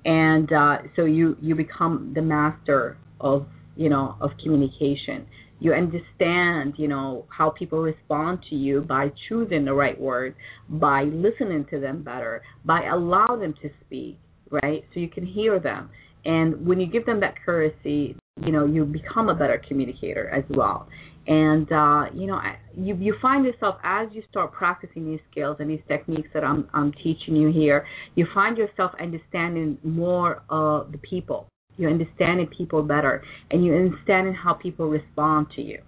And 0.04 0.52
uh, 0.52 0.78
so 0.96 1.04
you 1.04 1.36
you 1.40 1.54
become 1.54 2.12
the 2.14 2.22
master 2.22 2.96
of 3.20 3.46
you 3.76 3.88
know 3.88 4.16
of 4.20 4.30
communication. 4.42 5.26
You 5.60 5.72
understand 5.72 6.74
you 6.76 6.88
know 6.88 7.26
how 7.36 7.50
people 7.50 7.80
respond 7.80 8.40
to 8.50 8.56
you 8.56 8.82
by 8.82 9.12
choosing 9.28 9.64
the 9.64 9.74
right 9.74 10.00
words, 10.00 10.36
by 10.68 11.04
listening 11.04 11.66
to 11.70 11.80
them 11.80 12.02
better, 12.02 12.42
by 12.64 12.86
allow 12.86 13.36
them 13.40 13.54
to 13.62 13.70
speak, 13.84 14.18
right? 14.50 14.84
So 14.94 15.00
you 15.00 15.08
can 15.08 15.26
hear 15.26 15.58
them. 15.58 15.90
And 16.24 16.66
when 16.66 16.80
you 16.80 16.86
give 16.86 17.06
them 17.06 17.20
that 17.20 17.34
courtesy, 17.44 18.16
you 18.44 18.52
know 18.52 18.66
you 18.66 18.84
become 18.84 19.28
a 19.28 19.34
better 19.34 19.60
communicator 19.68 20.28
as 20.30 20.44
well 20.50 20.88
and 21.28 21.70
uh, 21.70 22.04
you 22.14 22.26
know 22.26 22.40
you 22.76 22.96
you 22.96 23.14
find 23.22 23.44
yourself 23.44 23.76
as 23.84 24.08
you 24.12 24.22
start 24.30 24.52
practicing 24.52 25.04
these 25.04 25.20
skills 25.30 25.58
and 25.60 25.70
these 25.70 25.82
techniques 25.86 26.28
that 26.34 26.42
I'm 26.42 26.68
I'm 26.74 26.92
teaching 26.92 27.36
you 27.36 27.52
here 27.52 27.86
you 28.16 28.26
find 28.34 28.58
yourself 28.58 28.92
understanding 29.00 29.78
more 29.84 30.42
of 30.48 30.90
the 30.90 30.98
people. 30.98 31.46
You're 31.76 31.90
understanding 31.90 32.48
people 32.48 32.82
better 32.82 33.22
and 33.50 33.64
you're 33.64 33.78
understanding 33.78 34.34
how 34.34 34.54
people 34.54 34.88
respond 34.88 35.48
to 35.54 35.62
you 35.62 35.82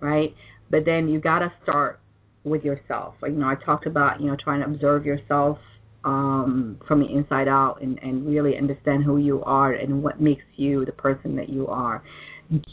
right? 0.00 0.34
But 0.70 0.84
then 0.84 1.08
you 1.08 1.20
got 1.20 1.40
to 1.40 1.52
start 1.62 2.00
with 2.44 2.62
yourself. 2.62 3.14
You 3.22 3.30
know 3.30 3.48
I 3.48 3.54
talked 3.64 3.86
about 3.86 4.20
you 4.20 4.28
know 4.28 4.36
trying 4.42 4.60
to 4.60 4.66
observe 4.66 5.04
yourself 5.04 5.58
um, 6.04 6.80
from 6.86 7.00
the 7.00 7.06
inside 7.06 7.48
out 7.48 7.82
and, 7.82 7.98
and 8.02 8.26
really 8.26 8.56
understand 8.56 9.04
who 9.04 9.18
you 9.18 9.42
are 9.44 9.72
and 9.72 10.02
what 10.02 10.20
makes 10.20 10.44
you 10.56 10.84
the 10.84 10.92
person 10.92 11.36
that 11.36 11.48
you 11.48 11.66
are. 11.66 12.02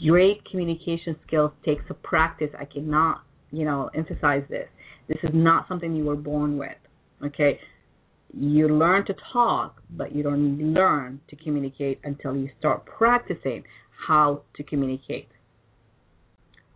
Great 0.06 0.42
communication 0.50 1.16
skills 1.26 1.52
takes 1.64 1.84
a 1.90 1.94
practice. 1.94 2.50
I 2.58 2.64
cannot, 2.64 3.22
you 3.50 3.64
know, 3.64 3.90
emphasize 3.94 4.42
this. 4.48 4.68
This 5.08 5.18
is 5.22 5.30
not 5.34 5.68
something 5.68 5.94
you 5.94 6.04
were 6.04 6.16
born 6.16 6.56
with. 6.56 6.76
Okay, 7.24 7.60
you 8.32 8.68
learn 8.68 9.04
to 9.06 9.14
talk, 9.32 9.82
but 9.90 10.14
you 10.14 10.22
don't 10.22 10.58
learn 10.74 11.20
to 11.28 11.36
communicate 11.36 12.00
until 12.04 12.36
you 12.36 12.50
start 12.58 12.84
practicing 12.86 13.64
how 14.06 14.42
to 14.56 14.62
communicate. 14.62 15.28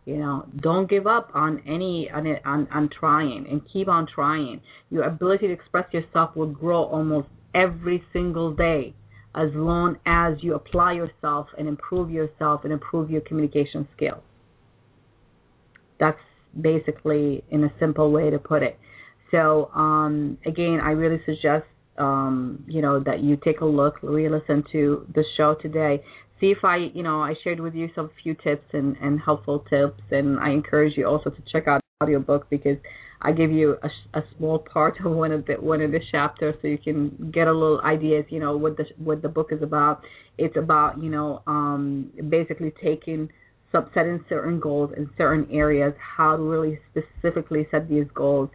You 0.05 0.17
know, 0.17 0.47
don't 0.61 0.89
give 0.89 1.07
up 1.07 1.31
on 1.35 1.63
any 1.67 2.11
on 2.13 2.27
on, 2.45 2.69
on 2.73 2.89
trying 2.89 3.47
and 3.51 3.61
keep 3.73 3.89
on 3.89 4.07
trying. 4.13 4.61
Your 4.91 5.05
ability 5.05 5.49
to 5.49 5.53
express 5.53 5.93
yourself 5.93 6.37
will 6.37 6.49
grow 6.49 6.85
almost 6.85 7.29
every 7.55 8.03
single 8.13 8.53
day 8.53 8.95
as 9.35 9.49
long 9.55 9.97
as 10.07 10.35
you 10.43 10.55
apply 10.55 10.95
yourself 10.95 11.47
and 11.59 11.69
improve 11.69 12.11
yourself 12.11 12.63
and 12.65 12.73
improve 12.73 13.11
your 13.11 13.21
communication 13.21 13.87
skills. 13.97 14.23
That's 15.99 16.19
basically 16.59 17.45
in 17.51 17.65
a 17.65 17.73
simple 17.79 18.11
way 18.11 18.31
to 18.31 18.39
put 18.39 18.63
it. 18.63 18.79
So 19.31 19.71
um, 19.75 20.39
again, 20.45 20.81
I 20.83 20.91
really 20.91 21.21
suggest 21.25 21.67
um, 21.99 22.65
you 22.67 22.81
know 22.81 23.01
that 23.01 23.23
you 23.23 23.37
take 23.37 23.61
a 23.61 23.65
look, 23.65 23.97
re-listen 24.03 24.65
to 24.73 25.07
the 25.15 25.25
show 25.37 25.55
today 25.61 26.03
see 26.41 26.47
if 26.47 26.65
I, 26.65 26.89
you 26.95 27.03
know, 27.03 27.21
I 27.21 27.35
shared 27.45 27.61
with 27.61 27.75
you 27.75 27.91
some 27.95 28.11
few 28.23 28.35
tips 28.35 28.65
and, 28.73 28.97
and 29.01 29.21
helpful 29.21 29.65
tips, 29.71 30.01
and 30.11 30.41
I 30.41 30.51
encourage 30.51 30.97
you 30.97 31.07
also 31.07 31.31
to 31.31 31.43
check 31.53 31.69
out 31.69 31.81
the 32.01 32.05
audiobook 32.05 32.49
because 32.49 32.79
I 33.23 33.33
give 33.33 33.53
you 33.53 33.77
a, 33.83 34.19
a 34.19 34.23
small 34.37 34.59
part 34.59 34.99
of 35.05 35.13
one 35.13 35.33
of 35.33 35.45
the 35.47 35.55
one 35.55 35.83
of 35.83 35.93
the 35.93 36.01
chapters 36.11 36.55
so 36.63 36.69
you 36.69 36.79
can 36.79 37.31
get 37.33 37.49
a 37.49 37.53
little 37.53 37.81
ideas, 37.83 38.25
you 38.31 38.41
know, 38.41 38.57
what 38.57 38.77
the 38.77 38.87
what 38.97 39.23
the 39.23 39.29
book 39.29 39.49
is 39.53 39.63
about. 39.63 40.03
It's 40.39 40.57
about, 40.57 41.03
you 41.03 41.11
know, 41.11 41.43
um, 41.47 42.11
basically 42.31 42.73
taking 42.83 43.31
setting 43.73 44.25
certain 44.29 44.59
goals 44.59 44.91
in 44.97 45.09
certain 45.17 45.49
areas, 45.53 45.95
how 46.17 46.37
to 46.37 46.43
really 46.43 46.79
specifically 46.91 47.67
set 47.71 47.89
these 47.89 48.07
goals, 48.15 48.49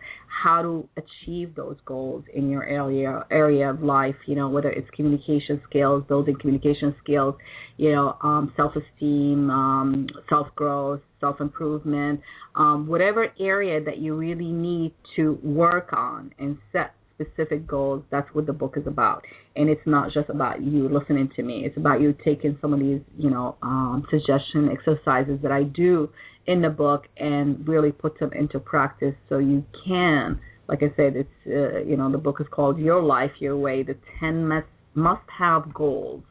how 0.43 0.61
to 0.61 0.87
achieve 0.97 1.55
those 1.55 1.77
goals 1.85 2.23
in 2.33 2.49
your 2.49 2.63
area 2.65 3.25
area 3.31 3.69
of 3.69 3.81
life, 3.81 4.15
you 4.27 4.35
know, 4.35 4.49
whether 4.49 4.69
it's 4.69 4.89
communication 4.95 5.61
skills, 5.69 6.03
building 6.07 6.35
communication 6.39 6.93
skills, 7.01 7.35
you 7.77 7.91
know, 7.91 8.17
um, 8.21 8.53
self-esteem, 8.57 9.49
um, 9.49 10.07
self-growth, 10.29 11.01
self-improvement, 11.19 12.19
um, 12.55 12.87
whatever 12.87 13.27
area 13.39 13.83
that 13.83 13.97
you 13.99 14.15
really 14.15 14.51
need 14.51 14.93
to 15.15 15.39
work 15.43 15.93
on 15.93 16.31
and 16.39 16.57
set 16.71 16.93
specific 17.15 17.65
goals. 17.65 18.03
That's 18.11 18.27
what 18.33 18.45
the 18.45 18.53
book 18.53 18.75
is 18.77 18.85
about. 18.87 19.23
And 19.55 19.69
it's 19.69 19.85
not 19.85 20.11
just 20.13 20.29
about 20.29 20.61
you 20.61 20.89
listening 20.89 21.29
to 21.35 21.43
me. 21.43 21.63
It's 21.65 21.77
about 21.77 22.01
you 22.01 22.15
taking 22.23 22.57
some 22.61 22.73
of 22.73 22.79
these, 22.79 23.01
you 23.17 23.29
know, 23.29 23.55
um, 23.61 24.05
suggestion 24.09 24.69
exercises 24.71 25.39
that 25.41 25.51
I 25.51 25.63
do 25.63 26.09
in 26.47 26.61
the 26.61 26.69
book 26.69 27.05
and 27.17 27.67
really 27.67 27.91
put 27.91 28.19
them 28.19 28.31
into 28.33 28.59
practice 28.59 29.15
so 29.29 29.39
you 29.39 29.63
can, 29.85 30.39
like 30.67 30.83
I 30.83 30.93
said, 30.95 31.15
it's, 31.15 31.29
uh, 31.47 31.79
you 31.79 31.97
know, 31.97 32.11
the 32.11 32.17
book 32.17 32.37
is 32.39 32.47
called 32.51 32.77
Your 32.77 33.01
Life, 33.01 33.31
Your 33.39 33.57
Way, 33.57 33.83
the 33.83 33.97
10 34.19 34.47
must, 34.47 34.67
must 34.93 35.23
have 35.37 35.73
goals 35.73 36.23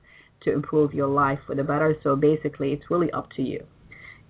to 0.43 0.53
improve 0.53 0.93
your 0.93 1.09
life 1.09 1.39
for 1.47 1.55
the 1.55 1.65
better. 1.65 1.97
So 2.03 2.17
basically, 2.17 2.73
it's 2.73 2.85
really 2.91 3.11
up 3.13 3.29
to 3.37 3.43
you. 3.43 3.65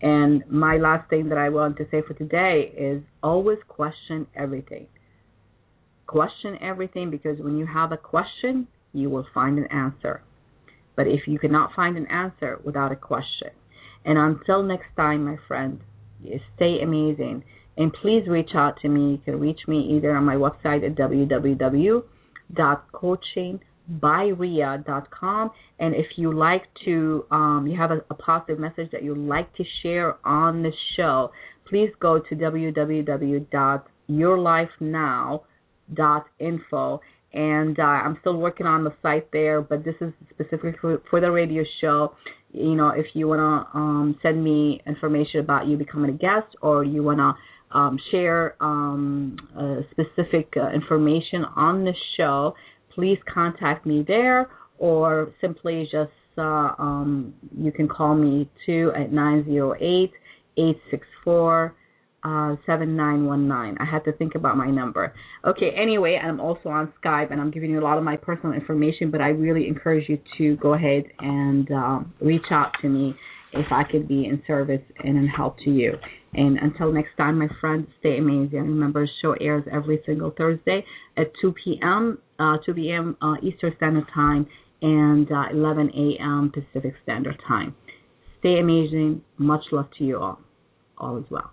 And 0.01 0.45
my 0.51 0.77
last 0.77 1.09
thing 1.09 1.29
that 1.31 1.39
I 1.39 1.49
want 1.49 1.77
to 1.79 1.85
say 1.91 2.03
for 2.07 2.15
today 2.15 2.73
is 2.77 3.03
always 3.23 3.59
question 3.69 4.27
everything. 4.35 4.87
Question 6.07 6.59
everything 6.61 7.11
because 7.11 7.39
when 7.41 7.57
you 7.57 7.67
have 7.67 7.93
a 7.93 7.97
question, 7.97 8.69
you 8.93 9.11
will 9.11 9.27
find 9.33 9.59
an 9.59 9.67
answer. 9.67 10.23
But 10.97 11.07
if 11.09 11.27
you 11.27 11.39
cannot 11.39 11.75
find 11.75 11.97
an 11.97 12.07
answer 12.07 12.61
without 12.65 12.93
a 12.93 12.97
question, 12.97 13.51
and 14.05 14.19
until 14.19 14.63
next 14.63 14.95
time, 14.97 15.25
my 15.25 15.37
friend, 15.49 15.81
stay 16.57 16.81
amazing. 16.83 17.43
And 17.77 17.93
please 17.93 18.29
reach 18.29 18.51
out 18.55 18.79
to 18.83 18.89
me. 18.89 19.13
You 19.13 19.19
can 19.25 19.41
reach 19.41 19.61
me 19.67 19.97
either 19.97 20.15
on 20.17 20.25
my 20.25 20.37
website 20.37 20.85
at 20.85 20.95
www.coaching.com 20.95 22.05
byrea.com. 23.91 25.51
And 25.79 25.95
if 25.95 26.07
you 26.17 26.33
like 26.33 26.63
to, 26.85 27.27
um, 27.31 27.67
you 27.69 27.77
have 27.79 27.91
a, 27.91 28.05
a, 28.11 28.15
positive 28.15 28.59
message 28.59 28.91
that 28.93 29.03
you'd 29.03 29.19
like 29.19 29.55
to 29.57 29.65
share 29.83 30.17
on 30.27 30.63
the 30.63 30.73
show, 30.97 31.31
please 31.69 31.91
go 32.01 32.19
to 32.19 32.35
www.yourlifenow.info. 35.93 37.01
And 37.33 37.81
uh, 37.81 37.83
I'm 37.83 38.17
still 38.21 38.37
working 38.37 38.67
on 38.67 38.85
the 38.85 38.95
site 39.03 39.31
there, 39.33 39.61
but 39.61 39.85
this 39.85 39.97
is 40.01 40.13
specifically 40.31 40.75
for, 40.81 41.03
for 41.11 41.21
the 41.21 41.31
radio 41.31 41.65
show. 41.81 42.15
You 42.53 42.77
know, 42.77 42.91
if 42.91 43.07
you 43.15 43.27
want 43.27 43.41
to 43.41 43.77
um, 43.77 44.19
send 44.23 44.43
me 44.45 44.81
information 44.87 45.41
about 45.41 45.67
you 45.67 45.77
becoming 45.77 46.11
a 46.11 46.17
guest 46.17 46.55
or 46.63 46.85
you 46.85 47.03
want 47.03 47.19
to 47.19 47.77
um, 47.77 47.99
share 48.13 48.55
um, 48.61 49.37
uh, 49.59 49.81
specific 49.91 50.53
uh, 50.57 50.71
information 50.71 51.45
on 51.57 51.85
the 51.85 51.93
show, 52.17 52.55
please 52.95 53.19
contact 53.33 53.85
me 53.85 54.05
there 54.07 54.49
or 54.79 55.33
simply 55.41 55.89
just 55.91 56.13
uh, 56.39 56.73
um, 56.79 57.35
you 57.59 57.73
can 57.73 57.89
call 57.89 58.15
me 58.15 58.49
too 58.65 58.93
at 58.97 59.13
908 59.13 60.13
864 60.57 61.75
uh, 62.25 62.57
7919. 62.67 63.77
I 63.79 63.85
had 63.85 64.05
to 64.05 64.13
think 64.13 64.35
about 64.35 64.57
my 64.57 64.71
number. 64.71 65.15
Okay, 65.47 65.71
anyway, 65.77 66.19
I'm 66.23 66.41
also 66.41 66.71
on 66.71 66.93
Skype 67.03 67.31
and 67.31 67.41
I'm 67.41 67.51
giving 67.51 67.71
you 67.71 67.81
a 67.81 67.85
lot 67.85 67.99
of 67.99 68.05
my 68.05 68.17
personal 68.17 68.55
information, 68.55 69.11
but 69.11 69.21
I 69.21 69.29
really 69.29 69.69
encourage 69.69 70.09
you 70.09 70.19
to 70.39 70.57
go 70.57 70.75
ahead 70.75 71.05
and 71.21 71.71
uh, 71.71 72.01
reach 72.21 72.47
out 72.51 72.73
to 72.83 72.89
me 72.89 73.15
if 73.53 73.67
I 73.71 73.85
could 73.85 74.09
be 74.09 74.25
in 74.25 74.43
service 74.47 74.83
and 75.03 75.17
in 75.17 75.29
help 75.29 75.59
to 75.65 75.71
you. 75.71 75.93
And 76.33 76.59
until 76.59 76.93
next 76.93 77.17
time, 77.17 77.39
my 77.39 77.49
friends, 77.61 77.87
stay 78.01 78.19
amazing. 78.19 78.59
Remember, 78.59 79.07
show 79.23 79.35
airs 79.41 79.65
every 79.73 80.03
single 80.05 80.33
Thursday 80.37 80.85
at 81.17 81.31
2 81.41 81.55
p.m. 81.65 82.19
Uh, 82.39 82.57
2 82.67 82.75
p.m. 82.75 83.17
Uh, 83.23 83.35
Eastern 83.43 83.73
Standard 83.77 84.07
Time 84.13 84.47
and 84.83 85.31
uh, 85.31 85.45
11 85.53 85.91
a.m. 85.91 86.53
Pacific 86.53 86.95
Standard 87.05 87.41
Time. 87.47 87.77
Stay 88.41 88.59
amazing. 88.59 89.23
Much 89.39 89.63
love 89.71 89.87
to 89.99 90.05
you 90.05 90.19
all. 90.19 90.41
All 90.99 91.19
is 91.19 91.25
well. 91.31 91.53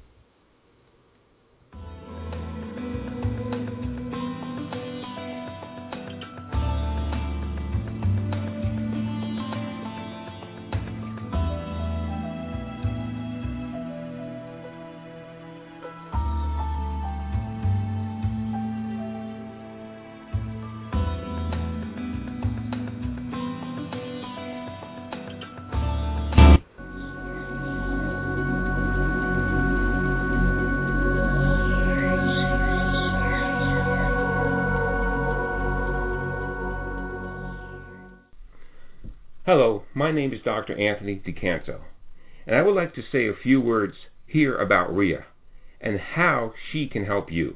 Hello, 39.43 39.85
my 39.95 40.11
name 40.11 40.33
is 40.33 40.41
Dr. 40.45 40.79
Anthony 40.79 41.15
DiCanto, 41.15 41.79
and 42.45 42.55
I 42.55 42.61
would 42.61 42.75
like 42.75 42.93
to 42.93 43.01
say 43.11 43.27
a 43.27 43.33
few 43.41 43.59
words 43.59 43.95
here 44.27 44.55
about 44.55 44.95
Rea 44.95 45.21
and 45.81 45.99
how 45.99 46.53
she 46.71 46.87
can 46.87 47.05
help 47.05 47.31
you. 47.31 47.55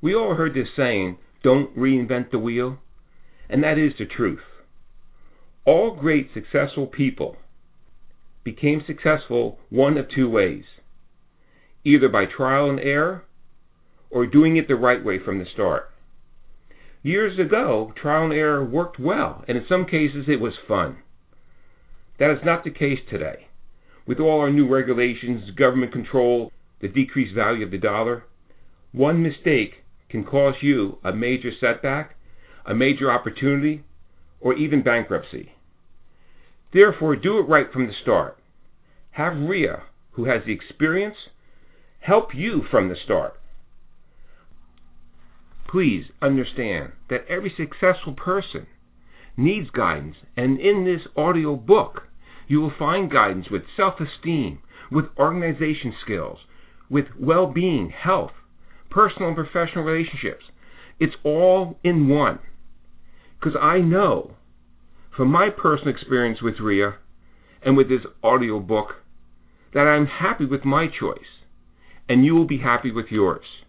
We 0.00 0.12
all 0.12 0.34
heard 0.34 0.54
this 0.54 0.66
saying, 0.76 1.18
don't 1.44 1.78
reinvent 1.78 2.32
the 2.32 2.40
wheel, 2.40 2.78
and 3.48 3.62
that 3.62 3.78
is 3.78 3.92
the 3.96 4.06
truth. 4.06 4.42
All 5.64 5.94
great 5.94 6.30
successful 6.34 6.88
people 6.88 7.36
became 8.42 8.82
successful 8.84 9.60
one 9.70 9.96
of 9.96 10.06
two 10.12 10.28
ways 10.28 10.64
either 11.84 12.08
by 12.08 12.24
trial 12.24 12.68
and 12.68 12.80
error 12.80 13.22
or 14.10 14.26
doing 14.26 14.56
it 14.56 14.66
the 14.66 14.74
right 14.74 15.04
way 15.04 15.20
from 15.24 15.38
the 15.38 15.46
start. 15.54 15.92
Years 17.02 17.36
ago, 17.38 17.92
trial 18.00 18.24
and 18.24 18.32
error 18.32 18.64
worked 18.64 19.00
well, 19.00 19.44
and 19.48 19.58
in 19.58 19.64
some 19.68 19.86
cases 19.86 20.26
it 20.28 20.40
was 20.40 20.52
fun. 20.68 20.98
That 22.18 22.30
is 22.30 22.44
not 22.44 22.62
the 22.62 22.70
case 22.70 23.00
today. 23.10 23.48
With 24.06 24.20
all 24.20 24.40
our 24.40 24.52
new 24.52 24.72
regulations, 24.72 25.50
government 25.56 25.92
control, 25.92 26.52
the 26.80 26.86
decreased 26.88 27.34
value 27.34 27.64
of 27.64 27.72
the 27.72 27.78
dollar, 27.78 28.24
one 28.92 29.22
mistake 29.22 29.82
can 30.08 30.24
cause 30.24 30.54
you 30.62 30.98
a 31.02 31.12
major 31.12 31.50
setback, 31.60 32.14
a 32.66 32.74
major 32.74 33.10
opportunity, 33.10 33.82
or 34.40 34.54
even 34.54 34.82
bankruptcy. 34.82 35.52
Therefore, 36.72 37.16
do 37.16 37.38
it 37.38 37.48
right 37.48 37.66
from 37.72 37.86
the 37.86 37.92
start. 38.02 38.38
Have 39.12 39.36
Rea, 39.36 39.76
who 40.12 40.26
has 40.26 40.42
the 40.46 40.52
experience, 40.52 41.16
help 42.00 42.34
you 42.34 42.62
from 42.70 42.88
the 42.88 42.96
start. 43.04 43.34
Please 45.72 46.04
understand 46.20 46.92
that 47.08 47.24
every 47.30 47.50
successful 47.56 48.12
person 48.12 48.66
needs 49.38 49.70
guidance, 49.70 50.16
and 50.36 50.60
in 50.60 50.84
this 50.84 51.08
audio 51.16 51.56
book, 51.56 52.02
you 52.46 52.60
will 52.60 52.74
find 52.78 53.10
guidance 53.10 53.46
with 53.50 53.62
self 53.74 53.94
esteem, 53.98 54.58
with 54.90 55.06
organization 55.18 55.94
skills, 56.04 56.40
with 56.90 57.06
well 57.18 57.46
being, 57.46 57.88
health, 57.88 58.32
personal 58.90 59.28
and 59.28 59.36
professional 59.36 59.82
relationships. 59.82 60.44
It's 61.00 61.16
all 61.24 61.78
in 61.82 62.06
one. 62.06 62.40
Because 63.40 63.58
I 63.58 63.78
know 63.78 64.32
from 65.16 65.28
my 65.28 65.48
personal 65.48 65.94
experience 65.94 66.42
with 66.42 66.60
Rea 66.60 66.90
and 67.64 67.78
with 67.78 67.88
this 67.88 68.04
audio 68.22 68.60
book 68.60 68.88
that 69.72 69.86
I'm 69.86 70.04
happy 70.04 70.44
with 70.44 70.66
my 70.66 70.86
choice, 70.86 71.40
and 72.10 72.26
you 72.26 72.34
will 72.34 72.46
be 72.46 72.58
happy 72.58 72.92
with 72.92 73.06
yours 73.08 73.61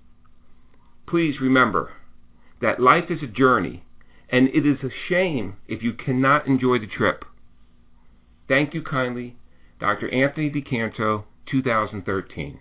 please 1.07 1.35
remember 1.41 1.91
that 2.61 2.79
life 2.79 3.05
is 3.09 3.19
a 3.23 3.27
journey, 3.27 3.83
and 4.31 4.47
it 4.49 4.65
is 4.65 4.77
a 4.83 4.89
shame 5.09 5.57
if 5.67 5.83
you 5.83 5.93
cannot 5.93 6.47
enjoy 6.47 6.79
the 6.79 6.87
trip. 6.87 7.25
Thank 8.47 8.73
you 8.73 8.81
kindly, 8.81 9.35
Dr. 9.79 10.13
Anthony 10.13 10.49
DeCanto, 10.49 11.25
2013. 11.51 12.59